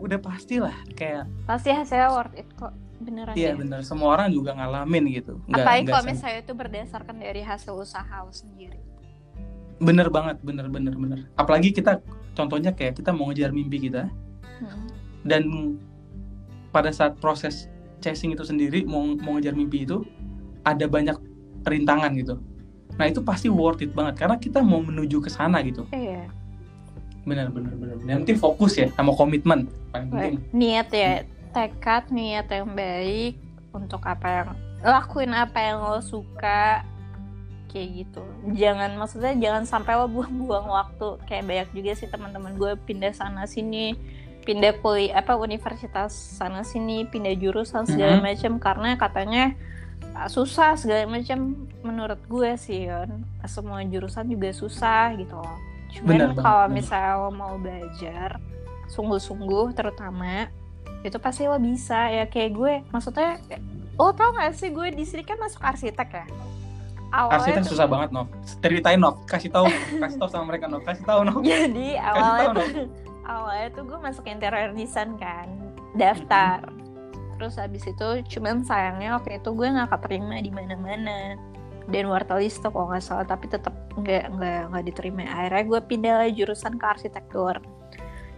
udah 0.00 0.18
pastilah 0.18 0.74
kayak 0.92 1.28
pasti 1.44 1.70
hasilnya 1.70 2.08
worth 2.08 2.34
it 2.34 2.48
kok 2.54 2.72
beneran 2.98 3.32
iya 3.32 3.52
deh. 3.52 3.60
bener 3.60 3.80
semua 3.80 4.12
orang 4.14 4.28
juga 4.28 4.52
ngalamin 4.52 5.04
gitu. 5.10 5.40
Nggak- 5.44 5.60
apalagi 5.60 5.82
kalau 5.86 6.04
misalnya 6.04 6.38
itu 6.38 6.52
berdasarkan 6.52 7.16
dari 7.16 7.40
hasil 7.40 7.72
usaha 7.72 8.16
lo 8.18 8.28
sendiri 8.30 8.80
bener 9.78 10.08
banget 10.08 10.36
bener 10.40 10.68
bener 10.68 10.92
bener. 10.92 11.18
Apalagi 11.34 11.72
kita 11.72 12.04
contohnya 12.30 12.70
kayak 12.70 12.94
kita 12.94 13.10
mau 13.10 13.28
ngejar 13.28 13.48
mimpi 13.50 13.80
kita 13.82 14.08
Hmm. 14.60 14.92
dan 15.22 15.42
pada 16.68 16.88
saat 16.90 17.16
proses 17.16 17.64
chasing 17.98 18.30
itu 18.30 18.44
sendiri 18.44 18.84
mau 18.84 19.00
mau 19.16 19.34
ngejar 19.34 19.52
mimpi 19.52 19.82
itu 19.82 20.04
ada 20.62 20.84
banyak 20.84 21.16
rintangan 21.62 22.12
gitu. 22.14 22.36
Nah 22.92 23.06
itu 23.06 23.20
pasti 23.20 23.48
worth 23.48 23.80
it 23.80 23.90
banget 23.90 24.20
karena 24.20 24.36
kita 24.36 24.60
mau 24.60 24.80
menuju 24.80 25.16
ke 25.18 25.28
sana 25.28 25.60
gitu. 25.60 25.88
iya 25.90 26.28
Bener 27.22 27.48
bener 27.48 27.72
bener. 27.74 27.96
Yang 28.02 28.18
penting 28.24 28.38
fokus 28.38 28.72
ya 28.74 28.86
sama 28.90 29.12
komitmen. 29.12 29.68
Paling 29.90 30.08
penting. 30.08 30.34
niat 30.50 30.88
ya 30.88 31.12
tekad 31.50 32.08
niat 32.08 32.46
yang 32.46 32.70
baik 32.70 33.34
untuk 33.70 34.02
apa 34.02 34.28
yang 34.30 34.48
lakuin 34.80 35.30
apa 35.30 35.58
yang 35.60 35.78
lo 35.80 36.00
suka 36.00 36.82
kayak 37.68 37.88
gitu. 38.02 38.22
Jangan 38.52 38.96
maksudnya 38.96 39.36
jangan 39.36 39.62
sampai 39.62 39.94
lo 39.94 40.06
buang-buang 40.06 40.66
waktu. 40.66 41.08
Kayak 41.24 41.44
banyak 41.44 41.68
juga 41.72 41.92
sih 41.94 42.08
teman-teman 42.08 42.56
gue 42.56 42.72
pindah 42.80 43.12
sana 43.12 43.44
sini 43.44 43.94
pindah 44.40 44.72
kuliah 44.80 45.20
apa 45.20 45.36
universitas 45.36 46.10
sana 46.10 46.64
sini 46.64 47.04
pindah 47.04 47.36
jurusan 47.36 47.84
segala 47.84 48.18
Mhm. 48.18 48.24
macam. 48.24 48.52
Karena 48.56 48.88
katanya 48.96 49.44
ah, 50.10 50.26
susah 50.26 50.74
segala 50.74 51.04
macam 51.06 51.54
menurut 51.82 52.18
gue 52.24 52.50
sih 52.56 52.88
Yon. 52.88 53.22
Semua 53.44 53.84
jurusan 53.84 54.26
juga 54.26 54.50
susah 54.50 55.14
gitu 55.14 55.36
loh. 55.36 55.54
Benar 55.54 55.69
cuman 55.94 56.34
kalau 56.38 56.66
lo 57.26 57.30
mau 57.34 57.54
belajar 57.58 58.38
sungguh-sungguh 58.90 59.74
terutama 59.74 60.50
itu 61.00 61.16
pasti 61.16 61.46
lo 61.46 61.56
bisa 61.56 62.10
ya. 62.10 62.24
Kayak 62.28 62.50
gue 62.54 62.72
maksudnya 62.92 63.40
lo 63.96 64.12
tau 64.16 64.32
gak 64.32 64.56
sih 64.56 64.70
gue 64.72 64.88
di 64.92 65.04
sini 65.04 65.22
kan 65.26 65.38
masuk 65.38 65.60
arsitek 65.60 66.08
ya? 66.10 66.26
Awalnya 67.10 67.42
Arsitek 67.42 67.62
tuh- 67.66 67.70
susah 67.74 67.86
banget 67.90 68.08
Nov. 68.14 68.26
Ceritain 68.62 69.00
Nov, 69.02 69.26
kasih 69.26 69.50
tahu, 69.50 69.66
kasih 69.98 70.18
tahu 70.22 70.30
sama 70.30 70.44
mereka 70.54 70.70
Nov, 70.70 70.86
kasih 70.86 71.02
tahu 71.02 71.20
Nov. 71.26 71.42
jadi 71.46 71.98
awalnya 71.98 72.46
tuh 72.54 72.68
awalnya 73.26 73.68
tuh 73.74 73.82
gue 73.86 73.98
masuk 73.98 74.24
interior 74.30 74.70
design 74.74 75.18
kan 75.18 75.50
daftar. 75.98 76.62
Terus 77.40 77.56
habis 77.56 77.82
itu 77.88 78.08
cuman 78.36 78.62
sayangnya 78.62 79.16
waktu 79.18 79.40
itu 79.42 79.50
gue 79.50 79.66
nggak 79.66 79.90
keterima 79.90 80.38
di 80.38 80.52
mana-mana 80.54 81.34
dan 81.90 82.06
tuh 82.06 82.70
kalau 82.70 82.86
nggak 82.90 83.04
salah 83.04 83.26
tapi 83.26 83.50
tetap 83.50 83.74
nggak 83.98 84.30
nggak 84.32 84.60
nggak 84.70 84.84
diterima 84.86 85.26
akhirnya 85.26 85.64
gue 85.66 85.80
pindah 85.84 86.14
lah 86.24 86.30
jurusan 86.30 86.78
ke 86.78 86.84
arsitektur 86.86 87.58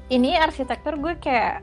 ini 0.08 0.36
arsitektur 0.36 0.98
gue 0.98 1.14
kayak 1.20 1.62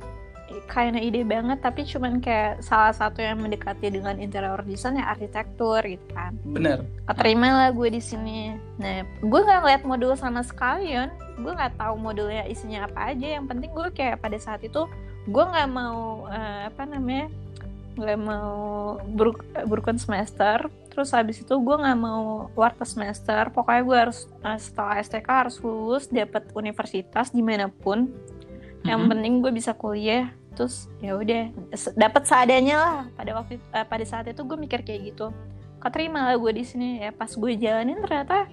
kayaknya 0.66 1.02
ide 1.06 1.22
banget 1.22 1.62
tapi 1.62 1.86
cuman 1.86 2.18
kayak 2.18 2.62
salah 2.66 2.90
satu 2.90 3.22
yang 3.22 3.38
mendekati 3.38 3.94
dengan 3.94 4.18
interior 4.18 4.60
design 4.66 4.98
ya 4.98 5.14
arsitektur 5.14 5.82
gitu 5.86 6.06
kan 6.14 6.34
Bener. 6.42 6.82
keterima 7.06 7.54
lah 7.54 7.70
gue 7.70 7.90
di 7.94 8.02
sini. 8.02 8.58
Nah, 8.82 9.06
gue 9.22 9.40
nggak 9.46 9.60
ngeliat 9.62 9.84
modul 9.86 10.14
sama 10.18 10.42
sekali, 10.42 10.94
Yon. 10.94 11.10
Gue 11.42 11.54
nggak 11.54 11.78
tahu 11.78 11.96
modulnya 12.02 12.50
isinya 12.50 12.90
apa 12.90 13.14
aja. 13.14 13.38
Yang 13.40 13.46
penting 13.46 13.72
gue 13.78 13.88
kayak 13.94 14.22
pada 14.26 14.38
saat 14.42 14.66
itu 14.66 14.90
gue 15.30 15.44
nggak 15.46 15.70
mau 15.70 16.26
eh, 16.34 16.62
apa 16.66 16.84
namanya 16.90 17.30
nggak 18.00 18.20
mau 18.20 18.58
buruk 19.14 19.46
burukan 19.70 20.02
semester. 20.02 20.66
Terus 20.90 21.10
habis 21.12 21.38
itu 21.38 21.54
gue 21.54 21.76
nggak 21.76 21.96
mau 21.96 22.50
warta 22.54 22.84
semester. 22.84 23.50
Pokoknya 23.50 23.82
gue 23.82 23.98
harus 24.00 24.20
eh, 24.40 24.58
setelah 24.58 24.98
STK 24.98 25.28
harus 25.28 25.56
lulus 25.60 26.06
dapat 26.06 26.50
universitas 26.52 27.30
di 27.30 27.40
mana 27.40 27.70
pun. 27.70 28.10
Yang 28.82 29.00
Mhm. 29.00 29.10
penting 29.10 29.34
gue 29.40 29.52
bisa 29.52 29.72
kuliah. 29.72 30.30
Terus 30.52 30.92
ya 31.00 31.16
udah 31.16 31.56
dapat 31.94 32.24
seadanya 32.26 32.76
lah 32.76 32.96
pada 33.14 33.32
waktu 33.34 33.56
eh, 33.56 33.86
pada 33.86 34.04
saat 34.04 34.28
itu 34.28 34.42
gue 34.42 34.58
mikir 34.58 34.82
kayak 34.82 35.14
gitu 35.14 35.32
keterima 35.80 36.28
lah 36.28 36.36
gue 36.36 36.52
di 36.52 36.68
sini 36.68 37.00
ya 37.00 37.16
pas 37.16 37.32
gue 37.32 37.52
jalanin 37.56 37.96
ternyata 37.98 38.52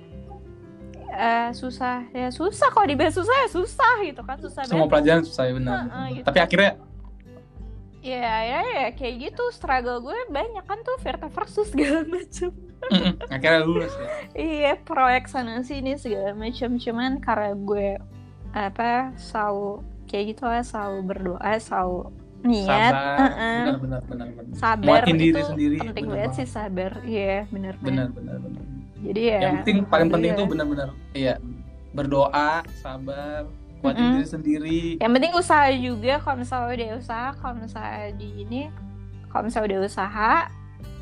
eh, 1.08 1.50
susah 1.50 2.06
ya 2.10 2.28
susah 2.30 2.68
kalau 2.70 2.86
dibahas 2.86 3.10
susah 3.10 3.34
ya 3.36 3.48
susah 3.50 3.94
gitu 4.04 4.22
kan 4.22 4.36
susah 4.38 4.62
Semua 4.62 4.86
banget 4.86 4.90
pelajaran 4.92 5.22
susah 5.24 5.42
ya 5.42 5.52
benar. 5.54 5.76
Heeh, 5.82 6.06
gitu. 6.14 6.24
Tapi 6.24 6.38
akhirnya 6.38 6.70
ya 8.06 8.34
ya 8.46 8.60
ya 8.62 8.86
kayak 8.94 9.14
gitu 9.18 9.42
struggle 9.50 9.98
gue 9.98 10.14
banyak 10.30 10.62
kan 10.62 10.78
tuh 10.80 10.94
Verta 11.02 11.26
versus 11.26 11.66
segala 11.74 12.06
macam 12.06 12.54
mm-mm, 12.86 13.12
akhirnya 13.26 13.60
lulus 13.66 13.90
ya. 13.92 14.08
iya 14.62 14.72
proyek 14.78 15.26
sana 15.26 15.66
sini 15.66 15.98
segala 15.98 16.38
macam 16.38 16.78
cuman 16.78 17.18
karena 17.18 17.52
gue 17.58 17.88
apa 18.54 19.10
selalu 19.18 19.82
kayak 20.06 20.24
gitu 20.32 20.46
lah 20.46 20.62
selalu 20.62 20.98
berdoa 21.04 21.52
selalu 21.58 22.00
niat 22.46 22.94
Sabar. 22.94 23.18
heeh. 23.18 23.58
Benar 23.66 23.78
benar 23.82 24.00
benar 24.06 24.28
benar. 24.30 24.54
sabar 24.54 25.00
Nguatin 25.02 25.16
diri 25.18 25.32
itu 25.34 25.42
sendiri, 25.42 25.76
penting 25.82 26.06
banget 26.06 26.32
sih 26.38 26.46
sabar 26.46 26.92
iya 27.02 27.42
benar 27.50 27.74
Benar 27.82 28.08
benar 28.14 28.38
benar. 28.38 28.62
jadi 29.02 29.20
ya 29.26 29.38
Yang 29.42 29.54
penting 29.60 29.76
paling 29.90 30.08
penting 30.14 30.30
iya. 30.30 30.38
tuh 30.38 30.46
benar-benar 30.46 30.88
iya 31.10 31.34
berdoa, 31.90 32.60
sabar, 32.78 33.48
kuatin 33.78 33.98
Mm-mm. 33.98 34.14
diri 34.16 34.26
sendiri. 34.26 34.80
yang 34.98 35.12
penting 35.12 35.32
usaha 35.32 35.68
juga 35.70 36.14
kalau 36.18 36.36
misalnya 36.38 36.68
udah 36.72 36.88
usaha 36.96 37.28
kalau 37.34 37.54
misalnya 37.56 38.04
di 38.14 38.28
ini 38.40 38.60
kalau 39.28 39.42
misalnya 39.44 39.66
udah 39.68 39.80
usaha 39.84 40.30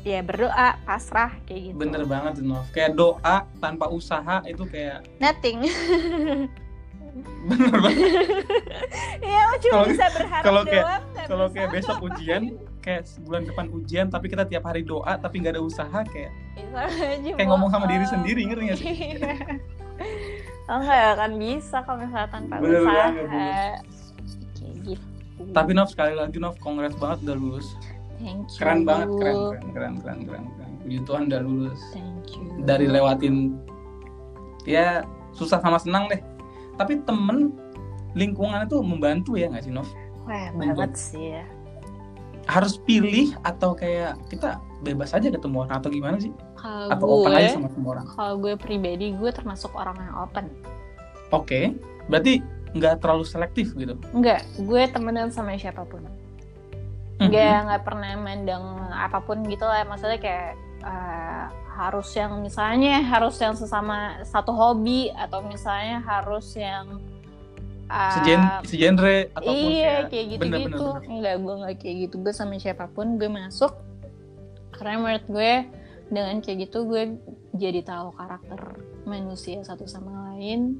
ya 0.01 0.19
berdoa 0.21 0.67
pasrah 0.81 1.33
kayak 1.43 1.61
gitu 1.65 1.77
Bener 1.77 2.03
banget 2.03 2.37
Nov. 2.39 2.67
Kayak 2.69 2.93
doa 2.93 3.37
tanpa 3.57 3.89
usaha 3.89 4.45
itu 4.45 4.63
kayak 4.65 5.01
nothing 5.17 5.65
bener 7.45 7.71
banget. 7.73 7.97
ya 9.23 9.39
cuma 9.55 9.71
Kalau- 9.71 9.87
bisa 9.87 10.05
berharap 10.11 10.43
kalau 10.43 10.61
kayak- 10.63 11.03
Kalau 11.25 11.47
kayak 11.49 11.69
besok 11.71 11.97
ujian, 12.03 12.53
kayak 12.79 13.07
sebulan 13.07 13.49
depan 13.49 13.65
ujian, 13.71 14.05
tapi 14.07 14.29
kita 14.29 14.45
tiap 14.45 14.61
hari 14.61 14.83
doa 14.83 15.15
tapi 15.15 15.41
nggak 15.41 15.55
ada 15.55 15.63
usaha, 15.63 15.99
kayak 16.03 16.29
aja 16.75 17.31
kayak 17.33 17.47
ngomong 17.47 17.71
sama 17.71 17.87
diri 17.87 18.05
sendiri 18.05 18.45
ngerti 18.45 18.63
gak 18.63 18.77
sih? 18.77 18.93
Lo 20.65 20.75
nggak 20.77 21.01
akan 21.15 21.31
bisa 21.37 21.77
kalau 21.81 21.97
misalnya 21.99 22.29
tanpa 22.29 22.55
Bener 22.57 22.81
usaha 22.81 23.05
bener. 23.07 23.27
kayak 23.27 23.73
gitu 24.83 25.05
Tapi 25.51 25.71
Nov 25.71 25.87
sekali 25.87 26.13
lagi 26.13 26.37
Nov, 26.37 26.55
congrats 26.57 26.95
banget 26.95 27.17
udah 27.23 27.35
lulus. 27.35 27.67
thank 28.17 28.47
you 28.47 28.57
Keren 28.57 28.81
banget, 28.81 29.07
keren, 29.11 29.35
keren, 29.35 29.63
keren, 29.69 29.93
keren, 29.95 30.19
keren, 30.23 30.45
keren. 30.49 30.71
Puji 30.79 30.99
Tuhan 31.01 31.21
udah 31.27 31.41
lulus. 31.41 31.79
thank 31.91 32.25
you 32.33 32.45
Dari 32.61 32.85
lewatin 32.85 33.35
ya 34.63 35.05
susah 35.31 35.59
sama 35.59 35.77
senang 35.77 36.07
deh. 36.07 36.21
Tapi 36.75 36.99
temen 37.01 37.53
lingkungan 38.13 38.63
itu 38.63 38.79
membantu 38.79 39.35
ya 39.35 39.47
nggak 39.47 39.61
sih 39.61 39.71
Nov? 39.71 39.85
wah 40.23 40.49
Untuk- 40.49 40.73
banget 40.73 40.91
sih 40.95 41.25
ya 41.35 41.45
Harus 42.45 42.77
pilih 42.77 43.33
atau 43.41 43.73
kayak 43.73 44.21
kita 44.27 44.57
bebas 44.79 45.11
aja 45.11 45.27
ketemu 45.27 45.61
orang 45.61 45.77
atau 45.77 45.89
gimana 45.89 46.17
sih? 46.17 46.29
Kalau 46.65 46.89
Atau 46.89 47.07
open 47.21 47.29
gue 47.29 47.37
aja 47.37 47.49
sama 47.53 47.69
semua 47.69 47.89
orang? 47.93 48.05
kalau 48.09 48.33
gue 48.41 48.53
pribadi 48.57 49.05
gue 49.13 49.31
termasuk 49.31 49.69
orang 49.77 49.97
yang 50.01 50.15
open 50.17 50.45
Oke, 51.33 51.73
berarti 52.05 52.39
nggak 52.75 53.01
terlalu 53.01 53.25
selektif 53.25 53.73
gitu. 53.73 53.97
Enggak, 54.13 54.45
gue 54.59 54.81
temenan 54.91 55.33
sama 55.33 55.57
siapa 55.57 55.87
pun. 55.87 56.05
Mhm. 57.17 57.31
Nggak 57.31 57.57
nggak 57.65 57.81
pernah 57.87 58.11
mandang 58.19 58.65
apa 58.93 59.19
pun 59.23 59.41
gitu 59.47 59.65
lah. 59.65 59.87
Maksudnya 59.87 60.19
kayak 60.21 60.53
eh, 60.85 61.45
harus 61.75 62.07
yang 62.13 62.39
misalnya 62.39 63.03
harus 63.03 63.35
yang 63.41 63.57
sesama 63.57 64.21
satu 64.23 64.53
hobi 64.53 65.09
atau 65.11 65.43
misalnya 65.43 66.03
harus 66.05 66.53
yang 66.55 67.01
eh, 67.89 68.13
Sejen, 68.21 68.41
segenre 68.69 69.33
ataupun 69.33 69.65
iya 69.71 70.05
kayak, 70.05 70.09
kayak 70.13 70.25
gitu 70.29 70.41
bener, 70.45 70.59
gitu. 70.61 70.69
bener, 70.69 70.93
bener. 71.01 71.09
Enggak, 71.09 71.35
gue 71.41 71.55
nggak 71.57 71.75
kayak 71.81 71.95
gitu. 72.05 72.15
Gue 72.21 72.33
sama 72.37 72.55
siapa 72.61 72.85
pun 72.91 73.17
gue 73.17 73.29
masuk. 73.31 73.73
Karena 74.75 74.95
menurut 75.01 75.25
gue 75.25 75.53
dengan 76.09 76.37
kayak 76.41 76.69
gitu 76.69 76.85
gue 76.85 77.17
jadi 77.57 77.81
tahu 77.81 78.13
karakter 78.13 78.59
manusia 79.09 79.61
satu 79.65 79.85
sama 79.89 80.33
lain. 80.33 80.77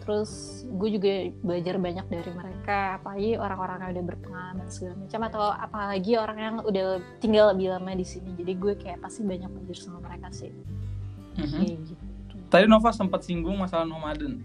Terus 0.00 0.64
gue 0.64 0.96
juga 0.96 1.12
belajar 1.44 1.76
banyak 1.76 2.06
dari 2.08 2.32
mereka, 2.32 2.98
apalagi 2.98 3.36
orang-orang 3.36 3.78
yang 3.84 3.90
udah 4.00 4.04
berpengalaman 4.16 4.68
segala 4.72 4.96
macam 4.96 5.20
atau 5.28 5.44
apalagi 5.52 6.12
orang 6.16 6.38
yang 6.40 6.54
udah 6.64 6.86
tinggal 7.20 7.52
lebih 7.52 7.76
lama 7.76 7.92
di 7.92 8.06
sini. 8.08 8.32
Jadi 8.34 8.52
gue 8.56 8.74
kayak 8.80 9.04
pasti 9.04 9.22
banyak 9.22 9.50
belajar 9.52 9.76
sama 9.76 10.00
mereka 10.00 10.32
sih. 10.32 10.50
Mhm. 11.36 11.46
Kayak 11.52 11.78
gitu. 11.84 12.04
Tadi 12.50 12.64
Nova 12.66 12.90
sempat 12.90 13.22
singgung 13.22 13.54
masalah 13.60 13.86
nomaden. 13.86 14.42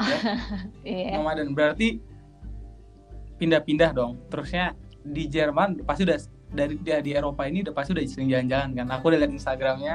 Iya. 0.80 1.20
Nomaden 1.20 1.52
berarti 1.52 2.00
pindah-pindah 3.36 3.90
dong. 3.96 4.20
Terusnya 4.28 4.76
di 5.00 5.28
Jerman 5.28 5.80
pasti 5.84 6.04
udah 6.04 6.20
dari 6.50 6.74
dia 6.82 6.98
di 6.98 7.14
Eropa 7.14 7.46
ini 7.46 7.62
udah 7.62 7.74
pasti 7.74 7.94
udah 7.94 8.02
sering 8.04 8.28
jalan-jalan 8.28 8.74
kan. 8.74 8.86
Aku 8.98 9.08
udah 9.08 9.18
lihat 9.22 9.32
Instagramnya, 9.32 9.94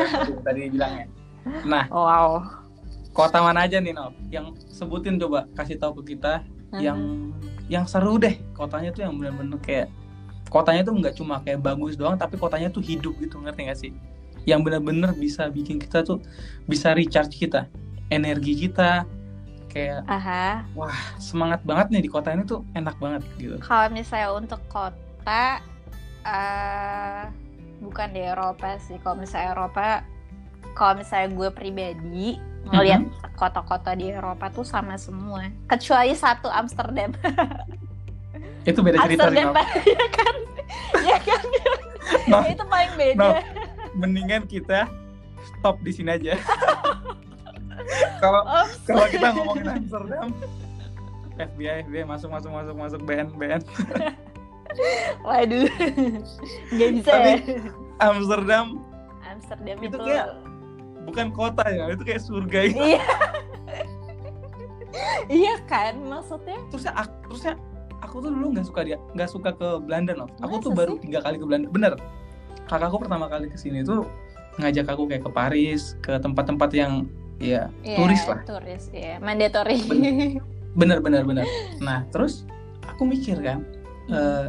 tadi 0.46 0.70
bilangnya. 0.70 1.06
Nah, 1.62 1.86
Wow. 1.88 2.42
kota 3.10 3.38
mana 3.38 3.66
aja 3.66 3.78
nih 3.78 3.94
Nov? 3.94 4.14
Yang 4.28 4.58
sebutin 4.70 5.18
coba 5.18 5.46
kasih 5.54 5.78
tahu 5.78 6.02
ke 6.02 6.14
kita 6.14 6.42
yang 6.76 7.30
yang 7.66 7.86
seru 7.86 8.18
deh. 8.18 8.38
Kotanya 8.52 8.90
tuh 8.90 9.06
yang 9.06 9.14
bener-bener 9.18 9.58
kayak 9.58 9.88
kotanya 10.46 10.86
tuh 10.86 10.94
nggak 10.94 11.14
cuma 11.18 11.42
kayak 11.42 11.58
bagus 11.58 11.94
doang, 11.94 12.14
tapi 12.14 12.38
kotanya 12.38 12.70
tuh 12.70 12.82
hidup 12.82 13.18
gitu 13.18 13.38
ngerti 13.42 13.60
gak 13.66 13.78
sih? 13.78 13.90
Yang 14.46 14.60
bener-bener 14.70 15.10
bisa 15.10 15.50
bikin 15.50 15.82
kita 15.82 16.02
tuh 16.02 16.22
bisa 16.66 16.94
recharge 16.94 17.34
kita. 17.34 17.66
energi 18.06 18.54
kita 18.54 19.02
kayak 19.66 20.06
Aha. 20.06 20.62
semangat 21.18 21.58
banget 21.66 21.90
nih 21.90 22.06
di 22.06 22.10
kota 22.10 22.30
ini 22.30 22.46
tuh 22.46 22.62
enak 22.70 22.94
banget 23.02 23.26
gitu 23.34 23.58
Kalau 23.58 23.90
misalnya 23.90 24.30
untuk 24.30 24.62
kota, 24.70 25.58
eh 26.26 27.22
bukan 27.78 28.08
di 28.10 28.20
Eropa 28.26 28.76
sih. 28.82 28.98
Kalau 29.00 29.16
misalnya 29.22 29.54
Eropa, 29.54 30.02
kalau 30.74 30.98
misalnya 30.98 31.30
gue 31.32 31.48
pribadi 31.54 32.28
ngelihat 32.66 33.06
kota-kota 33.38 33.94
di 33.94 34.10
Eropa 34.10 34.50
tuh 34.50 34.66
sama 34.66 34.98
semua, 34.98 35.46
kecuali 35.70 36.18
satu 36.18 36.50
Amsterdam. 36.50 37.14
itu 38.66 38.80
beda 38.82 38.98
cerita 39.06 39.30
Amsterdam 39.30 39.54
ya 39.94 40.06
kan, 40.10 40.34
ya 41.06 41.18
kan. 41.22 41.42
Nov, 42.30 42.42
itu 42.50 42.64
paling 42.66 42.92
beda. 42.98 43.18
Nov. 43.22 43.34
mendingan 43.96 44.42
kita 44.50 44.90
stop 45.40 45.78
di 45.80 45.94
sini 45.94 46.18
aja 46.18 46.34
kalau 48.18 48.42
kalau 48.84 49.06
kita 49.08 49.26
ngomongin 49.32 49.66
Amsterdam 49.70 50.34
FBI 51.38 51.86
FBI 51.86 52.04
masuk 52.04 52.28
masuk 52.28 52.50
masuk 52.50 52.74
masuk 52.76 53.00
BN 53.06 53.30
BN 53.38 53.62
Waduh, 55.22 55.66
nggak 56.70 56.90
bisa 56.94 57.10
Tapi- 57.10 57.42
ya. 57.44 57.58
Amsterdam 57.98 58.66
Amsterdam 59.22 59.76
itu 59.78 59.88
itu, 59.88 59.98
kayak- 59.98 60.36
bukan 61.02 61.26
kota 61.30 61.64
ya 61.66 61.84
itu 61.88 62.02
kayak 62.02 62.18
surga 62.20 62.60
gitu. 62.66 62.82
iya. 62.84 63.02
iya 65.28 65.54
kan, 65.64 65.98
maksudnya 66.00 66.56
terusnya 66.68 66.92
aku, 66.94 67.14
terusnya 67.26 67.54
aku 67.98 68.16
tuh 68.18 68.30
dulu 68.30 68.46
nggak 68.52 68.66
suka 68.66 68.80
dia 68.82 68.98
nggak 69.12 69.30
suka 69.30 69.50
ke 69.52 69.68
Belanda 69.80 70.12
loh 70.14 70.28
aku 70.38 70.60
tuh 70.60 70.70
Masa 70.70 70.78
baru 70.78 70.92
sih? 70.94 71.02
tiga 71.04 71.18
kali 71.20 71.36
ke 71.36 71.44
Belanda 71.44 71.68
bener 71.68 71.92
kakakku 72.66 72.96
pertama 72.98 73.26
kali 73.26 73.46
ke 73.46 73.56
sini 73.56 73.82
tuh 73.82 74.04
ngajak 74.56 74.86
aku 74.86 75.04
kayak 75.06 75.22
ke 75.22 75.30
Paris 75.30 75.82
ke 76.00 76.16
tempat-tempat 76.16 76.70
yang 76.72 76.92
ya 77.36 77.68
Iya, 77.82 77.96
turis 77.96 78.22
lah 78.24 78.40
Turis, 78.42 78.84
ya, 78.90 79.20
mandatory. 79.20 79.76
bener 80.80 81.00
bener 81.00 81.22
bener 81.22 81.44
nah 81.78 82.04
terus 82.08 82.44
aku 82.82 83.04
mikir 83.04 83.36
kan 83.38 83.64
eh, 84.08 84.46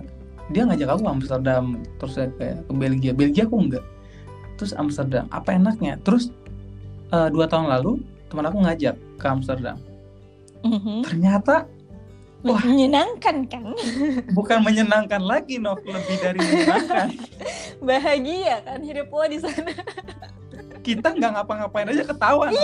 dia 0.48 0.64
ngajak 0.64 0.90
aku 0.90 1.04
Amsterdam 1.06 1.64
terus 1.98 2.14
saya 2.14 2.30
kayak 2.34 2.64
ke 2.64 2.74
Belgia 2.74 3.12
Belgia 3.12 3.44
aku 3.44 3.58
enggak 3.60 3.86
terus 4.56 4.72
Amsterdam 4.72 5.28
apa 5.30 5.52
enaknya 5.52 6.00
terus 6.02 6.32
eh, 7.10 7.30
dua 7.30 7.46
tahun 7.46 7.68
lalu 7.70 8.00
teman 8.28 8.46
aku 8.46 8.58
ngajak 8.62 8.96
ke 9.16 9.26
Amsterdam 9.26 9.78
Mhm. 10.58 11.04
ternyata 11.04 11.70
Wah. 12.44 12.62
menyenangkan 12.62 13.46
kan? 13.46 13.74
bukan 14.32 14.60
menyenangkan 14.60 15.22
lagi 15.22 15.58
Nov 15.58 15.78
lebih 15.80 16.18
dari 16.18 16.38
menyenangkan 16.38 17.08
Bahagia 17.88 18.58
kan 18.62 18.80
hidup 18.80 19.08
lo 19.08 19.26
di 19.26 19.38
sana. 19.38 19.70
kita 20.80 21.12
nggak 21.12 21.32
ngapa-ngapain 21.36 21.88
aja 21.88 22.04
ketawa 22.04 22.50
Nov. 22.50 22.62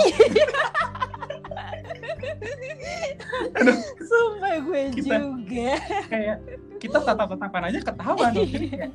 Sumpah 4.00 4.54
gue 4.60 4.82
Kita- 4.92 5.18
juga. 5.20 5.72
kayak 6.08 6.36
kita 6.80 6.98
tatap-tatapan 7.00 7.62
aja 7.70 7.78
kayak, 7.82 8.90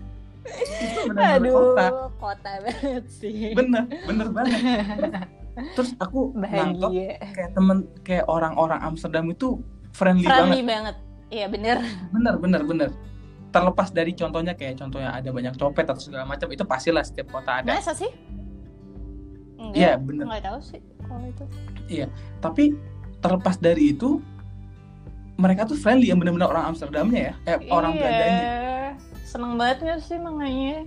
itu 0.82 1.00
benar-benar 1.10 1.40
Aduh, 1.40 1.54
kota 1.54 1.86
kota 2.18 2.52
banget 2.64 3.06
sih. 3.12 3.54
bener 3.54 3.84
bener 4.08 4.28
banget 4.32 4.62
terus 5.76 5.92
aku 6.00 6.32
nangkep 6.40 6.92
kayak 7.36 7.52
temen 7.52 7.78
kayak 8.08 8.26
orang-orang 8.32 8.80
Amsterdam 8.80 9.28
itu 9.28 9.60
friendly, 9.92 10.24
banget 10.24 10.40
Friendly 10.48 10.64
banget. 10.64 10.96
Iya 11.30 11.46
bener. 11.52 11.78
bener 12.10 12.34
bener 12.40 12.62
bener 12.66 12.90
terlepas 13.50 13.90
dari 13.90 14.14
contohnya 14.14 14.54
kayak 14.54 14.78
contohnya 14.78 15.10
ada 15.14 15.30
banyak 15.34 15.54
copet 15.58 15.86
atau 15.90 16.02
segala 16.02 16.26
macam 16.26 16.48
itu 16.54 16.64
pastilah 16.64 17.02
setiap 17.02 17.34
kota 17.34 17.62
ada 17.62 17.76
Masa 17.76 17.94
sih? 17.98 18.10
Iya, 19.76 20.00
bener. 20.00 20.26
Enggak 20.26 20.44
tahu 20.48 20.60
sih 20.64 20.82
kalau 21.04 21.26
itu. 21.28 21.46
tapi 22.40 22.78
terlepas 23.20 23.60
dari 23.60 23.92
itu 23.92 24.24
mereka 25.40 25.64
tuh 25.64 25.74
friendly 25.74 26.12
yang 26.12 26.20
bener-bener 26.20 26.46
orang 26.46 26.70
Amsterdamnya 26.70 27.32
ya 27.32 27.34
eh, 27.48 27.58
orang 27.70 27.96
iya. 27.96 28.00
Belandanya 28.00 28.44
Seneng 29.24 29.54
banget 29.56 29.78
gak 29.86 30.00
sih 30.02 30.18
makanya? 30.18 30.78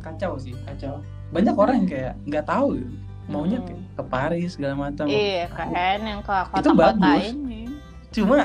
kacau 0.00 0.32
sih 0.36 0.52
kacau 0.64 1.00
banyak 1.30 1.54
orang 1.54 1.74
yang 1.80 1.88
kayak 1.88 2.12
nggak 2.24 2.44
tahu 2.44 2.66
gitu. 2.76 2.90
maunya 3.24 3.56
Hmm. 3.56 3.66
kayak 3.66 3.82
ke 3.90 4.02
Paris 4.04 4.50
segala 4.52 4.74
macam 4.76 5.04
Iya 5.06 5.44
kan, 5.48 5.98
yang 5.98 6.20
ke 6.20 6.34
Itu 6.34 6.50
kota-kota 6.52 6.92
bagus. 6.92 7.24
ini. 7.30 7.62
cuma 8.10 8.38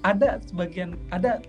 ada 0.00 0.28
sebagian 0.42 0.90
ada 1.10 1.42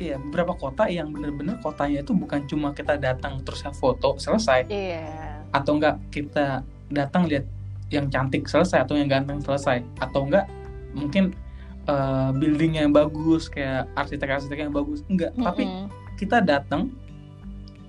Iya, 0.00 0.18
beberapa 0.18 0.56
kota 0.56 0.90
yang 0.90 1.14
bener-bener 1.14 1.62
kotanya 1.62 2.02
itu 2.02 2.10
bukan 2.10 2.42
cuma 2.48 2.74
kita 2.74 2.98
datang 2.98 3.38
terus 3.44 3.62
foto 3.72 4.18
selesai 4.18 4.66
Iya. 4.66 5.06
atau 5.52 5.78
enggak 5.78 6.00
kita 6.10 6.64
datang 6.88 7.28
lihat 7.28 7.46
yang 7.86 8.08
cantik 8.08 8.48
selesai 8.48 8.82
atau 8.82 8.98
yang 8.98 9.06
ganteng 9.06 9.38
selesai 9.38 9.78
atau 10.00 10.26
enggak 10.26 10.48
mungkin 10.90 11.36
eh, 11.84 12.30
building 12.32 12.72
yang 12.76 12.90
bagus 12.90 13.46
kayak 13.46 13.90
arsitek-arsitek 13.92 14.58
yang 14.60 14.72
bagus 14.72 15.02
enggak 15.06 15.32
tapi 15.34 15.64
Mm-mm. 15.64 15.86
kita 16.16 16.38
datang 16.38 16.92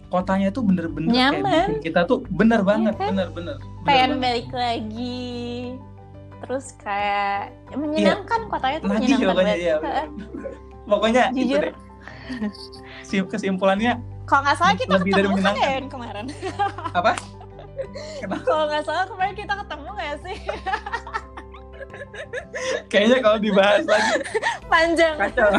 kotanya 0.08 0.50
itu 0.50 0.62
bener-bener 0.62 1.10
kayak 1.10 1.34
Nyaman. 1.34 1.68
bikin 1.68 1.82
kita 1.84 2.06
tuh 2.06 2.22
bener 2.28 2.62
banget 2.62 2.94
kan? 2.96 3.10
bener-bener 3.10 3.58
bener 3.58 3.84
pengen 3.84 4.10
banget. 4.12 4.22
balik 4.22 4.50
lagi 4.52 5.34
terus 6.38 6.66
kayak 6.78 7.50
ya 7.72 7.76
menyenangkan 7.76 8.40
kotanya 8.46 8.78
tuh 8.78 8.88
Nagih 8.88 9.00
menyenangkan 9.00 9.26
pokoknya, 9.26 9.48
banget 9.50 9.58
iya, 9.58 9.76
bener. 9.80 10.08
pokoknya 10.86 11.24
itu 11.32 11.38
Jujur. 11.40 11.62
deh 11.64 11.74
Si- 13.02 13.26
kesimpulannya 13.26 13.94
kalau 14.24 14.42
nggak 14.44 14.58
salah 14.58 14.76
kita 14.76 14.92
Lebih 14.94 15.12
ketemu 15.14 15.38
kan 15.40 15.56
ya 15.56 15.72
kemarin 15.84 16.26
apa 16.94 17.12
kalau 18.44 18.64
nggak 18.68 18.84
salah 18.84 19.06
kemarin 19.08 19.34
kita 19.34 19.54
ketemu 19.56 19.88
nggak 19.90 20.16
sih 20.22 20.38
kayaknya 22.88 23.18
kalau 23.20 23.38
dibahas 23.38 23.84
lagi 23.84 24.12
panjang 24.66 25.16
kacau 25.18 25.50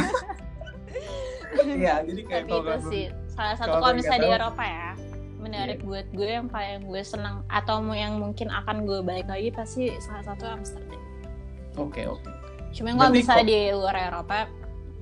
Iya, 1.54 2.02
jadi 2.02 2.20
kayak 2.24 2.42
tapi 2.42 2.50
kalau 2.52 2.66
itu 2.72 2.88
sih 2.88 3.04
salah 3.28 3.54
satu 3.54 3.78
kalau 3.78 3.94
misalnya 3.94 4.26
di. 4.26 4.36
Eropa 4.36 4.64
ya 4.64 4.90
menarik 5.36 5.78
buat 5.82 6.06
gue 6.10 6.26
yang 6.26 6.48
paling 6.48 6.82
gue 6.84 7.02
senang 7.04 7.44
atau 7.46 7.78
mau 7.78 7.92
yang 7.92 8.16
mungkin 8.16 8.48
akan 8.48 8.82
gue 8.82 9.00
balik 9.00 9.28
lagi 9.28 9.50
pasti 9.50 9.92
salah 9.98 10.24
satu 10.24 10.44
Amsterdam 10.48 10.98
Oke, 11.74 12.06
oke. 12.06 12.30
Cuman 12.70 12.94
kalau 12.96 13.10
misalnya 13.12 13.42
kok- 13.42 13.50
di 13.50 13.60
luar 13.68 13.96
Eropa, 14.00 14.38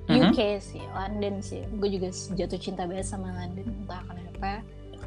Mhm. 0.07 0.17
UK 0.27 0.39
sih, 0.59 0.81
London 0.91 1.35
sih. 1.39 1.61
Gue 1.71 1.89
juga 1.91 2.09
jatuh 2.09 2.57
cinta 2.59 2.83
banget 2.83 3.05
sama 3.07 3.29
London, 3.31 3.69
entah 3.79 4.01
kenapa. 4.03 4.65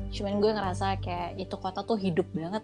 Cuman 0.07 0.33
gue 0.37 0.51
ngerasa 0.51 0.93
kayak 0.99 1.35
itu 1.35 1.55
kota 1.55 1.81
tuh 1.81 1.93
hidup 1.95 2.29
banget 2.31 2.61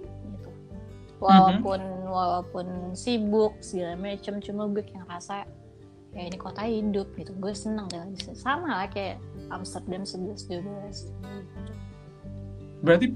gitu. 1.22 1.30
Walaupun 1.30 1.82
walaupun 2.10 2.66
sibuk 2.98 3.54
segala 3.62 3.96
macem, 3.96 4.42
cuma 4.42 4.66
gue 4.74 4.82
kayak 4.82 5.06
ngerasa 5.06 5.46
ya 6.12 6.22
ini 6.28 6.38
kota 6.38 6.66
hidup 6.66 7.08
gitu. 7.16 7.32
Gue 7.38 7.54
seneng 7.54 7.88
deh 7.88 8.02
di 8.10 8.18
sini. 8.20 8.36
Sama 8.36 8.84
lah 8.84 8.90
kayak 8.90 9.22
Amsterdam 9.54 10.04
11 10.04 10.50
12. 10.50 12.82
Berarti 12.82 13.08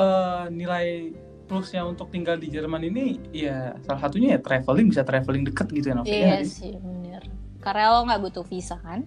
eh, 0.00 0.44
nilai 0.48 1.12
plusnya 1.46 1.84
untuk 1.84 2.08
tinggal 2.08 2.40
di 2.40 2.48
Jerman 2.48 2.88
ini 2.88 3.20
ya 3.28 3.76
salah 3.84 4.08
satunya 4.08 4.38
ya 4.38 4.40
traveling 4.40 4.88
bisa 4.88 5.04
traveling 5.04 5.44
deket 5.44 5.68
gitu 5.68 5.92
ya 5.92 5.94
Novi. 6.00 6.08
Iya 6.08 6.40
sih 6.48 6.72
bener. 6.80 7.28
Karena 7.60 7.92
lo 7.92 8.08
nggak 8.08 8.20
butuh 8.24 8.44
visa 8.48 8.80
kan? 8.80 9.04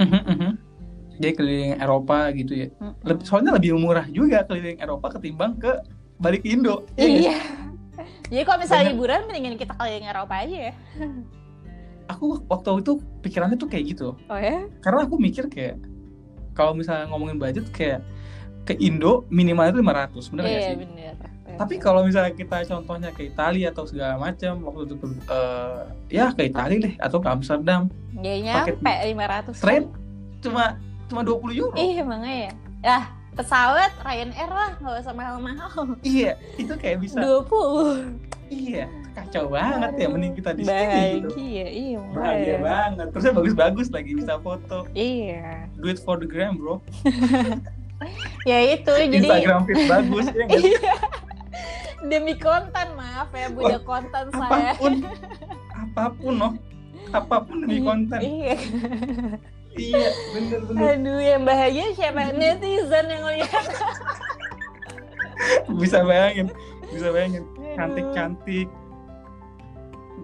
Mhm, 0.00 0.22
mhm. 0.24 0.50
Jadi 1.18 1.32
keliling 1.34 1.74
Eropa 1.82 2.30
gitu 2.32 2.52
ya. 2.54 2.68
Lebih, 3.02 3.26
soalnya 3.26 3.52
lebih 3.58 3.74
murah 3.74 4.06
juga 4.08 4.46
keliling 4.46 4.78
Eropa 4.78 5.18
ketimbang 5.18 5.58
ke 5.58 5.82
balik 6.18 6.42
Indo. 6.44 6.84
Iya? 6.98 7.06
Iya. 7.08 7.36
Jadi 8.28 8.42
kalau 8.44 8.58
misalnya 8.60 8.84
Bener. 8.84 8.94
liburan 8.94 9.20
mendingan 9.24 9.54
kita 9.56 9.72
keliling 9.74 10.06
Eropa 10.06 10.34
aja 10.36 10.56
ya. 10.70 10.74
Aku 12.08 12.40
waktu 12.48 12.80
itu 12.84 12.92
pikirannya 13.24 13.56
tuh 13.56 13.68
kayak 13.68 13.84
gitu. 13.96 14.08
Oh 14.28 14.38
ya? 14.38 14.64
Karena 14.84 15.04
aku 15.08 15.16
mikir 15.16 15.48
kayak 15.48 15.80
kalau 16.52 16.74
misalnya 16.76 17.08
ngomongin 17.08 17.38
budget 17.40 17.68
kayak 17.72 18.00
ke 18.68 18.76
Indo 18.76 19.24
minimal 19.32 19.72
itu 19.72 19.80
500, 19.80 20.28
bener 20.34 20.42
nggak 20.44 20.52
Iya 20.60 20.68
sih? 20.68 20.76
bener. 20.76 21.14
Tapi 21.58 21.74
kalau 21.80 22.04
misalnya 22.06 22.32
kita 22.36 22.62
contohnya 22.68 23.10
ke 23.10 23.26
Italia 23.26 23.72
atau 23.72 23.82
segala 23.88 24.14
macam 24.20 24.62
waktu 24.62 24.82
itu 24.86 24.94
ke, 25.00 25.06
eh, 25.26 25.80
ya 26.12 26.30
ke 26.36 26.42
Italia 26.46 26.76
deh 26.86 26.94
atau 27.00 27.18
ke 27.18 27.28
Amsterdam 27.32 27.90
Ya 28.20 28.34
nyampe 28.38 28.78
500 28.78 29.58
train 29.58 29.82
cuma 30.38 30.76
cuma 31.08 31.20
20 31.24 31.56
euro. 31.56 31.74
Iya 31.74 32.02
makanya 32.04 32.38
ya. 32.46 32.52
Lah 32.84 33.04
pesawat 33.38 33.94
Ryanair 34.02 34.50
lah 34.50 34.70
nggak 34.76 34.96
usah 34.98 35.14
mahal-mahal. 35.14 35.94
Iya, 36.02 36.34
itu 36.58 36.74
kayak 36.74 36.98
bisa. 37.00 37.22
20. 37.22 38.18
Iya, 38.48 38.88
kacau 39.12 39.52
banget 39.52 39.92
ya 39.94 40.06
mending 40.08 40.32
kita 40.34 40.56
di 40.56 40.64
sini 40.64 40.72
Bahagia, 40.72 41.04
gitu. 41.20 41.28
iya 41.36 41.66
Bahagia 42.00 42.08
makanya. 42.08 42.56
banget. 42.64 43.06
Terusnya 43.12 43.32
bagus-bagus 43.36 43.86
lagi 43.88 44.10
bisa 44.16 44.34
foto. 44.40 44.78
Iya. 44.90 45.68
Do 45.76 45.86
it 45.86 46.00
for 46.00 46.16
the 46.16 46.26
gram, 46.26 46.58
bro. 46.58 46.80
Ya 48.46 48.62
itu 48.62 48.86
jadi 48.94 49.10
Instagram 49.18 49.66
feed 49.66 49.90
bagus 49.90 50.26
ya? 50.30 50.46
Iya. 50.46 50.94
demi 52.06 52.38
konten 52.38 52.94
maaf 52.94 53.26
ya 53.34 53.50
budak 53.50 53.82
konten 53.82 54.30
saya. 54.30 54.70
apa 54.70 54.78
pun 54.78 54.92
apa 55.74 56.04
pun 56.14 56.32
loh 56.38 56.52
apa 57.10 57.36
pun 57.42 57.56
demi 57.58 57.82
konten 57.82 58.22
Iya. 58.22 58.54
Iya 59.76 60.08
bener 60.32 60.60
bener. 60.64 60.80
Aduh 60.96 61.20
yang 61.20 61.42
bahagia 61.44 61.86
siapa? 61.92 62.32
Netizen 62.32 63.06
yang 63.10 63.24
lihat. 63.28 63.64
bisa 65.80 66.02
bayangin 66.02 66.48
bisa 66.88 67.08
bayangin. 67.12 67.44
Cantik-cantik. 67.76 68.68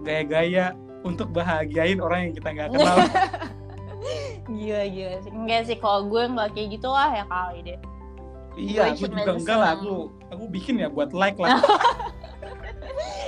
Gaya-gaya 0.05 0.73
untuk 1.05 1.29
bahagiain 1.33 2.01
orang 2.01 2.29
yang 2.29 2.33
kita 2.33 2.49
nggak 2.51 2.69
kenal. 2.73 2.97
Gila 4.45 4.83
gila 4.89 5.15
sih. 5.25 5.31
Enggak 5.33 5.61
sih 5.65 5.77
kalau 5.81 6.05
gue 6.09 6.23
nggak 6.29 6.49
kayak 6.53 6.67
gitu 6.77 6.89
lah 6.89 7.09
ya 7.13 7.25
kali 7.25 7.59
deh. 7.65 7.79
Iya 8.55 8.81
Gue 8.93 8.93
aku 8.93 9.05
juga 9.09 9.31
enggak 9.33 9.57
lah. 9.57 9.69
Aku 9.77 9.93
aku 10.29 10.43
bikin 10.49 10.81
ya 10.81 10.87
buat 10.89 11.09
like 11.13 11.37
lah. 11.41 11.57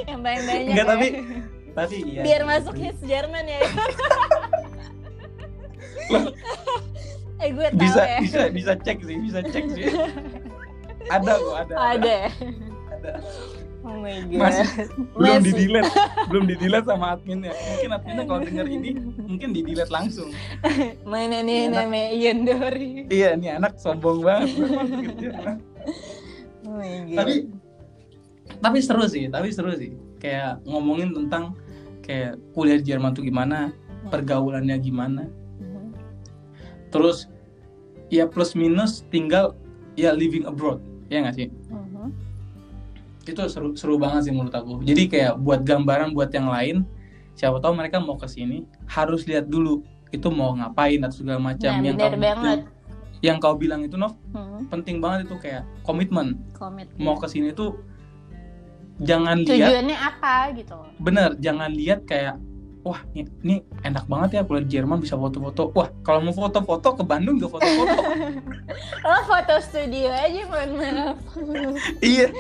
Yang 0.10 0.20
banyak 0.22 0.44
banyak 0.46 0.66
Enggak, 0.70 0.86
tapi 0.86 1.08
tapi 1.74 1.96
iya. 2.06 2.22
Biar 2.26 2.42
sih, 2.42 2.50
masuk 2.50 2.74
tapi- 2.74 2.84
hits 2.86 3.02
Jerman 3.06 3.46
ya. 3.46 3.60
eh 7.44 7.50
gue 7.54 7.68
tahu 7.70 7.82
bisa 7.82 8.02
ya. 8.02 8.20
bisa 8.24 8.42
bisa 8.50 8.74
cek 8.82 8.98
sih 9.06 9.18
bisa 9.22 9.40
cek 9.46 9.66
sih. 9.74 9.86
Ada 11.08 11.40
kok 11.40 11.56
ada 11.56 11.74
ada. 11.96 12.18
Ada. 12.92 13.12
oh 13.88 13.96
my 14.04 14.28
god. 14.28 14.42
Masih 14.44 14.68
belum 15.16 15.40
di 15.40 15.52
delete 15.56 15.92
belum 16.28 16.44
di 16.44 16.56
delete 16.60 16.88
sama 16.92 17.08
adminnya 17.16 17.54
mungkin 17.56 17.90
adminnya 17.96 18.24
kalau 18.28 18.42
denger 18.44 18.68
ini 18.68 18.90
mungkin 19.24 19.50
di 19.56 19.62
delete 19.64 19.92
langsung. 19.94 20.30
Mana 21.08 21.40
nih 21.48 21.72
Enak. 21.72 21.88
namanya 21.88 22.10
Ian 22.12 22.40
Dori 22.44 23.08
iya 23.08 23.40
ini 23.40 23.48
anak 23.48 23.80
sombong 23.80 24.20
banget. 24.20 24.52
Gitu 25.16 25.32
ya. 25.32 25.56
oh 26.68 26.76
my 26.76 26.92
god. 27.08 27.18
Tapi 27.24 27.34
tapi 28.60 28.78
seru 28.84 29.06
sih 29.08 29.32
tapi 29.32 29.48
seru 29.56 29.72
sih. 29.80 29.96
Kayak 30.20 30.60
ngomongin 30.68 31.16
tentang 31.16 31.56
kayak 32.04 32.36
kuliah 32.52 32.84
di 32.84 32.92
Jerman 32.92 33.16
tuh 33.16 33.24
gimana 33.24 33.72
pergaulannya 34.12 34.76
gimana. 34.84 35.24
Terus 36.90 37.28
ya 38.08 38.24
plus 38.26 38.56
minus 38.56 39.04
tinggal 39.10 39.54
ya 39.96 40.14
living 40.14 40.48
abroad. 40.48 40.80
Ya 41.08 41.24
nggak 41.24 41.36
sih? 41.36 41.48
Mhm. 41.72 42.12
itu 43.28 43.44
seru 43.52 43.76
seru 43.76 44.00
banget 44.00 44.32
sih 44.32 44.32
menurut 44.32 44.56
aku. 44.56 44.80
Jadi 44.88 45.12
kayak 45.12 45.36
buat 45.44 45.68
gambaran 45.68 46.16
buat 46.16 46.32
yang 46.32 46.48
lain 46.48 46.88
siapa 47.36 47.60
tahu 47.60 47.76
mereka 47.76 48.00
mau 48.00 48.16
ke 48.16 48.24
sini 48.24 48.64
harus 48.88 49.28
lihat 49.28 49.52
dulu 49.52 49.84
itu 50.16 50.32
mau 50.32 50.56
ngapain 50.56 51.04
atau 51.04 51.22
segala 51.22 51.36
macam. 51.36 51.68
Nah, 51.68 51.84
yang 51.84 52.00
kau 52.00 52.16
banget. 52.16 52.60
yang, 53.20 53.38
kau 53.44 53.56
bilang 53.60 53.84
itu 53.84 54.00
Nov 54.00 54.16
Mhm. 54.32 54.72
penting 54.72 55.04
banget 55.04 55.28
itu 55.28 55.36
kayak 55.44 55.68
komitmen 55.84 56.40
komit 56.56 56.88
mau 56.96 57.20
ke 57.20 57.28
sini 57.28 57.52
tuh 57.52 57.76
jangan 59.04 59.44
lihat 59.44 59.76
tujuannya 59.76 59.98
apa 60.00 60.36
gitu? 60.56 60.78
Bener 60.98 61.36
jangan 61.38 61.70
lihat 61.76 62.08
kayak 62.08 62.40
wah 62.88 63.04
ini, 63.12 63.60
enak 63.84 64.08
banget 64.08 64.30
ya 64.34 64.42
kuliah 64.42 64.64
di 64.64 64.72
Jerman 64.72 65.04
bisa 65.04 65.14
foto-foto. 65.14 65.76
Wah 65.76 65.92
kalau 66.02 66.24
mau 66.24 66.32
foto-foto 66.32 66.96
ke 66.96 67.04
Bandung 67.04 67.36
juga 67.36 67.60
foto-foto. 67.60 67.98
Oh 69.04 69.22
foto 69.24 69.54
studio 69.60 70.08
aja 70.08 70.42
mohon 70.48 70.72
maaf. 70.76 71.18
Iya. 72.04 72.32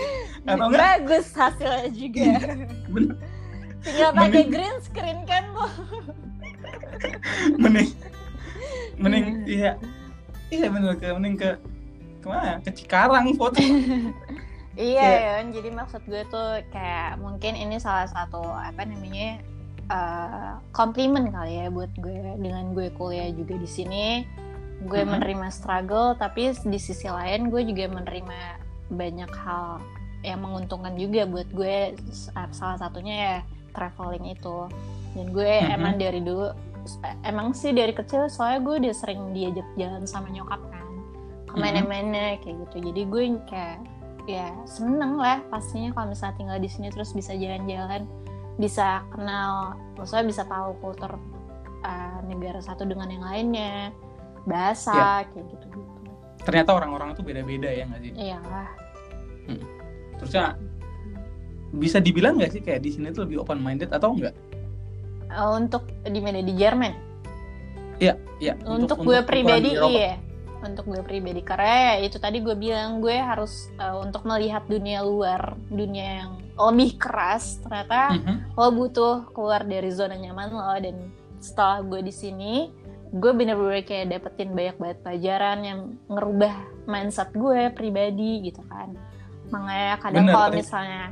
Atau 0.43 0.67
enggak 0.67 0.79
bagus 1.03 1.27
hasilnya 1.31 1.87
juga. 1.89 2.23
Bener. 2.87 3.15
Tinggal 3.83 4.11
pakai 4.11 4.27
Mending- 4.31 4.51
green 4.51 4.77
screen 4.81 5.19
kan 5.23 5.43
lo 5.51 5.67
mending 7.57 7.89
mending 9.01 9.25
iya. 9.45 9.77
Iya 10.47 10.67
bener 10.67 10.95
ke 10.95 11.07
mending 11.11 11.35
ke 11.35 11.49
ke 12.19 12.27
mana? 12.27 12.59
Ke 12.63 12.71
Cikarang 12.71 13.35
foto. 13.35 13.59
Iya, 14.73 15.01
Kayak- 15.01 15.23
Yon. 15.25 15.45
jadi 15.53 15.69
maksud 15.73 16.01
gue 16.05 16.21
tuh 16.27 16.49
kayak 16.69 17.17
mungkin 17.17 17.53
ini 17.53 17.77
salah 17.77 18.05
satu 18.05 18.41
apa 18.41 18.83
namanya 18.83 19.41
eh, 19.87 20.51
komplimen 20.71 21.31
kali 21.31 21.63
ya 21.63 21.67
buat 21.71 21.91
gue 21.95 22.37
dengan 22.37 22.75
gue 22.75 22.91
kuliah 22.95 23.31
juga 23.31 23.55
di 23.55 23.69
sini. 23.69 24.05
Gue 24.85 25.01
Mhm. 25.01 25.09
menerima 25.17 25.47
struggle, 25.49 26.13
tapi 26.19 26.53
di 26.53 26.79
sisi 26.79 27.09
lain 27.09 27.49
gue 27.49 27.65
juga 27.65 27.89
menerima 27.89 28.39
banyak 28.93 29.31
hal 29.33 29.81
yang 30.21 30.43
menguntungkan 30.43 30.93
juga 30.99 31.25
buat 31.25 31.49
gue. 31.49 31.97
Salah 32.53 32.77
satunya 32.77 33.15
ya 33.15 33.35
traveling 33.73 34.37
itu. 34.37 34.69
Dan 35.17 35.33
gue 35.33 35.53
Mhm. 35.65 35.73
emang 35.73 35.93
dari 35.97 36.21
dulu 36.21 36.53
emang 37.27 37.51
sih 37.51 37.75
dari 37.75 37.91
kecil 37.91 38.31
soalnya 38.31 38.63
gue 38.63 38.75
udah 38.87 38.95
sering 38.95 39.35
diajak 39.35 39.67
jalan 39.75 40.07
sama 40.07 40.31
nyokap 40.31 40.61
kan 40.71 40.87
ke 41.43 41.55
mana-mana 41.59 42.39
kayak 42.39 42.63
gitu. 42.69 42.91
Jadi 42.91 43.01
gue 43.07 43.23
kayak 43.49 43.79
ya 44.27 44.51
seneng 44.67 45.15
lah 45.15 45.39
pastinya 45.47 45.95
kalau 45.95 46.11
misalnya 46.11 46.35
tinggal 46.35 46.59
di 46.59 46.69
sini 46.69 46.87
terus 46.91 47.15
bisa 47.15 47.31
jalan-jalan 47.31 48.03
bisa 48.57 49.05
kenal 49.13 49.77
maksudnya 49.95 50.25
bisa 50.25 50.43
tahu 50.49 50.73
kultur 50.81 51.17
uh, 51.85 52.19
negara 52.25 52.57
satu 52.57 52.83
dengan 52.89 53.09
yang 53.09 53.25
lainnya 53.25 53.93
bahasa 54.49 55.23
kayak 55.29 55.45
gitu 55.53 55.65
gitu 55.69 55.97
ternyata 56.47 56.71
orang-orang 56.71 57.11
tuh 57.11 57.27
beda-beda 57.27 57.67
ya 57.67 57.83
nggak 57.83 58.01
sih? 58.07 58.11
Iyalah. 58.15 58.69
Terusnya 60.17 60.55
bisa 61.75 61.99
dibilang 61.99 62.39
nggak 62.39 62.51
sih 62.55 62.61
kayak 62.63 62.79
di 62.79 62.95
sini 62.95 63.11
tuh 63.11 63.27
lebih 63.27 63.43
open 63.43 63.59
minded 63.59 63.91
atau 63.91 64.15
enggak 64.15 64.35
Uh, 65.27 65.59
untuk 65.59 65.83
di 66.07 66.23
mana 66.23 66.39
di 66.39 66.55
Jerman? 66.55 66.95
Ya 67.99 68.15
untuk, 68.63 69.03
gue 69.03 69.19
ukuran 69.19 69.27
pribadi 69.27 69.75
iya. 69.75 70.15
Untuk 70.63 70.87
gue 70.87 71.03
pribadi. 71.03 71.43
Karena 71.43 71.99
ya 71.99 72.07
itu 72.07 72.15
tadi 72.15 72.39
gue 72.39 72.55
bilang 72.55 73.03
gue 73.03 73.11
harus 73.11 73.67
uh, 73.75 73.99
untuk 73.99 74.23
melihat 74.23 74.63
dunia 74.71 75.03
luar 75.03 75.59
dunia 75.67 76.23
yang 76.23 76.31
lebih 76.59 76.97
keras 76.97 77.61
ternyata 77.61 78.13
Mhm. 78.13 78.35
lo 78.53 78.67
butuh 78.71 79.29
keluar 79.31 79.61
dari 79.61 79.89
zona 79.89 80.13
nyaman 80.13 80.49
lo 80.49 80.73
dan 80.75 80.97
setelah 81.37 81.81
gue 81.81 82.01
di 82.01 82.11
sini 82.11 82.53
gue 83.07 83.31
bener-bener 83.31 83.81
kayak 83.81 84.11
dapetin 84.11 84.51
banyak 84.51 84.75
banget 84.75 84.97
pelajaran 84.99 85.59
yang 85.61 85.79
ngerubah 86.07 86.53
mindset 86.83 87.29
gue 87.31 87.71
pribadi 87.71 88.43
gitu 88.43 88.59
kan 88.65 88.91
makanya 89.47 89.95
kadang 89.97 90.25
kalau 90.27 90.49
misalnya 90.51 91.03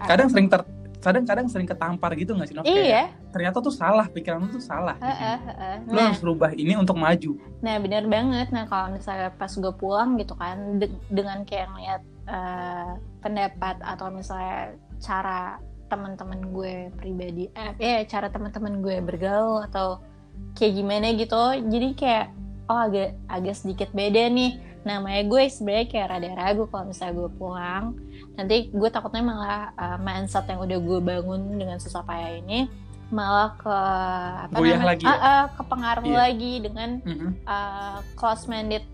kadang 0.00 0.28
sering 0.28 0.48
ter 0.48 0.60
kadang 1.00 1.24
kadang 1.24 1.46
sering 1.48 1.64
ketampar 1.64 2.12
gitu 2.12 2.36
nggak 2.36 2.44
sih? 2.44 2.56
Kayak, 2.56 2.68
iya 2.68 3.02
ternyata 3.32 3.56
tuh 3.58 3.72
salah 3.72 4.04
pikiran 4.04 4.36
lu 4.36 4.48
tuh 4.50 4.60
salah 4.60 4.92
di 4.94 5.00
sini. 5.00 5.16
heeh, 5.16 5.38
heeh. 5.40 5.76
lu 5.80 5.96
nah 5.96 6.06
harus 6.10 6.20
rubah 6.20 6.50
ini 6.52 6.76
untuk 6.76 6.96
maju 6.98 7.32
nah 7.62 7.76
bener 7.78 8.04
banget 8.04 8.52
nah 8.52 8.68
kalau 8.68 8.92
misalnya 8.92 9.32
pas 9.32 9.48
gue 9.48 9.72
pulang 9.72 10.18
gitu 10.18 10.34
kan 10.34 10.76
de- 10.76 10.92
dengan 11.08 11.40
kayak 11.42 11.72
ngeliat 11.72 12.02
eh, 12.30 12.90
pendapat 13.18 13.82
atau 13.82 14.06
misalnya 14.08 14.78
cara 14.98 15.58
teman-teman 15.90 16.54
gue 16.54 16.74
pribadi 16.94 17.50
eh 17.50 17.74
ya 17.76 18.06
cara 18.06 18.30
teman-teman 18.30 18.78
gue 18.78 19.02
bergaul 19.02 19.66
atau 19.66 19.98
kayak 20.54 20.78
gimana 20.78 21.10
gitu 21.12 21.42
jadi 21.66 21.88
kayak 21.98 22.26
oh 22.70 22.78
agak 22.86 23.18
agak 23.26 23.58
sedikit 23.58 23.90
beda 23.90 24.30
nih 24.30 24.54
namanya 24.80 25.26
gue 25.26 25.42
sebenarnya 25.50 25.86
kayak 25.90 26.08
rada 26.08 26.30
ragu 26.32 26.64
kalau 26.70 26.88
misalnya 26.88 27.14
gue 27.18 27.30
pulang 27.34 27.84
nanti 28.38 28.70
gue 28.70 28.88
takutnya 28.88 29.20
malah 29.20 29.62
uh, 29.76 29.98
mindset 29.98 30.46
yang 30.46 30.62
udah 30.62 30.78
gue 30.78 30.98
bangun 31.02 31.58
dengan 31.58 31.76
susah 31.76 32.06
payah 32.06 32.38
ini 32.38 32.70
malah 33.10 33.58
ke 33.58 33.74
apa 34.46 34.54
Goyah 34.54 34.78
namanya 34.78 34.86
lagi 34.94 35.02
ya? 35.02 35.10
Ah, 35.10 35.18
ah, 35.18 35.42
kepengaruh 35.58 36.04
Iya. 36.06 36.16
lagi 36.22 36.52
dengan 36.62 36.90
Mhm. 37.02 37.28
uh, 37.42 37.98
close 38.14 38.46
minded 38.46 38.86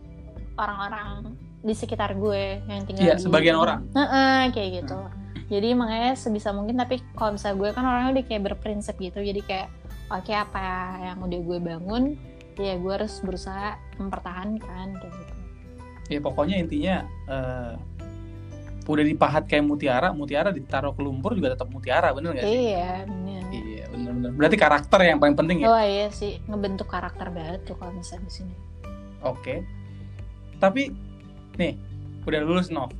orang-orang 0.56 1.36
di 1.66 1.74
sekitar 1.74 2.14
gue 2.14 2.62
yang 2.70 2.86
tinggal 2.86 3.02
Iya, 3.02 3.14
di 3.18 3.22
sebagian 3.26 3.58
orang. 3.58 3.90
Heeh, 3.90 4.54
kayak 4.54 4.70
gitu. 4.86 4.98
Jadi 5.50 5.68
makanya 5.74 6.14
sebisa 6.14 6.54
mungkin 6.54 6.78
tapi 6.78 7.02
kalau 7.18 7.34
misalnya 7.34 7.56
gue 7.58 7.68
kan 7.74 7.84
orangnya 7.86 8.10
udah 8.18 8.24
kayak 8.26 8.42
berprinsip 8.54 8.94
gitu. 9.02 9.18
Jadi 9.18 9.40
kayak 9.42 9.68
oke 10.14 10.30
apa 10.30 10.62
yang 11.02 11.18
udah 11.22 11.40
gue 11.42 11.58
bangun 11.58 12.04
ya 12.56 12.78
gue 12.78 12.92
harus 12.92 13.18
berusaha 13.20 13.78
mempertahankan 13.98 14.86
kayak 14.96 15.12
gitu. 15.12 15.34
Ya 16.06 16.18
pokoknya 16.22 16.56
intinya 16.62 16.96
eh, 17.26 17.74
udah 18.86 19.04
dipahat 19.06 19.50
kayak 19.50 19.66
mutiara 19.66 20.14
mutiara 20.14 20.54
ditaruh 20.54 20.94
ke 20.94 21.02
lumpur 21.02 21.34
juga 21.34 21.58
tetap 21.58 21.66
mutiara 21.70 22.14
bener 22.14 22.38
gak 22.38 22.46
sih? 22.46 22.74
Iya 22.74 23.06
bener. 23.06 23.42
Iya 23.50 23.84
bener-bener 23.90 24.30
berarti 24.34 24.56
karakter 24.58 24.98
yang 25.02 25.18
paling 25.18 25.36
penting 25.38 25.56
ya? 25.62 25.66
Oh 25.70 25.82
iya 25.82 26.08
sih. 26.10 26.42
Ngebentuk 26.46 26.86
karakter 26.90 27.30
banget 27.30 27.66
tuh 27.66 27.74
kalau 27.78 27.94
misalnya 27.94 28.26
di 28.26 28.32
sini. 28.34 28.54
Oke. 29.22 29.62
Tapi 30.58 31.05
nih 31.56 31.74
udah 32.22 32.40
lulus 32.42 32.68
Nov. 32.68 32.92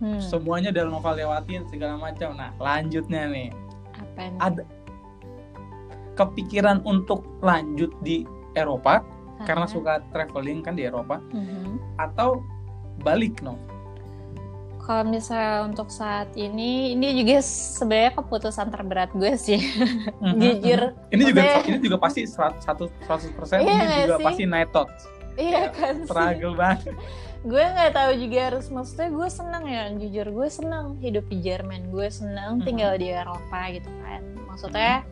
Hmm, 0.00 0.16
semuanya 0.18 0.70
udah 0.70 0.84
novel 0.86 1.14
lewatin 1.14 1.62
segala 1.66 1.96
macam. 1.96 2.32
Nah 2.32 2.50
lanjutnya 2.56 3.26
nih. 3.26 3.48
Apa 3.92 4.20
nih? 4.26 4.38
ada 4.38 4.62
kepikiran 6.14 6.80
untuk 6.82 7.24
lanjut 7.40 7.92
di 8.00 8.24
Eropa 8.52 9.00
karena 9.40 9.64
Ah, 9.64 9.70
suka 9.70 9.92
traveling 10.10 10.60
kan 10.60 10.74
di 10.74 10.84
Eropa? 10.84 11.16
Mhm. 11.30 11.80
atau 11.98 12.40
balik 12.98 13.40
Nov? 13.40 13.56
Kalau 14.80 15.04
misalnya 15.06 15.62
untuk 15.62 15.86
saat 15.86 16.32
ini 16.34 16.92
ini 16.92 17.14
juga 17.14 17.38
sebenarnya 17.38 18.16
keputusan 18.16 18.68
terberat 18.68 19.12
gue 19.12 19.32
sih. 19.36 19.60
Jujur. 20.18 20.96
Ini 21.14 21.22
juga 21.22 21.40
ini 21.62 21.78
juga 21.78 21.96
pasti 21.96 22.24
seratus 22.24 22.90
persen 23.30 23.60
Iya 23.60 23.76
ini 23.76 23.96
juga 24.02 24.16
sih? 24.16 24.24
pasti 24.24 24.42
night 24.44 24.70
thoughts. 24.70 25.04
Iya 25.36 25.70
kan 25.70 25.94
sih. 26.00 26.08
struggle 26.08 26.54
banget 26.58 26.90
gue 27.40 27.64
nggak 27.64 27.96
tahu 27.96 28.12
juga 28.20 28.52
harus 28.52 28.68
maksudnya 28.68 29.08
gue 29.08 29.28
seneng 29.32 29.64
ya 29.64 29.82
jujur 29.96 30.26
gue 30.28 30.48
seneng 30.52 31.00
hidup 31.00 31.24
di 31.32 31.40
Jerman 31.40 31.88
gue 31.88 32.08
seneng 32.12 32.60
tinggal 32.60 33.00
di 33.00 33.08
Eropa 33.08 33.60
gitu 33.72 33.88
kan. 34.04 34.20
Maksudnya 34.44 35.08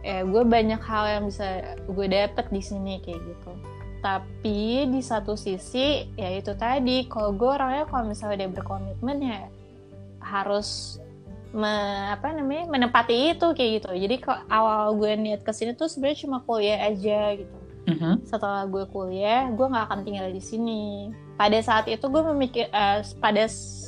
ya 0.00 0.24
gue 0.24 0.42
banyak 0.46 0.80
hal 0.80 1.04
yang 1.04 1.24
bisa 1.28 1.76
gue 1.84 2.06
dapet 2.08 2.48
di 2.48 2.62
sini 2.64 2.96
kayak 3.04 3.20
gitu. 3.20 3.52
Tapi 4.00 4.88
di 4.88 5.00
satu 5.04 5.36
sisi 5.36 6.08
ya 6.16 6.32
itu 6.32 6.56
tadi 6.56 7.04
kalau 7.12 7.36
gue 7.36 7.50
orangnya 7.50 7.84
kalau 7.92 8.08
misalnya 8.08 8.46
udah 8.46 8.50
berkomitmen 8.56 9.18
ya 9.20 9.40
harus 10.24 10.96
me- 11.52 12.08
apa 12.08 12.32
namanya 12.32 12.72
menepati 12.72 13.36
itu 13.36 13.52
kayak 13.52 13.84
gitu. 13.84 13.90
Jadi 13.92 14.16
kok 14.24 14.48
awal 14.48 14.96
gue 14.96 15.12
niat 15.12 15.44
ke 15.44 15.52
sini 15.52 15.76
tuh 15.76 15.92
sebenarnya 15.92 16.24
cuma 16.24 16.40
kuliah 16.40 16.88
aja 16.88 17.36
gitu 17.36 17.55
Mhm. 17.86 18.26
setelah 18.26 18.66
gue 18.66 18.84
kuliah 18.90 19.46
gue 19.54 19.66
nggak 19.66 19.84
akan 19.86 20.00
tinggal 20.02 20.26
di 20.30 20.42
sini 20.42 21.14
pada 21.38 21.58
saat 21.62 21.86
itu 21.86 22.02
gue 22.02 22.22
memikir 22.34 22.66
eh, 22.70 23.00
pada 23.22 23.46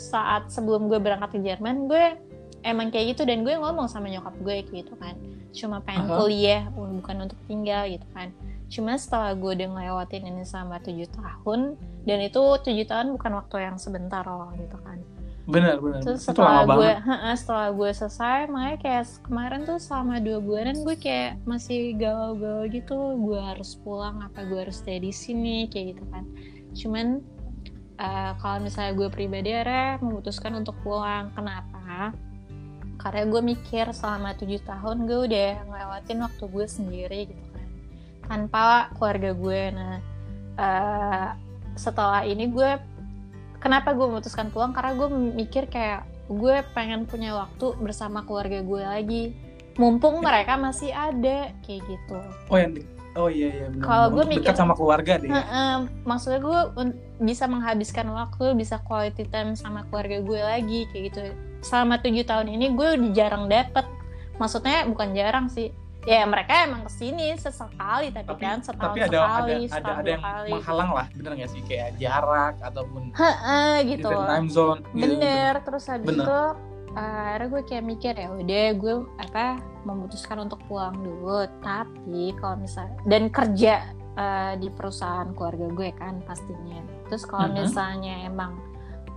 saat 0.09 0.49
sebelum 0.49 0.87
gue 0.87 1.03
berangkat 1.03 1.35
ke 1.35 1.41
Jerman 1.43 1.91
gue 1.91 2.15
emang 2.63 2.91
kayak 2.91 3.15
gitu 3.17 3.23
dan 3.27 3.43
gue 3.43 3.55
ngomong 3.55 3.91
sama 3.91 4.07
nyokap 4.11 4.35
gue 4.43 4.57
gitu 4.71 4.95
kan 4.99 5.19
cuma 5.51 5.83
pengen 5.83 6.07
Aha. 6.07 6.17
kuliah 6.23 6.63
bukan 6.75 7.27
untuk 7.27 7.39
tinggal 7.51 7.87
gitu 7.91 8.07
kan 8.15 8.31
cuma 8.69 8.95
setelah 9.01 9.33
gue 9.33 9.51
udah 9.57 9.69
ngelewatin 9.75 10.29
ini 10.29 10.45
selama 10.45 10.77
tujuh 10.85 11.09
tahun 11.09 11.75
dan 12.05 12.19
itu 12.21 12.43
tujuh 12.63 12.85
tahun 12.85 13.17
bukan 13.17 13.33
waktu 13.41 13.57
yang 13.65 13.77
sebentar 13.81 14.23
loh 14.29 14.53
gitu 14.61 14.77
kan 14.85 15.01
benar 15.49 15.81
benar 15.81 16.05
Terus 16.05 16.29
itu 16.29 16.29
setelah 16.29 16.63
lama 16.63 16.75
gue, 16.77 16.93
banget 16.93 17.37
setelah 17.41 17.69
gue 17.73 17.91
selesai, 17.97 18.39
makanya 18.53 18.79
kayak 18.85 19.05
kemarin 19.25 19.61
tuh 19.65 19.81
selama 19.81 20.21
dua 20.21 20.39
bulanan 20.45 20.77
gue 20.85 20.97
kayak 21.01 21.41
masih 21.49 21.97
galau-galau 21.97 22.69
gitu. 22.69 23.17
Gue 23.17 23.41
harus 23.41 23.81
pulang, 23.81 24.21
apa 24.21 24.45
gue 24.45 24.61
harus 24.69 24.77
stay 24.77 25.01
di 25.01 25.09
sini, 25.09 25.65
kayak 25.73 25.97
gitu 25.97 26.05
kan. 26.13 26.25
Cuman 26.77 27.07
eh, 27.97 28.33
kalau 28.45 28.59
misalnya 28.61 28.93
gue 28.93 29.09
pribadi 29.09 29.57
akhirnya 29.57 29.97
memutuskan 30.05 30.53
untuk 30.53 30.77
pulang. 30.85 31.33
Kenapa? 31.33 32.13
Karena 33.01 33.25
gue 33.25 33.41
mikir 33.41 33.89
selama 33.97 34.37
tujuh 34.37 34.61
tahun 34.69 35.09
gue 35.09 35.19
udah 35.33 35.51
ngelewatin 35.65 36.19
waktu 36.29 36.45
gue 36.45 36.67
sendiri 36.69 37.21
gitu 37.33 37.47
kan. 37.57 37.69
Tanpa 38.29 38.93
keluarga 39.01 39.33
gue. 39.33 39.63
Nah, 39.73 39.97
eh, 40.61 41.29
setelah 41.73 42.29
ini 42.29 42.53
gue 42.53 42.98
kenapa 43.59 43.95
gue 43.95 44.07
memutuskan 44.07 44.49
pulang? 44.49 44.73
Karena 44.73 44.95
gue 44.95 45.09
mikir 45.35 45.67
kayak 45.67 46.07
gue 46.29 46.61
pengen 46.73 47.05
punya 47.05 47.35
waktu 47.35 47.75
bersama 47.79 48.23
keluarga 48.23 48.61
gue 48.61 48.83
lagi. 48.83 49.25
Mumpung 49.79 50.19
mereka 50.19 50.59
masih 50.59 50.91
ada 50.91 51.55
kayak 51.63 51.83
gitu. 51.87 52.19
Oh 52.51 52.59
yang 52.59 52.75
oh 53.15 53.31
iya 53.31 53.51
iya 53.51 53.67
Kalau 53.79 54.11
gue 54.11 54.25
mikir- 54.27 54.51
dekat 54.51 54.59
sama 54.59 54.75
keluarga 54.75 55.19
deh. 55.19 55.31
Ya. 55.31 55.39
Heeh, 55.39 55.75
maksudnya 56.03 56.41
gue 56.43 56.61
bisa 57.23 57.47
menghabiskan 57.47 58.11
waktu 58.11 58.55
bisa 58.55 58.83
quality 58.83 59.27
time 59.31 59.55
sama 59.55 59.87
keluarga 59.87 60.19
gue 60.19 60.41
lagi 60.43 60.81
kayak 60.91 61.05
gitu. 61.15 61.21
Selama 61.63 62.03
tujuh 62.03 62.27
tahun 62.27 62.51
ini 62.51 62.75
gue 62.75 62.89
jarang 63.15 63.47
dapet. 63.47 63.87
Maksudnya 64.39 64.87
bukan 64.87 65.15
jarang 65.15 65.47
sih 65.47 65.71
ya 66.09 66.25
mereka 66.25 66.65
emang 66.65 66.83
ke 66.83 66.93
sini 66.95 67.37
sesekali 67.37 68.09
tapi, 68.09 68.25
tapi 68.25 68.41
kan 68.41 68.59
setahun 68.65 68.81
tapi 68.89 68.99
ada 69.05 69.19
sekali 69.21 69.53
ada 69.69 69.77
ada 69.77 69.93
ada 69.93 70.09
yang 70.09 70.25
kali 70.25 70.51
menghalang 70.51 70.91
lah 70.97 71.07
bener 71.13 71.33
nggak 71.37 71.51
sih 71.53 71.63
kayak 71.69 71.89
jarak 71.97 72.55
ataupun 72.65 73.03
Heeh, 73.13 73.73
gitu 73.87 74.09
different 74.09 74.25
time 74.27 74.49
zone 74.49 74.81
gitu. 74.89 75.03
bener 75.05 75.53
terus 75.61 75.85
habis 75.85 76.09
Bener. 76.09 76.25
itu 76.25 76.41
uh, 76.97 77.21
akhirnya 77.29 77.49
gue 77.53 77.63
kayak 77.63 77.85
mikir 77.85 78.15
ya 78.17 78.29
udah 78.33 78.67
gue 78.75 78.95
apa 79.21 79.45
memutuskan 79.85 80.37
untuk 80.41 80.61
pulang 80.65 80.97
dulu 80.97 81.45
tapi 81.61 82.33
kalau 82.35 82.57
misalnya 82.57 82.97
dan 83.05 83.23
kerja 83.29 83.75
uh, 84.17 84.53
di 84.57 84.69
perusahaan 84.69 85.29
keluarga 85.33 85.69
gue 85.69 85.89
kan 85.93 86.25
pastinya 86.25 86.81
terus 87.07 87.23
kalau 87.23 87.49
Mhm. 87.49 87.57
misalnya 87.63 88.15
emang 88.25 88.57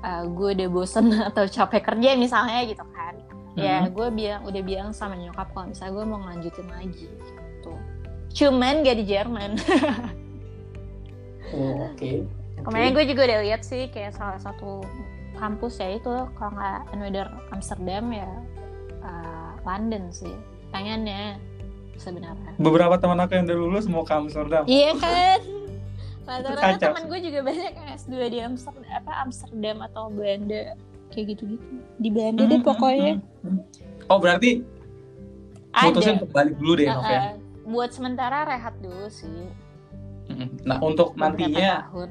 uh, 0.01 0.27
gue 0.27 0.49
udah 0.59 0.67
bosen 0.67 1.07
atau 1.31 1.47
capek 1.47 1.87
kerja 1.87 2.19
misalnya 2.19 2.67
gitu 2.67 2.83
kan 2.91 3.15
ya 3.53 3.83
Mhm. 3.83 3.91
gue 3.91 4.07
bilang 4.11 4.41
udah 4.43 4.61
bilang 4.61 4.89
sama 4.91 5.15
nyokap 5.15 5.51
kalau 5.51 5.67
misalnya 5.67 5.93
gue 5.93 6.05
mau 6.05 6.19
ngelanjutin 6.19 6.67
lagi 6.71 7.07
gitu. 7.07 7.73
Cuman 8.31 8.81
gak 8.81 8.95
di 8.95 9.05
Jerman. 9.05 9.51
Oh, 11.51 11.91
oke. 11.91 12.11
Kemarin 12.65 12.93
gue 12.93 13.05
juga 13.09 13.21
udah 13.25 13.39
lihat 13.41 13.61
sih 13.61 13.89
kayak 13.89 14.13
salah 14.13 14.37
satu 14.37 14.85
kampus 15.33 15.81
ya 15.81 15.97
itu 15.97 16.13
kalau 16.37 16.53
nggak 16.53 16.79
another 16.93 17.27
Amsterdam 17.49 18.13
ya 18.13 18.29
uh, 19.01 19.51
London 19.65 20.13
sih. 20.13 20.31
Pengennya 20.69 21.41
sebenarnya. 21.97 22.55
beberapa 22.57 22.95
teman 22.97 23.19
aku 23.19 23.35
yang 23.35 23.45
udah 23.45 23.57
lulus 23.57 23.85
mau 23.85 24.01
ke 24.01 24.13
Amsterdam. 24.13 24.63
Iya 24.65 24.93
kan? 24.95 25.39
Rata-rata 26.29 26.77
teman 26.79 27.03
gue 27.05 27.19
juga 27.19 27.39
banyak 27.43 27.73
yang 27.75 27.87
S2 27.91 28.13
di 28.29 28.39
Amsterdam, 28.39 28.85
apa 28.87 29.11
Amsterdam 29.19 29.77
atau 29.83 30.07
Belanda 30.07 30.77
kayak 31.12 31.26
gitu-gitu. 31.30 31.66
Di 31.97 32.09
Belanda 32.09 32.43
deh 32.43 32.57
Mhm, 32.57 32.66
pokoknya. 32.66 33.14
mhm. 33.43 33.59
oh 34.07 34.18
berarti 34.18 34.51
untuk 35.72 36.03
balik 36.30 36.55
dulu 36.55 36.74
deh 36.76 36.86
Nov 36.86 36.99
ya 37.01 37.22
Uh-uh. 37.22 37.36
buat 37.66 37.89
sementara 37.89 38.43
rehat 38.45 38.76
dulu 38.78 39.07
sih. 39.07 39.47
Mhm. 40.28 40.64
nah 40.64 40.80
untuk 40.80 41.12
nantinya 41.14 41.86
tahun. 41.86 42.09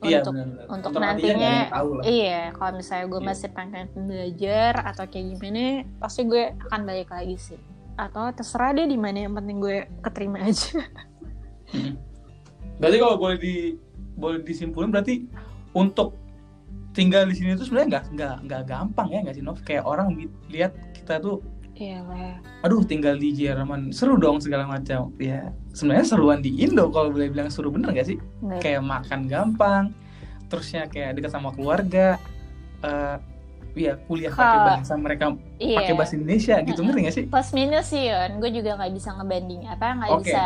iya 0.00 0.18
Untuk 0.18 0.32
benar-benar. 0.32 0.64
untuk 0.70 0.90
nantinya 0.94 1.34
nantinya- 1.68 2.02
Iya, 2.02 2.40
kalau 2.54 2.72
misalnya 2.74 3.06
gue 3.06 3.18
Iya. 3.18 3.28
masih 3.28 3.48
pengen 3.50 3.86
belajar 3.98 4.72
atau 4.82 5.04
kayak 5.06 5.26
gimana, 5.30 5.64
pasti 5.96 6.20
gue 6.22 6.42
akan 6.58 6.80
balik 6.82 7.08
lagi 7.10 7.36
sih. 7.36 7.60
Atau 7.94 8.24
terserah 8.30 8.72
deh 8.72 8.86
di 8.86 8.96
mana 8.96 9.18
yang 9.20 9.34
penting 9.34 9.56
gue 9.58 9.76
keterima 10.00 10.40
aja. 10.46 10.80
Mhm. 11.70 11.94
berarti 12.76 12.96
kalau 12.98 13.16
boleh 13.16 13.36
di 13.36 13.54
boleh 14.14 14.40
disimpulin 14.40 14.88
berarti 14.88 15.28
untuk 15.70 16.16
tinggal 16.90 17.22
di 17.24 17.34
sini 17.34 17.54
tuh 17.54 17.64
sebenarnya 17.64 17.88
nggak 17.90 18.04
nggak 18.12 18.34
nggak 18.44 18.62
gampang 18.64 19.08
ya 19.08 19.18
nggak 19.20 19.34
sih 19.34 19.42
Nov 19.42 19.58
kayak 19.60 19.84
orang 19.84 20.10
lihat 20.46 20.72
kita 20.92 21.18
tuh 21.18 21.38
Iya 21.72 22.04
lah. 22.04 22.36
aduh 22.60 22.84
tinggal 22.84 23.16
di 23.16 23.32
Jerman 23.32 23.88
seru 23.88 24.14
dong 24.14 24.36
segala 24.36 24.68
macam 24.68 25.08
ya 25.16 25.48
sebenarnya 25.72 26.04
seruan 26.04 26.44
di 26.44 26.52
Indo 26.60 26.92
kalau 26.92 27.08
boleh 27.08 27.32
bilang 27.32 27.48
seru 27.48 27.72
bener 27.72 27.88
gak 27.90 28.04
sih 28.04 28.20
Nggak- 28.44 28.60
kayak 28.60 28.82
makan 28.84 29.20
gampang 29.24 29.84
terusnya 30.46 30.84
kayak 30.86 31.16
dekat 31.16 31.32
sama 31.32 31.48
keluarga 31.50 32.20
eh 32.80 33.16
ya 33.72 33.96
kuliah 34.02 34.28
pakai 34.28 34.58
bahasa 34.60 34.92
mereka 34.94 35.32
Iya. 35.56 35.78
pakai 35.78 35.94
bahasa 35.94 36.12
Indonesia 36.14 36.54
gitu 36.60 36.80
ngerti 36.82 37.00
gak 37.00 37.14
sih 37.14 37.24
Plus 37.30 37.50
minus 37.54 37.86
sih 37.88 38.02
Yon, 38.04 38.30
gue 38.36 38.50
juga 38.50 38.70
nggak 38.76 38.92
bisa 38.92 39.08
ngebanding 39.14 39.62
apa 39.64 39.86
nggak 39.94 40.10
Oke. 40.10 40.20
bisa 40.26 40.42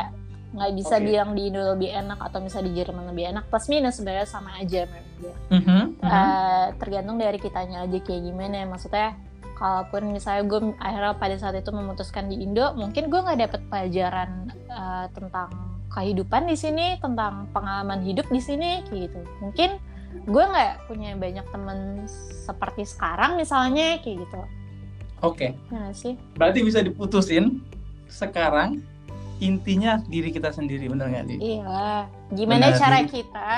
nggak 0.55 0.73
bisa 0.79 0.97
Oke. 1.03 1.05
bilang 1.11 1.31
di 1.35 1.51
Indo 1.51 1.63
lebih 1.75 1.91
enak 1.91 2.19
atau 2.31 2.39
misalnya 2.39 2.71
di 2.71 2.75
Jerman 2.79 3.05
lebih 3.11 3.25
enak. 3.35 3.45
Plus 3.51 3.67
minus 3.67 3.99
sebenarnya 3.99 4.27
sama 4.31 4.55
aja 4.55 4.87
menurut 4.87 5.15
gue. 5.19 5.35
Mhm, 5.51 5.81
mhm. 5.99 6.07
Eh, 6.07 6.67
tergantung 6.79 7.17
dari 7.19 7.39
kitanya 7.43 7.83
aja 7.83 7.99
kayak 7.99 8.23
gimana 8.23 8.65
maksudnya 8.71 9.19
kalaupun 9.55 10.11
misalnya 10.11 10.43
gue 10.51 10.61
akhirnya 10.83 11.15
pada 11.19 11.37
saat 11.39 11.55
itu 11.59 11.71
memutuskan 11.71 12.27
di 12.27 12.43
Indo 12.43 12.75
mungkin 12.75 13.07
gue 13.07 13.21
nggak 13.23 13.39
dapet 13.39 13.61
pelajaran 13.71 14.31
eh, 14.51 15.07
tentang 15.15 15.51
kehidupan 15.95 16.51
di 16.51 16.57
sini 16.59 16.99
tentang 16.99 17.47
pengalaman 17.55 18.03
hidup 18.03 18.27
di 18.27 18.43
sini 18.43 18.83
kayak 18.91 19.11
gitu 19.11 19.21
mungkin 19.39 19.79
gue 20.27 20.45
nggak 20.45 20.91
punya 20.91 21.15
banyak 21.15 21.47
temen 21.55 21.79
seperti 22.47 22.83
sekarang 22.83 23.39
misalnya 23.39 24.03
kayak 24.03 24.27
gitu 24.27 24.41
oke 25.23 25.39
ya 25.39 25.55
nggak 25.71 25.95
sih 25.95 26.15
berarti 26.35 26.61
bisa 26.67 26.83
diputusin 26.83 27.63
sekarang 28.11 28.83
intinya 29.43 29.99
diri 30.07 30.31
kita 30.31 30.55
sendiri 30.55 30.87
bener 30.87 31.11
gak 31.11 31.27
sih 31.27 31.39
iya. 31.39 32.07
Gimana 32.35 32.75
Benar, 32.75 32.81
cara 32.81 32.99
kita 33.07 33.51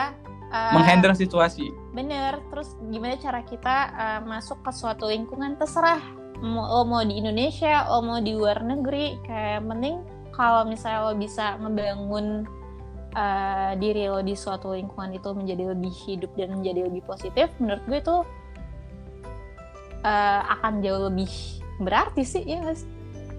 eh, 0.52 0.72
menghandle 0.76 1.14
situasi. 1.16 1.66
Bener, 1.96 2.44
terus 2.52 2.76
gimana 2.92 3.16
cara 3.16 3.40
kita 3.40 3.76
uh, 3.96 4.20
masuk 4.28 4.60
ke 4.60 4.70
suatu 4.76 5.08
lingkungan 5.08 5.56
terserah. 5.56 6.02
Mau 6.44 6.84
mau 6.84 7.00
di 7.00 7.16
Indonesia, 7.16 7.88
lo 7.88 8.04
mau 8.04 8.20
di 8.20 8.36
luar 8.36 8.60
negeri, 8.60 9.16
kayak 9.24 9.64
penting 9.64 10.04
kalau 10.36 10.68
misalnya 10.68 11.08
lo 11.08 11.12
bisa 11.16 11.56
ngebangun 11.56 12.44
uh, 13.16 13.72
diri 13.80 14.12
lo 14.12 14.20
di 14.20 14.36
suatu 14.36 14.76
lingkungan 14.76 15.16
itu 15.16 15.32
menjadi 15.32 15.72
lebih 15.72 15.94
hidup 16.04 16.28
dan 16.36 16.60
menjadi 16.60 16.92
lebih 16.92 17.02
positif, 17.08 17.48
menurut 17.56 17.80
gue 17.88 17.98
itu 18.04 18.16
uh, 20.04 20.40
akan 20.60 20.84
jauh 20.84 21.08
lebih 21.08 21.32
berarti 21.80 22.22
sih 22.28 22.44
ya 22.44 22.60
nggak 22.60 22.76
sih? 22.76 22.95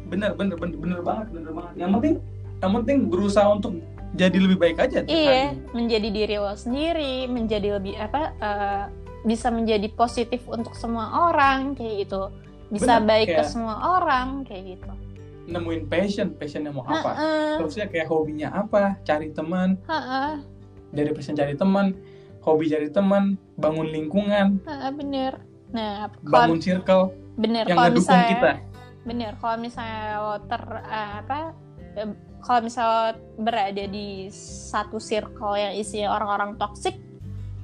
Bener 0.08 0.32
bener 0.34 0.56
bener 0.56 0.78
bener 0.78 1.00
banget 1.02 1.28
bener 1.30 1.52
banget 1.52 1.74
yang 1.76 1.92
penting 1.92 2.14
yang 2.58 2.72
penting 2.74 2.98
berusaha 3.06 3.48
untuk 3.50 3.74
jadi 4.14 4.38
lebih 4.40 4.58
baik 4.58 4.78
aja 4.80 5.04
Iya, 5.04 5.52
hari. 5.52 5.60
menjadi 5.74 6.08
diri 6.10 6.36
lo 6.38 6.56
sendiri, 6.56 7.28
menjadi 7.28 7.76
lebih 7.76 7.94
apa? 7.98 8.32
uh, 8.40 8.84
bisa 9.22 9.52
menjadi 9.52 9.92
positif 9.92 10.48
untuk 10.48 10.72
semua 10.74 11.28
orang 11.28 11.76
kayak 11.76 12.08
gitu, 12.08 12.32
bisa 12.70 12.98
Bener, 12.98 13.06
baik 13.06 13.28
ke 13.28 13.34
kayak- 13.36 13.52
semua 13.52 13.76
orang 13.94 14.42
kayak 14.44 14.64
gitu. 14.74 14.92
nemuin 15.46 15.84
passion 15.86 16.28
passionnya 16.34 16.72
mau 16.72 16.84
apa 16.84 17.12
terusnya 17.56 17.88
kayak 17.88 18.08
hobinya 18.08 18.52
apa 18.54 19.00
cari 19.02 19.32
teman 19.32 19.80
dari 20.90 21.12
passion 21.12 21.34
cari 21.34 21.56
teman 21.56 21.96
hobi 22.42 22.68
cari 22.68 22.88
teman 22.90 23.24
bangun 23.56 23.88
lingkungan 23.88 24.60
heeh, 24.62 24.92
bener. 24.94 25.40
Nah, 25.68 26.08
bangun 26.22 26.60
circle 26.60 27.12
bener 27.36 27.64
yang 27.64 27.76
ngedukung 27.78 27.96
misalnya 28.02 28.28
kita 28.30 28.52
bener 29.08 29.34
kalau 29.40 29.56
misalnya 29.56 30.20
lo 30.20 30.36
ter 30.44 30.62
eh, 30.84 31.12
apa 31.24 31.40
kalau 32.44 32.60
misalnya 32.62 32.92
lo 32.92 33.08
berada 33.40 33.84
di 33.88 34.28
satu 34.70 35.00
circle 35.00 35.56
yang 35.56 35.74
isinya 35.74 36.12
orang-orang 36.12 36.60
toksik 36.60 37.00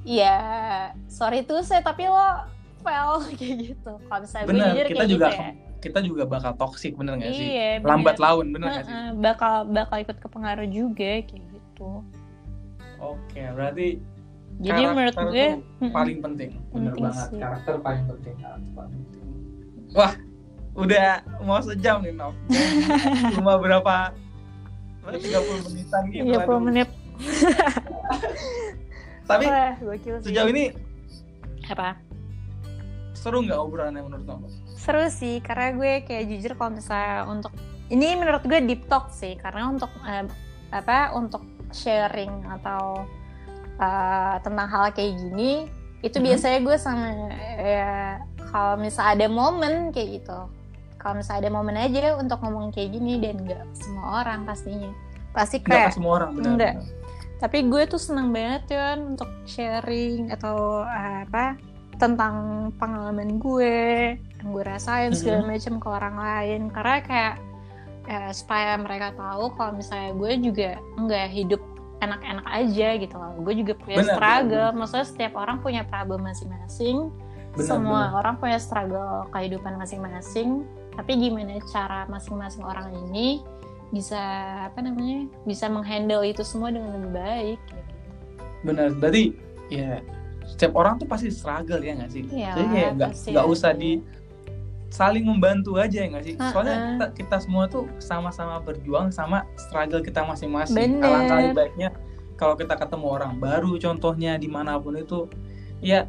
ya 0.08 0.40
sorry 1.06 1.44
tuh 1.44 1.60
saya 1.60 1.84
tapi 1.84 2.08
lo 2.08 2.48
fail 2.80 3.20
kayak 3.40 3.54
gitu 3.72 3.92
kalau 4.08 4.20
misalnya 4.24 4.44
gue 4.44 4.52
Bener, 4.52 4.66
jujur 4.72 4.86
kita 4.88 4.96
kayak 4.96 5.10
juga 5.12 5.28
gitu 5.28 5.40
ya. 5.40 5.50
kita 5.84 5.98
juga 6.00 6.22
bakal 6.24 6.52
toxic 6.56 6.92
bener 6.96 7.20
gak 7.20 7.32
sih 7.32 7.48
iya 7.56 7.70
bener. 7.80 7.88
lambat 7.92 8.16
laun 8.20 8.46
bener 8.52 8.68
gak 8.68 8.84
sih 8.88 8.96
bakal 9.20 9.54
bakal 9.68 9.96
ikut 10.00 10.16
kepengaruh 10.20 10.68
juga 10.68 11.12
kayak 11.24 11.44
gitu 11.52 11.90
oke 13.00 13.40
berarti 13.56 14.00
jadi 14.62 14.80
menurut 14.86 15.16
gue 15.28 15.46
paling 15.90 16.18
penting 16.22 16.50
bener 16.70 16.92
Penting 16.94 17.04
banget 17.04 17.26
sih. 17.28 17.40
karakter 17.40 17.74
paling 17.80 18.04
penting 18.08 18.34
karakter 18.40 18.70
paling 18.76 19.00
penting 19.08 19.28
wah 19.92 20.12
udah 20.74 21.22
mau 21.40 21.62
sejam 21.62 22.02
nih 22.02 22.12
Nov 22.12 22.34
cuma 23.34 23.56
berapa 23.56 24.12
berapa 25.04 25.18
30 25.20 25.66
menitan 25.70 26.02
gitu 26.10 26.24
30 26.32 26.42
aduh. 26.42 26.60
menit. 26.60 26.88
tapi 29.30 29.44
Wah, 29.48 29.72
sejauh 30.20 30.50
ini 30.50 30.74
apa? 31.70 31.96
seru 33.14 33.40
nggak 33.40 33.56
obrolannya 33.56 34.02
menurut 34.02 34.26
Nov 34.26 34.42
Seru 34.74 35.06
sih, 35.08 35.40
karena 35.40 35.72
gue 35.72 35.92
kayak 36.04 36.24
jujur 36.28 36.52
kalau 36.58 36.76
misalnya 36.76 37.24
untuk 37.24 37.52
ini 37.88 38.18
menurut 38.18 38.42
gue 38.44 38.60
deep 38.60 38.84
talk 38.84 39.08
sih, 39.08 39.38
karena 39.38 39.70
untuk 39.70 39.88
eh, 40.04 40.28
apa 40.68 41.14
untuk 41.14 41.40
sharing 41.72 42.44
atau 42.60 43.06
eh, 43.80 44.34
tentang 44.42 44.68
hal 44.68 44.92
kayak 44.92 45.16
gini 45.16 45.70
itu 46.04 46.20
Mhm. 46.20 46.24
biasanya 46.26 46.58
gue 46.60 46.76
sama 46.76 47.06
ya 47.56 48.20
kalau 48.52 48.76
misalnya 48.76 49.24
ada 49.24 49.26
momen 49.32 49.88
kayak 49.88 50.20
gitu, 50.20 50.40
kalau 51.04 51.20
misalnya 51.20 51.40
ada 51.44 51.52
momen 51.52 51.76
aja 51.76 52.16
untuk 52.16 52.40
ngomong 52.40 52.72
kayak 52.72 52.96
gini 52.96 53.20
dan 53.20 53.44
nggak 53.44 53.60
semua 53.76 54.24
orang 54.24 54.48
pastinya. 54.48 54.88
Pasti 55.36 55.60
kayak 55.60 55.92
ke 55.92 56.00
semua 56.00 56.12
orang 56.18 56.30
benar 56.32 56.50
Nggak. 56.56 56.74
benar. 56.80 57.02
tapi 57.34 57.58
gue 57.66 57.82
tuh 57.84 58.00
seneng 58.00 58.32
banget 58.32 58.62
kan 58.72 58.98
untuk 59.12 59.28
sharing 59.44 60.32
atau 60.32 60.80
apa 60.80 61.60
tentang 62.00 62.34
pengalaman 62.80 63.36
gue 63.36 63.76
yang 64.16 64.48
gue 64.48 64.64
rasain 64.64 65.12
segala 65.12 65.44
macam 65.44 65.76
ke 65.76 65.86
orang 65.86 66.16
lain. 66.16 66.60
Karena 66.72 66.96
kayak 67.04 67.34
eh, 68.06 68.30
supaya 68.32 68.80
mereka 68.80 69.12
tahu 69.12 69.52
kalau 69.54 69.76
misalnya 69.76 70.16
gue 70.16 70.32
juga 70.40 70.70
nggak 70.96 71.28
hidup 71.30 71.60
enak-enak 72.00 72.46
aja 72.48 72.88
gitu 72.96 73.14
loh. 73.14 73.32
Gue 73.44 73.54
juga 73.60 73.72
punya 73.76 74.00
Benar, 74.00 74.12
struggle. 74.16 74.68
maksudnya 74.72 75.06
setiap 75.06 75.32
orang 75.36 75.56
punya 75.60 75.82
problem 75.84 76.24
masing-masing. 76.24 77.12
Semua 77.54 78.08
benar. 78.10 78.18
orang 78.18 78.34
punya 78.40 78.58
struggle 78.58 79.30
kehidupan 79.30 79.78
masing-masing 79.78 80.64
tapi 80.94 81.12
gimana 81.18 81.58
cara 81.70 82.06
masing-masing 82.06 82.62
orang 82.62 82.90
ini 83.08 83.42
bisa 83.90 84.18
apa 84.70 84.82
namanya 84.82 85.30
bisa 85.46 85.70
menghandle 85.70 86.26
itu 86.26 86.42
semua 86.42 86.74
dengan 86.74 86.98
lebih 86.98 87.12
baik 87.14 87.60
gitu. 87.70 87.92
benar 88.66 88.88
berarti 88.98 89.36
ya 89.70 90.02
setiap 90.44 90.72
orang 90.76 90.98
tuh 90.98 91.06
pasti 91.08 91.30
struggle 91.30 91.80
ya 91.80 91.94
nggak 91.96 92.10
sih 92.10 92.24
Iya, 92.28 92.52
jadi 92.58 92.68
kayak 92.68 92.90
nggak 92.98 93.10
nggak 93.32 93.46
usah 93.46 93.72
di 93.72 94.02
saling 94.94 95.26
membantu 95.26 95.74
aja 95.74 96.06
ya 96.06 96.06
nggak 96.10 96.24
sih 96.24 96.34
soalnya 96.54 96.76
Ha-ha. 96.78 96.90
kita, 96.90 97.06
kita 97.18 97.36
semua 97.42 97.64
tuh 97.66 97.90
sama-sama 97.98 98.62
berjuang 98.62 99.10
sama 99.10 99.42
struggle 99.58 100.02
kita 100.02 100.22
masing-masing 100.22 101.02
alangkah 101.02 101.36
lebih 101.42 101.54
baiknya 101.58 101.88
kalau 102.38 102.54
kita 102.54 102.74
ketemu 102.78 103.06
orang 103.10 103.34
baru 103.38 103.74
contohnya 103.78 104.38
di 104.38 104.46
mana 104.46 104.78
pun 104.78 104.94
itu 104.98 105.26
ya 105.82 106.06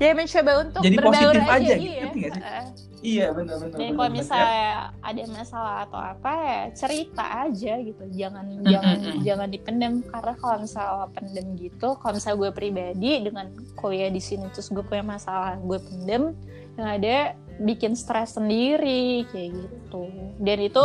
ya 0.00 0.16
mencoba 0.16 0.52
untuk 0.64 0.80
Jadi 0.80 0.96
positif 0.96 1.44
aja, 1.44 1.54
aja, 1.60 1.74
iya. 1.76 2.00
ngerti 2.08 2.18
nggak 2.18 2.32
sih? 2.32 2.42
Heeh. 2.42 2.66
Iya 3.00 3.32
benar-benar 3.32 3.76
Dan 3.80 3.96
kalau 3.96 4.10
misalnya 4.12 4.92
ada 5.00 5.22
masalah 5.32 5.76
atau 5.88 6.00
apa 6.00 6.32
ya 6.44 6.60
cerita 6.76 7.24
aja 7.48 7.72
gitu, 7.80 8.04
jangan 8.12 8.44
jangan 8.60 8.96
mm. 9.00 9.20
jangan 9.24 9.48
dipendam. 9.48 9.92
Karena 10.04 10.34
kalau 10.36 10.56
misalnya 10.60 11.08
pendem 11.16 11.46
gitu, 11.56 11.88
kalau 11.96 12.12
misalnya 12.16 12.38
gue 12.38 12.50
pribadi 12.52 13.10
dengan 13.24 13.46
kuliah 13.76 14.12
di 14.12 14.20
sini 14.20 14.48
terus 14.52 14.68
gue 14.68 14.84
punya 14.84 15.04
masalah 15.04 15.56
gue 15.56 15.78
pendem, 15.80 16.36
yang 16.76 16.88
ada 16.88 17.16
bikin 17.60 17.92
stres 17.96 18.36
sendiri 18.36 19.24
kayak 19.32 19.50
gitu. 19.52 20.04
Dan 20.40 20.58
itu 20.60 20.82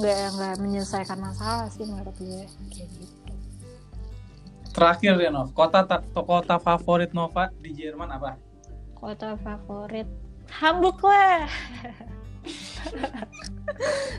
nggak 0.00 0.18
nggak 0.36 0.54
menyelesaikan 0.60 1.20
masalah 1.20 1.68
sih 1.72 1.84
menurut 1.84 2.16
gue 2.20 2.44
kayak 2.72 2.88
gitu. 2.92 3.10
terakhir 4.72 5.20
ya 5.20 5.28
Nov. 5.28 5.52
Kota 5.52 5.84
ta- 5.84 6.00
kota 6.16 6.56
favorit 6.56 7.12
Nova 7.12 7.52
di 7.60 7.76
Jerman 7.76 8.08
apa? 8.08 8.40
Kota 8.96 9.36
favorit 9.36 10.08
Hamburg 10.60 10.98
lah. 11.00 11.48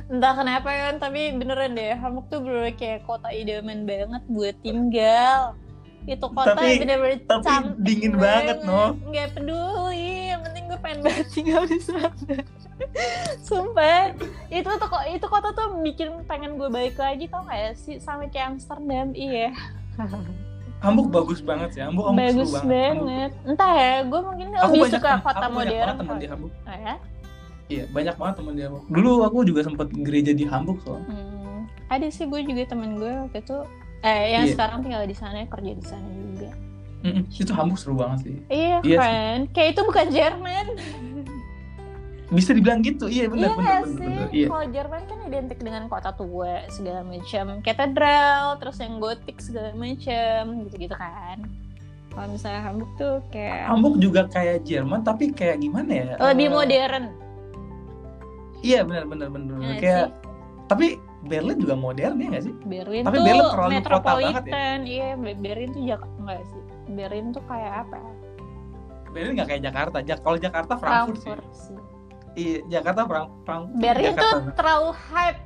Entah 0.09 0.33
kenapa 0.33 0.69
kan, 0.71 0.95
tapi 0.97 1.35
beneran 1.37 1.77
deh 1.77 1.93
Hamburg 1.93 2.25
tuh 2.31 2.41
bener 2.41 2.73
kayak 2.73 3.05
kota 3.05 3.29
idaman 3.29 3.85
banget 3.85 4.23
buat 4.31 4.55
tinggal. 4.65 5.53
Itu 6.03 6.27
kota 6.33 6.57
Tapi- 6.57 6.83
bener-bener 6.83 7.23
tapi 7.23 7.79
dingin 7.79 8.19
banget, 8.19 8.59
no. 8.67 8.97
Nggak 9.07 9.39
peduli, 9.39 10.35
yang 10.35 10.41
penting 10.43 10.63
gue 10.67 10.79
pengen 10.83 10.99
banget 10.99 11.27
tinggal 11.31 11.63
di 11.63 11.79
sana. 11.79 12.11
Sumpah, 13.39 14.11
itu 14.51 14.67
tuh 14.67 14.87
kok 14.89 15.03
itu 15.07 15.25
kota 15.29 15.55
tuh 15.55 15.79
bikin 15.79 16.25
pengen 16.27 16.59
gue 16.59 16.67
balik 16.67 16.99
lagi 16.99 17.29
tau 17.31 17.45
gak 17.47 17.77
sih 17.79 18.01
sampai 18.01 18.27
kayak 18.27 18.57
Amsterdam 18.57 19.13
iya 19.15 19.53
Hamburg 20.83 21.07
bagus 21.09 21.39
banget 21.39 21.69
sih 21.71 21.81
Hamburg, 21.81 22.05
Hamburg 22.09 22.27
bagus 22.27 22.49
banget 22.51 22.67
Hamburg. 22.91 23.07
banget 23.07 23.31
entah 23.45 23.71
ya 23.73 23.93
gue 24.03 24.19
mungkin 24.21 24.47
aku 24.49 24.59
lebih 24.59 24.81
banyak 24.81 24.93
suka 24.93 25.09
tem- 25.09 25.23
kota 25.23 25.31
aku 25.39 25.39
banyak 25.39 25.55
modern 25.55 25.79
banget 25.79 25.97
teman 25.97 26.15
di 26.15 26.27
Hamburg 26.27 26.53
Oh 26.61 26.75
ya? 26.77 26.95
iya 27.65 27.83
banyak 27.87 28.15
banget 28.15 28.35
teman 28.35 28.53
di 28.53 28.61
Hamburg 28.61 28.83
dulu 28.87 29.11
aku 29.23 29.37
juga 29.43 29.61
sempat 29.61 29.87
gereja 29.97 30.31
di 30.31 30.43
Hamburg 30.43 30.77
soalnya 30.81 31.07
Hmm, 31.07 31.59
ada 31.89 32.07
sih 32.07 32.25
gue 32.25 32.41
juga 32.41 32.61
temen 32.67 32.89
gue 32.95 33.11
waktu 33.21 33.39
itu 33.39 33.57
eh 34.01 34.23
yang 34.29 34.43
Iya. 34.43 34.51
sekarang 34.51 34.77
tinggal 34.81 35.03
di 35.03 35.15
sana 35.15 35.47
kerja 35.47 35.71
di 35.71 35.85
sana 35.85 36.03
juga. 36.11 36.51
Mm-mm, 37.01 37.23
itu 37.29 37.51
Hamburg 37.51 37.75
seru 37.77 37.95
banget 37.95 38.19
sih 38.21 38.35
Iya 38.49 38.77
sih. 38.81 38.95
kan, 38.95 39.37
kayak 39.49 39.69
itu 39.71 39.81
bukan 39.81 40.07
Jerman. 40.09 40.65
bisa 42.33 42.51
dibilang 42.51 42.81
gitu 42.81 43.05
iya 43.05 43.25
benar 43.25 43.47
iya 43.47 43.55
benar 43.55 43.61
benar 43.77 43.81
sih? 43.85 43.97
benar 43.99 44.27
iya 44.29 44.47
Kalau 44.47 44.65
Jerman 44.67 45.01
kan 45.03 45.19
identik 45.23 45.59
dengan 45.59 45.83
kota 45.85 46.11
tua 46.11 46.53
segala 46.67 47.01
macam, 47.01 47.45
katedral, 47.59 48.43
terus 48.57 48.77
yang 48.77 48.97
gotik 48.97 49.37
segala 49.37 49.71
macam, 49.73 50.41
gitu-gitu 50.63 50.93
kan. 50.93 51.37
Kalau 52.09 52.27
misalnya 52.29 52.61
Hamburg 52.61 52.91
tuh 52.95 53.15
kayak 53.27 53.65
Hamburg 53.65 53.95
juga 53.97 54.21
kayak 54.27 54.61
Jerman 54.63 55.01
tapi 55.01 55.29
kayak 55.29 55.57
gimana 55.59 55.89
ya 55.89 56.05
lebih 56.19 56.45
Eh, 56.45 56.51
modern. 56.51 57.03
iya 58.61 58.79
benar 58.81 59.03
benar 59.03 59.27
benar 59.27 59.57
Nggak 59.57 59.77
kayak 59.77 60.05
sih? 60.05 60.13
tapi 60.63 60.85
Berlin 61.23 61.57
juga 61.57 61.75
modern 61.75 62.15
ya 62.15 62.27
nggak 62.29 62.43
sih 62.43 62.53
Berlin 62.63 63.01
Tapi 63.01 63.15
tuh 63.15 63.23
Berlin 63.23 63.45
terlalu 63.45 63.71
kota 63.81 64.11
banget 64.13 64.43
ya? 64.45 64.53
iya 64.83 65.07
Berlin 65.17 65.69
tuh 65.69 65.83
Jakarta 65.83 66.15
enggak 66.19 66.41
sih. 66.45 66.61
Berlin 66.85 67.25
tuh 67.29 67.43
kayak 67.43 67.73
apa? 67.81 67.95
ya? 67.95 68.11
Berlin 69.09 69.31
nggak 69.33 69.47
kayak 69.47 69.63
Jakarta 69.63 69.97
Jak 70.01 70.19
kalau 70.21 70.37
Jakarta 70.37 70.73
Frankfurt, 70.75 71.17
sih 71.17 71.29
Frankfurt 71.29 71.53
sih. 71.55 71.77
Iya 72.33 72.57
Jakarta 72.69 73.01
Frank 73.03 73.27
Frankfurt 73.43 73.77
Berlin 73.77 74.11
Jakarta. 74.11 74.25
tuh 74.25 74.41
terlalu 74.53 74.89
hype. 75.03 75.41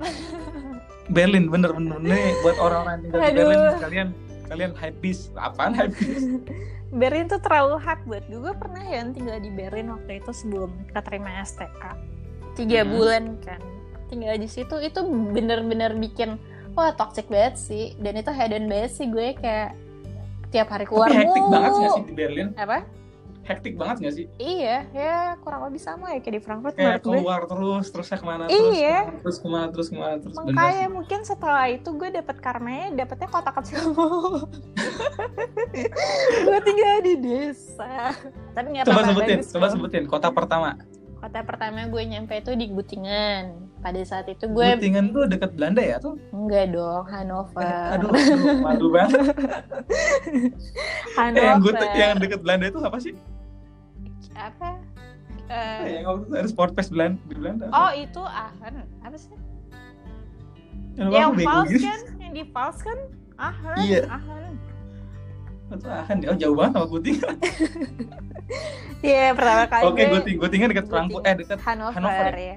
Berlin 1.08 1.46
bener 1.48 1.72
bener 1.72 1.98
nih 2.00 2.36
buat 2.42 2.58
orang-orang 2.58 2.94
yang 2.94 3.02
tinggal 3.02 3.22
di. 3.22 3.32
Berlin 3.34 3.60
kalian 3.80 4.08
kalian 4.48 4.72
hype 4.74 4.98
beast 5.00 5.24
apaan 5.36 5.72
hype 5.72 5.96
beast 5.96 6.28
Berlin 6.94 7.28
tuh 7.28 7.40
terlalu 7.40 7.76
hype 7.78 8.04
buat 8.06 8.24
gue. 8.26 8.40
Gue 8.42 8.54
pernah 8.54 8.80
ya 8.82 9.04
tinggal 9.06 9.38
di 9.38 9.50
Berlin 9.50 9.88
waktu 9.90 10.12
itu 10.18 10.32
sebelum 10.32 10.72
keterima 10.90 11.42
STK. 11.42 11.84
Tiga 12.56 12.82
Hmm. 12.82 12.90
bulan 12.90 13.24
kan. 13.42 13.60
Tinggal 14.08 14.36
di 14.36 14.48
situ 14.48 14.76
itu 14.78 15.00
bener-bener 15.30 15.92
bikin 15.94 16.40
wah 16.74 16.92
toxic 16.92 17.28
banget 17.28 17.56
sih. 17.58 17.92
Dan 17.98 18.16
itu 18.16 18.32
hedon 18.32 18.66
banget 18.66 18.92
sih 18.94 19.06
gue 19.06 19.36
kayak 19.36 19.76
tiap 20.48 20.68
hari 20.70 20.84
keluar 20.84 21.08
tapi 21.08 21.20
hektik 21.22 21.42
mulu. 21.42 21.52
banget 21.52 21.72
sih 21.76 22.04
di 22.04 22.14
Berlin 22.14 22.48
Apa? 22.56 22.78
Hektik 23.48 23.74
banget 23.74 23.96
nggak 23.98 24.14
sih 24.14 24.26
Iya, 24.38 24.78
ya 24.92 25.16
kurang 25.40 25.64
lebih 25.64 25.80
sama 25.80 26.12
ya 26.12 26.20
kayak 26.20 26.36
di 26.36 26.42
Frankfurt 26.42 26.76
kayak 26.76 27.00
menurut 27.00 27.02
gue. 27.02 27.12
keluar 27.16 27.42
terus 27.44 27.86
terusnya 27.88 28.18
ke 28.18 28.26
mana 28.26 28.44
Iya. 28.46 28.98
terus 29.08 29.22
terus 29.24 29.38
ke 29.40 29.48
mana 29.48 29.66
terus 29.70 29.88
ke 29.88 29.96
mana 29.96 30.16
terus 30.18 30.36
Makanya 30.36 30.88
mungkin 30.90 31.20
setelah 31.24 31.66
itu 31.66 31.90
gue 31.90 32.10
dapet 32.12 32.38
karmanya 32.38 32.86
dapetnya 32.94 33.28
kota 33.28 33.52
kecil 33.54 33.82
gue 36.44 36.60
tinggal 36.62 36.96
di 37.02 37.14
desa. 37.18 38.12
Tapi 38.52 38.68
nggak 38.70 38.86
coba 38.86 38.94
apa-apa. 38.98 39.10
sebutin 39.10 39.38
bagus 39.38 39.50
coba 39.50 39.68
sebutin 39.70 40.04
kota 40.06 40.28
pertama 40.30 40.70
Kota 41.18 41.42
pertama 41.42 41.82
gue 41.84 42.04
nyampe 42.06 42.36
itu 42.36 42.54
di 42.54 42.70
Gutingan. 42.70 43.67
Pada 43.78 44.02
saat 44.02 44.26
itu 44.26 44.50
gue 44.50 44.68
Guttingen 44.74 45.14
tuh 45.14 45.30
dekat 45.30 45.54
Belanda 45.54 45.80
ya 45.80 46.02
tuh 46.02 46.18
enggak 46.34 46.74
dong 46.74 47.06
Hanover. 47.08 47.62
Eh, 47.62 47.92
aduh, 47.94 48.10
aduh 48.10 48.58
malu 48.60 48.88
banget 48.90 49.22
eh, 49.22 50.52
Hanover. 51.16 51.46
yang 51.46 51.58
gue 51.62 51.74
yang 51.94 52.18
dekat 52.18 52.40
Belanda 52.42 52.66
itu 52.68 52.80
apa 52.82 52.98
sih 52.98 53.14
apa? 54.38 54.78
Eh, 55.48 55.80
Eh, 55.88 55.90
yang 56.02 56.06
waktu 56.12 56.24
itu 56.28 56.36
ada 56.36 56.50
sport 56.52 56.72
fest 56.76 56.90
Belanda 56.92 57.18
di 57.26 57.36
Belanda 57.38 57.66
oh 57.72 57.92
itu 57.96 58.22
Aachen. 58.22 58.84
Apa 59.02 59.16
sih? 59.16 59.32
yang, 60.98 61.10
yang 61.14 61.32
Vals 61.38 61.70
gitu 61.70 61.86
kan? 61.86 62.02
Yang 62.18 62.32
di 62.34 62.44
Vals 62.52 62.80
kan? 62.82 62.98
Aachen. 63.38 63.78
Iya. 63.86 64.02
Aachen. 64.10 64.54
itu 65.68 65.84
akan 65.84 66.16
oh 66.32 66.38
jauh 66.40 66.56
banget 66.56 66.72
sama 66.80 66.88
Guttingen 66.88 67.28
Iya 69.04 69.36
pertama 69.36 69.64
kali 69.68 69.84
oke 69.84 70.00
Guttingen 70.16 70.40
Guttingen 70.40 70.68
dekat 70.72 70.86
Frankfurt 70.88 71.24
eh 71.28 71.36
dekat 71.36 71.60
Hanover, 71.60 71.96
Hanover 72.00 72.34
ya 72.40 72.56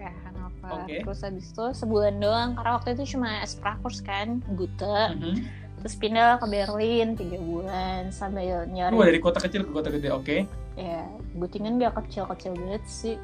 Oke. 0.70 0.96
Terus 1.02 1.20
habis 1.26 1.46
itu 1.50 1.64
sebulan 1.74 2.14
doang 2.22 2.50
karena 2.54 2.70
waktu 2.78 2.88
itu 2.94 3.16
cuma 3.16 3.42
Sprachkurs 3.42 4.00
kan, 4.04 4.38
Gute. 4.54 5.00
Mhm. 5.16 5.34
Terus 5.80 5.94
pindah 5.96 6.36
ke 6.36 6.46
Berlin 6.46 7.16
tiga 7.16 7.38
bulan 7.40 8.12
sambil 8.12 8.68
nyari. 8.68 8.92
Wah 8.92 9.06
dari 9.08 9.20
kota 9.20 9.40
kecil 9.40 9.64
ke 9.64 9.72
kota 9.72 9.88
gede 9.88 10.12
oke 10.12 10.36
Ya, 10.76 11.04
Guttingen 11.36 11.80
gak 11.80 11.96
kecil-kecil 12.04 12.56
banget 12.56 12.84
sih. 12.84 13.16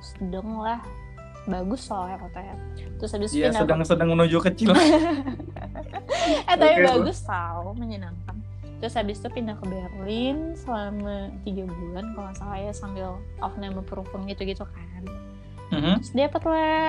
Sedang 0.00 0.60
lah. 0.60 0.80
Bagus 1.44 1.84
soalnya 1.84 2.16
kotanya. 2.20 2.56
Terus 3.00 3.10
habis 3.12 3.30
Iya 3.36 3.52
pindah 3.52 3.60
sedang 3.64 3.80
sedang 3.84 4.08
menuju 4.16 4.36
kecil 4.40 4.72
eh 6.48 6.56
tapi 6.56 6.80
Oke, 6.80 6.88
bagus 6.88 7.20
tau, 7.20 7.76
menyenangkan. 7.76 8.36
Terus 8.80 8.94
habis 8.96 9.20
itu 9.20 9.28
pindah 9.28 9.56
ke 9.60 9.64
Berlin 9.68 10.56
selama 10.56 11.32
tiga 11.44 11.68
bulan 11.68 12.16
kalau 12.16 12.32
nggak 12.32 12.36
salah 12.40 12.58
ya 12.60 12.72
sambil 12.72 13.08
Aufnahmeprüfung 13.44 14.24
gitu-gitu 14.28 14.64
kan. 14.64 15.02
Mhm. 15.70 15.94
Terus 16.02 16.12
dapat 16.12 16.42
lah 16.44 16.80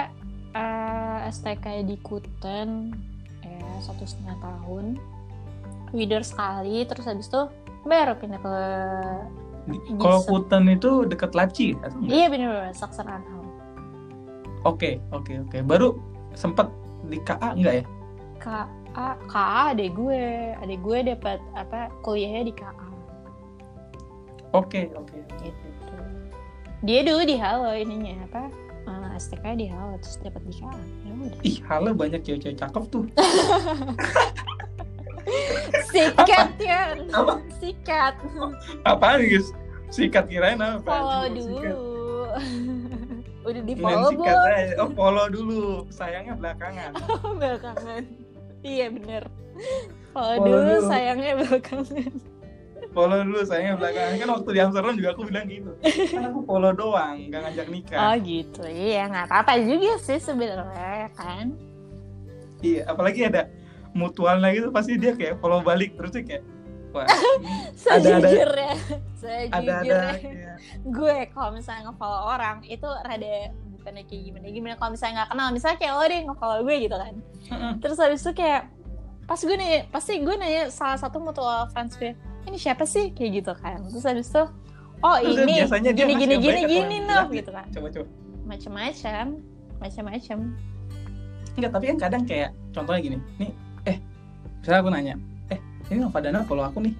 eh, 0.56 1.20
STK 1.30 1.66
di 1.84 1.96
Kuten 2.00 2.92
ya 3.42 3.60
satu 3.80 4.04
setengah 4.04 4.36
tahun 4.40 4.98
Wider 5.94 6.26
sekali 6.26 6.84
terus 6.84 7.06
habis 7.06 7.28
itu 7.28 7.42
baru 7.86 8.18
pindah 8.18 8.42
ke 8.42 8.56
Kalau. 9.98 10.22
Kuten 10.26 10.70
itu 10.70 11.06
deket 11.06 11.32
Laci 11.34 11.74
atau 11.80 11.98
enggak? 11.98 12.14
iya 12.14 12.26
bener 12.30 12.50
Saksen 12.72 13.08
Anhalt 13.08 13.44
Oke, 14.66 14.98
oke, 15.14 15.46
oke. 15.46 15.62
Baru 15.62 16.02
sempet 16.34 16.66
di 17.06 17.22
KA 17.22 17.54
enggak 17.54 17.74
ya? 17.80 17.84
KA 18.42 18.66
KA 19.30 19.62
adek 19.74 19.94
gue 19.94 20.22
adek 20.58 20.80
gue 20.82 20.98
dapat 21.14 21.38
apa 21.54 21.94
kuliahnya 22.02 22.50
di 22.50 22.54
KA 22.54 22.74
Oke, 24.54 24.88
oke. 24.94 25.18
gitu 25.42 25.68
dia 26.82 27.02
dulu 27.02 27.22
di 27.26 27.36
Halo 27.38 27.74
ininya 27.74 28.26
apa 28.26 28.44
eh, 28.86 29.10
STK 29.18 29.46
di 29.58 29.66
Halo 29.68 29.98
terus 30.00 30.18
dapat 30.22 30.42
di 30.46 30.54
KA 30.56 30.74
ya 31.04 31.12
udah 31.14 31.40
Ih, 31.42 31.58
halo 31.66 31.90
banyak 31.94 32.22
cewek-cewek 32.22 32.58
cakep 32.58 32.84
tuh. 32.90 33.06
sikat 35.90 36.50
kan 36.62 36.98
Apa? 37.10 37.34
sikat 37.58 38.14
Apaan 38.86 39.24
nih, 39.24 39.38
guys? 39.38 39.48
Sikat 39.90 40.26
kirain 40.30 40.60
apa? 40.62 40.84
follow 40.86 41.24
Cuma 41.26 41.36
dulu 41.36 41.56
sikat. 41.58 41.76
udah 43.48 43.62
di 43.62 43.74
follow 43.78 44.10
sikat 44.12 44.38
aja. 44.38 44.76
Oh, 44.82 44.90
follow 44.94 45.26
dulu. 45.30 45.66
Sayangnya 45.90 46.34
belakangan. 46.36 46.92
belakangan 47.42 48.04
iya 48.66 48.90
bener 48.90 49.24
follow 50.12 50.36
Follow 50.42 50.46
dulu 50.50 50.74
dulu. 50.82 50.90
sayangnya 50.90 51.32
belakangan 51.38 52.12
follow 52.96 53.20
dulu 53.28 53.44
sayangnya 53.44 53.76
belakangan. 53.76 54.14
Kan 54.16 54.30
waktu 54.32 54.50
di 54.56 54.60
Amsterdam 54.64 54.96
juga 54.96 55.10
aku 55.12 55.22
bilang 55.28 55.46
gitu. 55.52 55.72
Kan 56.16 56.24
aku 56.32 56.40
follow 56.48 56.72
doang, 56.72 57.16
nggak 57.28 57.42
ngajak 57.44 57.68
nikah. 57.68 58.00
oh 58.00 58.16
gitu. 58.24 58.64
Iya 58.64 59.12
nggak 59.12 59.26
apa-apa 59.28 59.54
juga 59.60 60.00
sih 60.00 60.20
sebenarnya 60.24 61.12
kan? 61.12 61.52
Iya, 62.64 62.88
apalagi 62.88 63.28
ada 63.28 63.52
mutualnya 63.92 64.50
gitu 64.56 64.72
pasti 64.72 64.96
dia 64.96 65.14
kayak 65.14 65.40
follow 65.44 65.60
balik 65.64 65.96
terus 65.96 66.12
kayak 66.16 66.44
wah 66.92 67.08
ada 67.88 68.20
ada 68.20 68.30
ada 69.52 69.74
ada 69.80 70.00
gue 70.84 71.16
kalau 71.32 71.56
misalnya 71.56 71.92
nge-follow 71.92 72.24
orang 72.32 72.64
itu 72.68 72.88
rada 72.88 73.52
bukannya 73.76 74.04
kayak 74.08 74.24
gimana 74.32 74.48
gimana 74.52 74.76
kalau 74.80 74.92
misalnya 74.96 75.14
nggak 75.24 75.30
kenal. 75.36 75.48
Misalnya 75.52 75.78
kayak 75.78 75.94
lo 75.94 76.04
deh 76.08 76.22
nge-follow 76.26 76.60
gue 76.64 76.76
gitu 76.88 76.96
kan. 76.96 77.14
Terus 77.84 77.98
habis 78.00 78.24
itu 78.24 78.32
kayak 78.34 78.62
pas 79.26 79.40
gue 79.42 79.56
nanya 79.58 79.80
pasti 79.90 80.22
gue 80.22 80.36
nanya 80.38 80.64
salah 80.70 81.02
satu 81.02 81.18
mutual 81.18 81.66
friends 81.74 81.98
gue 81.98 82.14
ini 82.46 82.58
siapa 82.58 82.84
sih? 82.84 83.12
Kayak 83.12 83.32
gitu 83.36 83.52
kan. 83.56 83.78
Terus 83.84 84.04
habis 84.04 84.28
itu 84.28 84.44
oh 85.02 85.16
Terus 85.18 85.38
ini 85.40 85.54
biasanya 85.60 85.92
gini 85.92 86.14
gini 86.16 86.36
gini 86.38 86.62
gini 86.64 86.96
noh 87.02 87.26
jelek 87.26 87.38
gitu 87.40 87.52
kan. 87.52 87.66
coba 87.70 87.88
coba. 87.92 88.08
Macam-macam 88.46 89.26
macam-macam 89.76 90.38
enggak 91.56 91.72
tapi 91.72 91.86
kan 91.88 91.98
kadang 92.00 92.24
kayak 92.24 92.50
contohnya 92.72 93.00
gini 93.02 93.18
nih 93.38 93.52
eh 93.86 93.98
misalnya 94.60 94.80
aku 94.82 94.90
nanya 94.92 95.16
eh 95.48 95.60
ini 95.88 95.98
Nova 96.00 96.20
Dana 96.20 96.44
follow 96.44 96.64
aku 96.64 96.80
nih. 96.82 96.94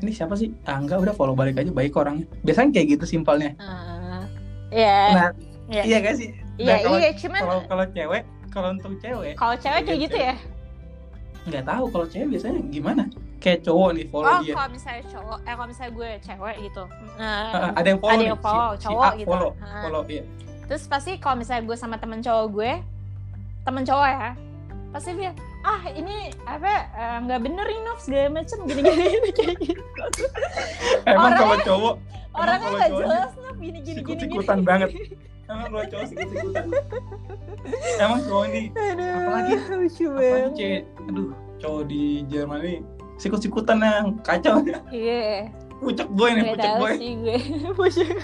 Ini 0.00 0.10
siapa 0.10 0.32
sih? 0.32 0.48
Ah 0.64 0.78
enggak 0.78 1.00
udah 1.00 1.12
follow 1.12 1.34
balik 1.34 1.56
aja 1.56 1.68
baik 1.68 1.92
orangnya. 1.92 2.24
Biasanya 2.40 2.70
kayak 2.72 2.86
gitu 2.94 3.04
simpelnya. 3.06 3.52
Ah, 3.58 4.24
ya 4.70 4.96
nah 5.12 5.28
Iya. 5.70 5.82
iya 5.86 5.96
gak 6.00 6.16
sih? 6.18 6.34
Iya 6.56 6.66
Nah, 6.66 6.78
kalau- 6.82 6.98
iya 6.98 7.10
cuman 7.14 7.40
kalau 7.40 7.58
kalau 7.64 7.84
cewek 7.88 8.22
kalau 8.50 8.68
untuk 8.74 8.92
cewek 8.98 9.34
kalau 9.38 9.54
cewek 9.54 9.80
kayak 9.84 10.00
gitu 10.02 10.16
ya? 10.18 10.34
nggak 11.40 11.64
tahu 11.64 11.84
kalau 11.88 12.06
cewek 12.06 12.28
biasanya 12.28 12.60
gimana 12.68 13.02
kayak 13.40 13.60
cowok 13.62 13.88
nih 13.90 14.04
follow 14.06 14.28
oh 14.28 14.38
dia. 14.38 14.52
kalau 14.52 14.68
misalnya 14.68 15.02
cowok 15.08 15.38
eh 15.40 15.52
kalau 15.52 15.66
misalnya 15.66 15.92
gue 15.92 16.08
cewek 16.20 16.56
gitu. 16.62 16.84
Ah, 17.16 17.72
ada 17.72 17.86
yang 17.86 17.98
follow 17.98 18.12
ada 18.12 18.20
nih, 18.20 18.28
yang 18.28 18.40
follow, 18.40 18.70
si, 18.70 18.76
si 18.76 18.84
cowok 18.84 19.02
A 19.02 19.10
gitu. 19.16 19.28
follow 19.28 19.50
Ah. 19.56 19.82
follow 19.82 20.02
iya. 20.06 20.24
Terus 20.62 20.82
pasti 20.86 21.12
kalau 21.16 21.36
misalnya 21.36 21.62
gue 21.64 21.74
sama 21.74 21.96
temen 21.96 22.20
cowok 22.20 22.46
gue 22.50 22.70
temen 23.60 23.82
cowok 23.82 24.08
ya 24.08 24.30
pasti 24.90 25.10
dia 25.14 25.30
ah 25.62 25.82
ini 25.88 26.16
apa 26.44 26.72
eh, 26.90 27.16
nggak 27.22 27.40
bener 27.40 27.62
ini 27.64 27.80
Nov, 27.82 27.98
segala 27.98 28.28
macem 28.32 28.58
gini 28.64 28.80
gini 28.82 29.30
kayak 29.38 29.56
gitu. 29.58 30.04
Emang 31.04 31.32
kalau 31.32 31.56
cowok 31.60 31.94
orangnya 32.32 32.68
nggak 32.70 32.90
jelas 32.94 33.30
Nov, 33.36 33.56
gini 33.56 33.78
gini 33.78 33.80
gini 33.80 33.80
gini 33.80 33.98
sikut-sikutan 34.02 34.58
banget. 34.62 34.90
Emang 35.46 35.66
kalau 35.66 35.84
cowok 35.86 36.04
sikut-sikutan. 36.06 36.64
Emang 37.96 38.18
cowok 38.22 38.44
ini 38.48 38.62
aduh 38.70 39.08
Apalagi- 39.14 39.58
lucu 39.70 40.06
apalagi 40.08 40.54
cewek 40.54 40.80
aduh 41.02 41.28
cowok 41.56 41.82
di 41.86 42.02
Jerman 42.26 42.58
ini 42.60 42.74
sikut-sikutan 43.20 43.84
yang 43.84 44.16
kacau. 44.24 44.64
Iya. 44.88 45.52
Pucuk 45.80 46.08
boy 46.12 46.32
nih 46.36 46.44
pucuk 46.52 46.72
boy. 46.76 46.92
sih 46.96 47.12
gue. 47.20 47.38
Pucuk. 47.78 48.08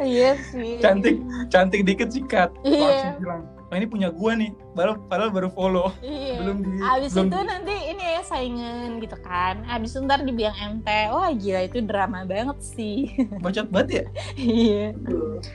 Iya 0.00 0.34
sih. 0.50 0.80
Cantik 0.82 1.22
cantik 1.52 1.86
dikit 1.86 2.10
sikat. 2.10 2.50
Iya. 2.66 2.82
langsung 2.82 3.14
bilang 3.20 3.42
oh 3.70 3.76
ini 3.76 3.86
punya 3.86 4.10
gua 4.10 4.34
nih. 4.34 4.50
Baru 4.70 4.98
padahal 5.06 5.30
baru 5.30 5.48
follow. 5.48 5.94
Iya. 6.00 6.42
Belum 6.42 6.56
di 6.60 6.70
Abis 6.80 7.14
belum 7.14 7.26
itu 7.26 7.38
nanti 7.40 7.74
ini 7.86 8.04
ya 8.04 8.22
saingan 8.22 8.98
gitu 8.98 9.16
kan. 9.20 9.62
Abis 9.66 9.94
itu 9.94 10.02
ntar 10.02 10.20
dibilang 10.20 10.52
MT 10.54 10.88
Wah 11.08 11.30
gila 11.30 11.60
itu 11.64 11.78
drama 11.80 12.22
banget 12.24 12.58
sih. 12.60 13.10
Bacot 13.42 13.70
banget 13.70 13.88
ya? 13.90 14.04
Iya. 14.36 14.86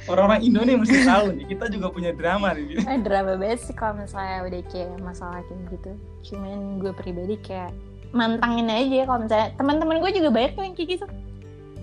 Orang-orang 0.07 0.41
Indo 0.41 0.61
nih 0.61 0.75
mesti 0.75 1.03
tahu 1.03 1.25
nih 1.33 1.45
kita 1.47 1.65
juga 1.67 1.87
punya 1.89 2.11
drama 2.11 2.51
nih. 2.51 2.79
Eh, 2.87 2.99
Drama 2.99 3.35
banget 3.35 3.59
sih 3.61 3.73
kalau 3.73 3.99
misalnya 3.99 4.45
udah 4.45 4.61
kayak 4.67 4.95
masalah 4.99 5.41
kayak 5.43 5.61
gitu. 5.73 5.91
Cuman 6.25 6.79
gue 6.79 6.91
pribadi 6.91 7.35
kayak 7.39 7.75
Mantangin 8.11 8.71
aja 8.71 9.03
kalau 9.05 9.19
misalnya 9.21 9.47
Teman-teman 9.53 9.99
gue 9.99 10.11
juga 10.13 10.29
banyak 10.31 10.51
tuh 10.55 10.63
yang 10.63 10.73
kayak 10.73 10.89
gitu. 10.95 11.05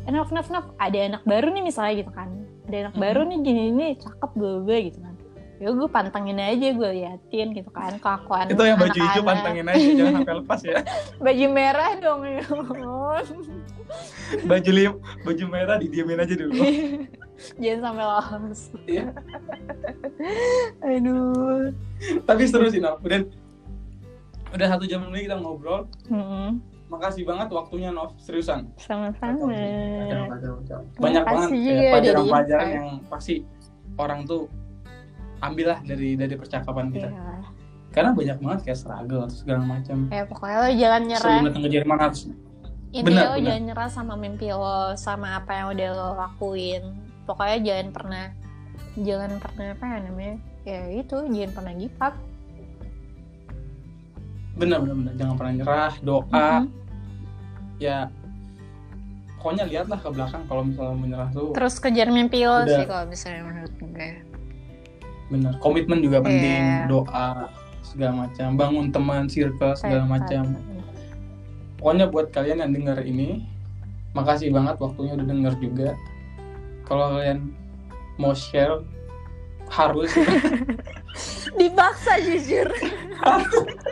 Enough, 0.03 0.30
enough, 0.30 0.49
enough 0.49 0.68
Ada 0.76 0.99
anak 1.12 1.22
baru 1.22 1.49
nih 1.49 1.62
misalnya 1.62 1.95
gitu 2.01 2.11
kan. 2.11 2.28
Ada 2.66 2.76
anak 2.89 2.95
Mhm. 2.95 3.03
baru 3.03 3.20
nih 3.22 3.39
gini 3.43 3.62
nih 3.70 3.93
Cakep 3.99 4.30
gue 4.35 4.78
gitu 4.89 4.99
kan 4.99 5.12
ya 5.63 5.71
gue 5.71 5.89
pantengin 5.95 6.43
aja 6.43 6.75
gue 6.75 6.91
liatin 6.99 7.55
gitu 7.55 7.71
kan 7.71 7.95
kelakuan 8.03 8.51
itu 8.51 8.63
yang 8.67 8.79
baju 8.83 8.99
hijau 8.99 9.23
pantengin 9.23 9.67
aja 9.71 9.87
jangan 9.95 10.13
sampai 10.19 10.35
lepas 10.43 10.61
ya. 10.67 10.77
Baju 11.25 11.47
merah 11.55 11.91
dong 12.03 12.23
ya 12.27 12.43
baju 14.45 14.71
lim 14.73 14.93
baju 15.23 15.45
merah 15.49 15.77
didiemin 15.79 16.23
aja 16.23 16.35
dulu. 16.35 16.53
Jangan 17.63 17.81
sampai 17.83 18.05
lolos. 18.07 18.61
Iya. 18.87 19.07
aduh. 20.87 21.75
Tapi 22.25 22.43
seru 22.47 22.71
sih 22.71 22.81
Nov 22.81 23.03
udah 23.03 23.21
udah 24.53 24.67
satu 24.69 24.85
jam 24.87 25.05
lebih 25.09 25.29
kita 25.31 25.37
ngobrol. 25.41 25.89
Mm-mm. 26.09 26.61
makasih 26.93 27.25
banget 27.25 27.49
waktunya 27.49 27.89
Nov 27.89 28.13
seriusan. 28.21 28.69
Sama-sama. 28.77 29.49
Banyak 31.01 31.23
banget. 31.25 31.49
pelajaran-pelajaran 31.89 32.69
yang 32.69 32.89
pasti 33.09 33.43
orang 33.97 34.29
tuh 34.29 34.49
ambillah 35.43 35.82
dari 35.82 36.14
dari 36.14 36.34
percakapan 36.38 36.88
kita. 36.90 37.11
Iya. 37.11 37.43
karena 37.93 38.16
banyak 38.16 38.38
banget 38.40 38.61
kayak 38.64 38.78
struggle 38.80 39.20
atau 39.28 39.36
segala 39.36 39.68
macam. 39.68 40.09
Ya 40.09 40.24
pokoknya 40.24 40.57
lo 40.57 40.68
jangan 40.80 41.03
nyerah. 41.05 41.28
Sebelum 41.28 41.45
datang 41.45 41.62
ke 41.62 41.70
Jerman 41.76 41.99
harus 42.01 42.20
intinya 42.88 43.05
Benar, 43.05 43.20
lo 43.20 43.28
benar. 43.36 43.45
jangan 43.45 43.62
nyerah 43.68 43.88
sama 43.93 44.14
mimpi 44.16 44.49
lo 44.49 44.80
sama 44.97 45.28
apa 45.36 45.51
yang 45.53 45.66
udah 45.76 45.88
lo 45.93 46.09
lakuin. 46.16 46.82
Pokoknya 47.28 47.59
jangan 47.61 47.88
pernah 47.93 48.24
jangan 48.97 49.30
pernah 49.45 49.66
apa 49.76 49.84
ya 49.84 49.99
namanya? 50.09 50.36
Ya 50.64 50.80
itu 50.88 51.16
jangan 51.20 51.53
pernah 51.53 51.72
give 51.76 51.99
up. 52.01 52.14
Benar 54.57 54.78
benar 54.84 54.97
benar. 54.97 55.12
Jangan 55.20 55.34
pernah 55.36 55.53
nyerah 55.53 55.95
doa. 56.01 56.49
Mhm. 56.62 56.80
ya 57.76 58.07
pokoknya 59.36 59.66
lihatlah 59.66 59.99
ke 59.99 60.09
belakang 60.14 60.43
kalau 60.47 60.62
misalnya 60.62 60.97
menyerah 60.97 61.28
tuh. 61.34 61.51
Terus 61.51 61.74
kejar 61.76 62.09
mimpi 62.09 62.47
lo 62.47 62.62
Udah. 62.62 62.72
sih 62.72 62.84
kalau 62.86 63.05
misalnya 63.05 63.43
menurut 63.43 63.74
gue 63.74 64.11
benar. 65.33 65.57
Komitmen 65.59 66.05
juga 66.05 66.20
penting 66.20 66.61
Iya. 66.61 66.87
doa 66.87 67.49
segala 67.80 68.28
macam. 68.28 68.49
Bangun 68.55 68.87
teman 68.93 69.24
circle 69.26 69.74
segala 69.74 70.05
macam. 70.05 70.45
pokoknya 71.83 72.07
buat 72.07 72.30
kalian 72.30 72.62
yang 72.62 72.70
dengar 72.70 73.03
ini 73.03 73.43
makasih 74.14 74.55
banget 74.55 74.78
waktunya 74.78 75.18
udah 75.18 75.26
denger 75.26 75.55
juga. 75.59 75.89
Kalau 76.87 77.18
kalian 77.18 77.51
mau 78.22 78.39
share 78.39 78.87
harus. 79.66 80.14
Dipaksa 81.59 82.22
jujur. 82.22 82.70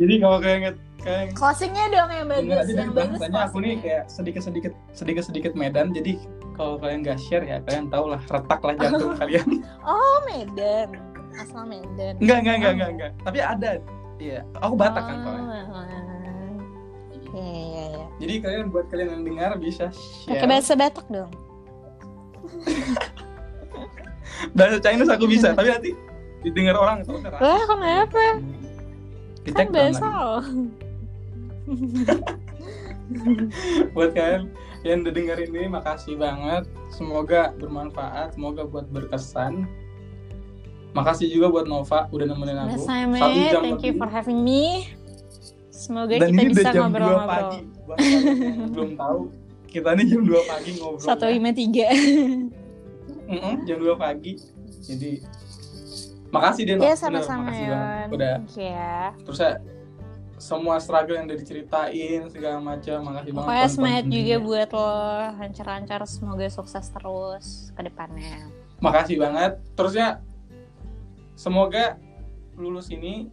Jadi 0.00 0.14
kalau 0.18 0.38
kalian 0.42 0.74
kalian 1.00 1.28
closingnya 1.32 1.84
dong 1.88 2.10
yang 2.10 2.28
bagus 2.28 2.66
dari 2.66 2.76
yang 2.76 2.92
bagus 2.92 3.18
bahasanya 3.18 3.42
aku 3.46 3.56
nih 3.60 3.74
kayak 3.80 4.04
sedikit 4.06 4.42
sedikit 4.42 4.72
sedikit 4.92 5.22
sedikit 5.24 5.52
Medan. 5.54 5.90
Jadi 5.90 6.20
kalau 6.54 6.76
kalian 6.76 7.00
nggak 7.00 7.18
share 7.18 7.42
ya 7.42 7.58
kalian 7.64 7.88
tau 7.88 8.04
lah 8.06 8.20
retak 8.22 8.60
lah 8.60 8.74
jantung 8.76 9.16
kalian. 9.20 9.48
Oh 9.82 10.16
Medan. 10.24 10.88
Asal 11.34 11.64
Medan. 11.64 12.14
Enggak 12.18 12.38
enggak 12.42 12.54
enggak 12.56 12.72
enggak 12.72 12.90
enggak 12.90 13.10
tapi 13.20 13.38
ada 13.40 13.70
iya. 14.16 14.40
Aku 14.60 14.74
Batak 14.74 15.02
kan 15.02 15.16
Oh, 15.20 15.62
soalnya 15.66 15.98
Iya, 17.30 17.46
iya, 17.46 17.84
iya. 17.94 18.06
jadi 18.18 18.34
kalian 18.42 18.64
buat 18.68 18.90
kalian 18.90 19.08
yang 19.14 19.22
dengar 19.22 19.50
bisa 19.54 19.86
Pakai 20.26 20.34
share 20.34 20.50
bahasa 20.50 20.72
Batak 20.74 21.06
dong. 21.06 21.30
bahasa 24.56 24.76
Chinese 24.80 25.10
aku 25.10 25.30
bisa 25.30 25.54
tapi 25.54 25.68
nanti 25.70 25.90
didengar 26.42 26.74
orang 26.74 27.06
Lah, 27.38 27.62
kenapa? 27.62 28.42
dicek 29.40 29.68
Kan 29.70 29.92
lo. 30.02 30.42
buat 33.94 34.10
kalian 34.14 34.48
yang 34.86 35.02
udah 35.04 35.12
dengerin 35.12 35.50
ini 35.50 35.68
makasih 35.68 36.14
banget 36.16 36.64
semoga 36.88 37.52
bermanfaat 37.58 38.38
semoga 38.38 38.64
buat 38.64 38.86
berkesan 38.88 39.66
makasih 40.90 41.30
juga 41.30 41.46
buat 41.50 41.66
Nova 41.70 42.10
udah 42.10 42.26
nemenin 42.26 42.58
aku 42.66 42.70
Mas 42.74 42.86
Saime, 42.86 43.18
thank 43.62 43.82
you 43.86 43.94
for 43.94 44.10
having 44.10 44.42
me. 44.42 44.90
Semoga 45.70 46.18
dan 46.20 46.36
kita 46.36 46.50
bisa 46.50 46.60
udah 46.60 46.72
jam 46.76 46.90
2 46.92 47.24
ngobrol-ngobrol. 47.24 47.56
belum 48.74 48.90
tahu 49.00 49.20
kita 49.70 49.88
ini 49.96 50.02
jam 50.12 50.22
2 50.28 50.50
pagi 50.50 50.70
ngobrol 50.76 51.00
Satu 51.00 51.24
lima 51.30 51.50
tiga. 51.56 51.88
Jam 53.64 53.78
2 53.80 53.96
pagi 53.96 54.32
jadi 54.84 55.22
makasih 56.34 56.62
deh 56.66 56.74
Nov. 56.76 56.84
Ya 56.84 56.94
Bener, 56.94 56.98
sama-sama 56.98 57.40
makasih 57.48 57.64
Yon. 57.64 57.72
banget. 57.72 58.08
udah 58.10 58.34
you 58.44 58.66
ya. 58.66 58.98
terus 59.24 59.38
ya 59.40 59.52
semua 60.40 60.80
struggle 60.80 61.20
yang 61.20 61.28
udah 61.28 61.36
diceritain 61.36 62.24
segala 62.32 62.58
macam. 62.58 63.04
Makasih 63.04 63.32
banget 63.36 63.44
Pokoknya 63.44 63.68
semangat 63.68 64.04
juga 64.08 64.34
buat 64.40 64.70
lo. 64.72 64.92
Lancar-lancar 65.36 66.00
semoga 66.08 66.46
sukses 66.48 66.86
terus 66.88 67.46
ke 67.76 67.80
depannya. 67.84 68.48
makasih 68.80 69.20
banget. 69.20 69.60
Terus 69.76 69.92
ya 69.92 70.08
semoga 71.36 72.00
lulus 72.56 72.88
ini 72.88 73.28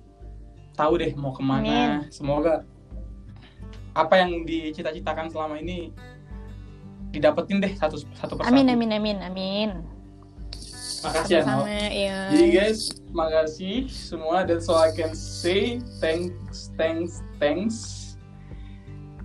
tahu 0.76 1.00
deh 1.00 1.16
mau 1.16 1.32
ke 1.32 1.40
mana. 1.40 2.04
Semoga 2.12 2.68
apa 3.96 4.14
yang 4.20 4.44
dicita-citakan 4.44 5.32
selama 5.32 5.58
ini 5.64 5.96
didapetin 7.16 7.64
deh 7.64 7.72
satu 7.80 7.98
satu 8.20 8.36
persatu. 8.36 8.52
Amin 8.52 8.68
amin 8.68 8.92
amin 8.92 9.18
amin. 9.24 9.97
Makasih 11.08 11.36
ya 11.36 11.42
Nov. 11.44 11.64
Sama 11.64 11.80
ya. 11.90 12.18
jadi 12.34 12.48
guys 12.52 12.80
makasih 13.16 13.76
semua. 13.88 14.38
That's 14.44 14.68
all 14.68 14.82
I 14.84 14.92
can 14.92 15.16
say. 15.16 15.80
Thanks 16.04 16.72
thanks 16.76 17.24
thanks. 17.40 17.76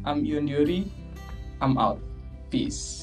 I'm 0.07 0.23
Yun 0.23 0.47
Yuri. 0.47 0.91
I'm 1.63 1.79
out. 1.79 1.99
Peace 2.51 3.02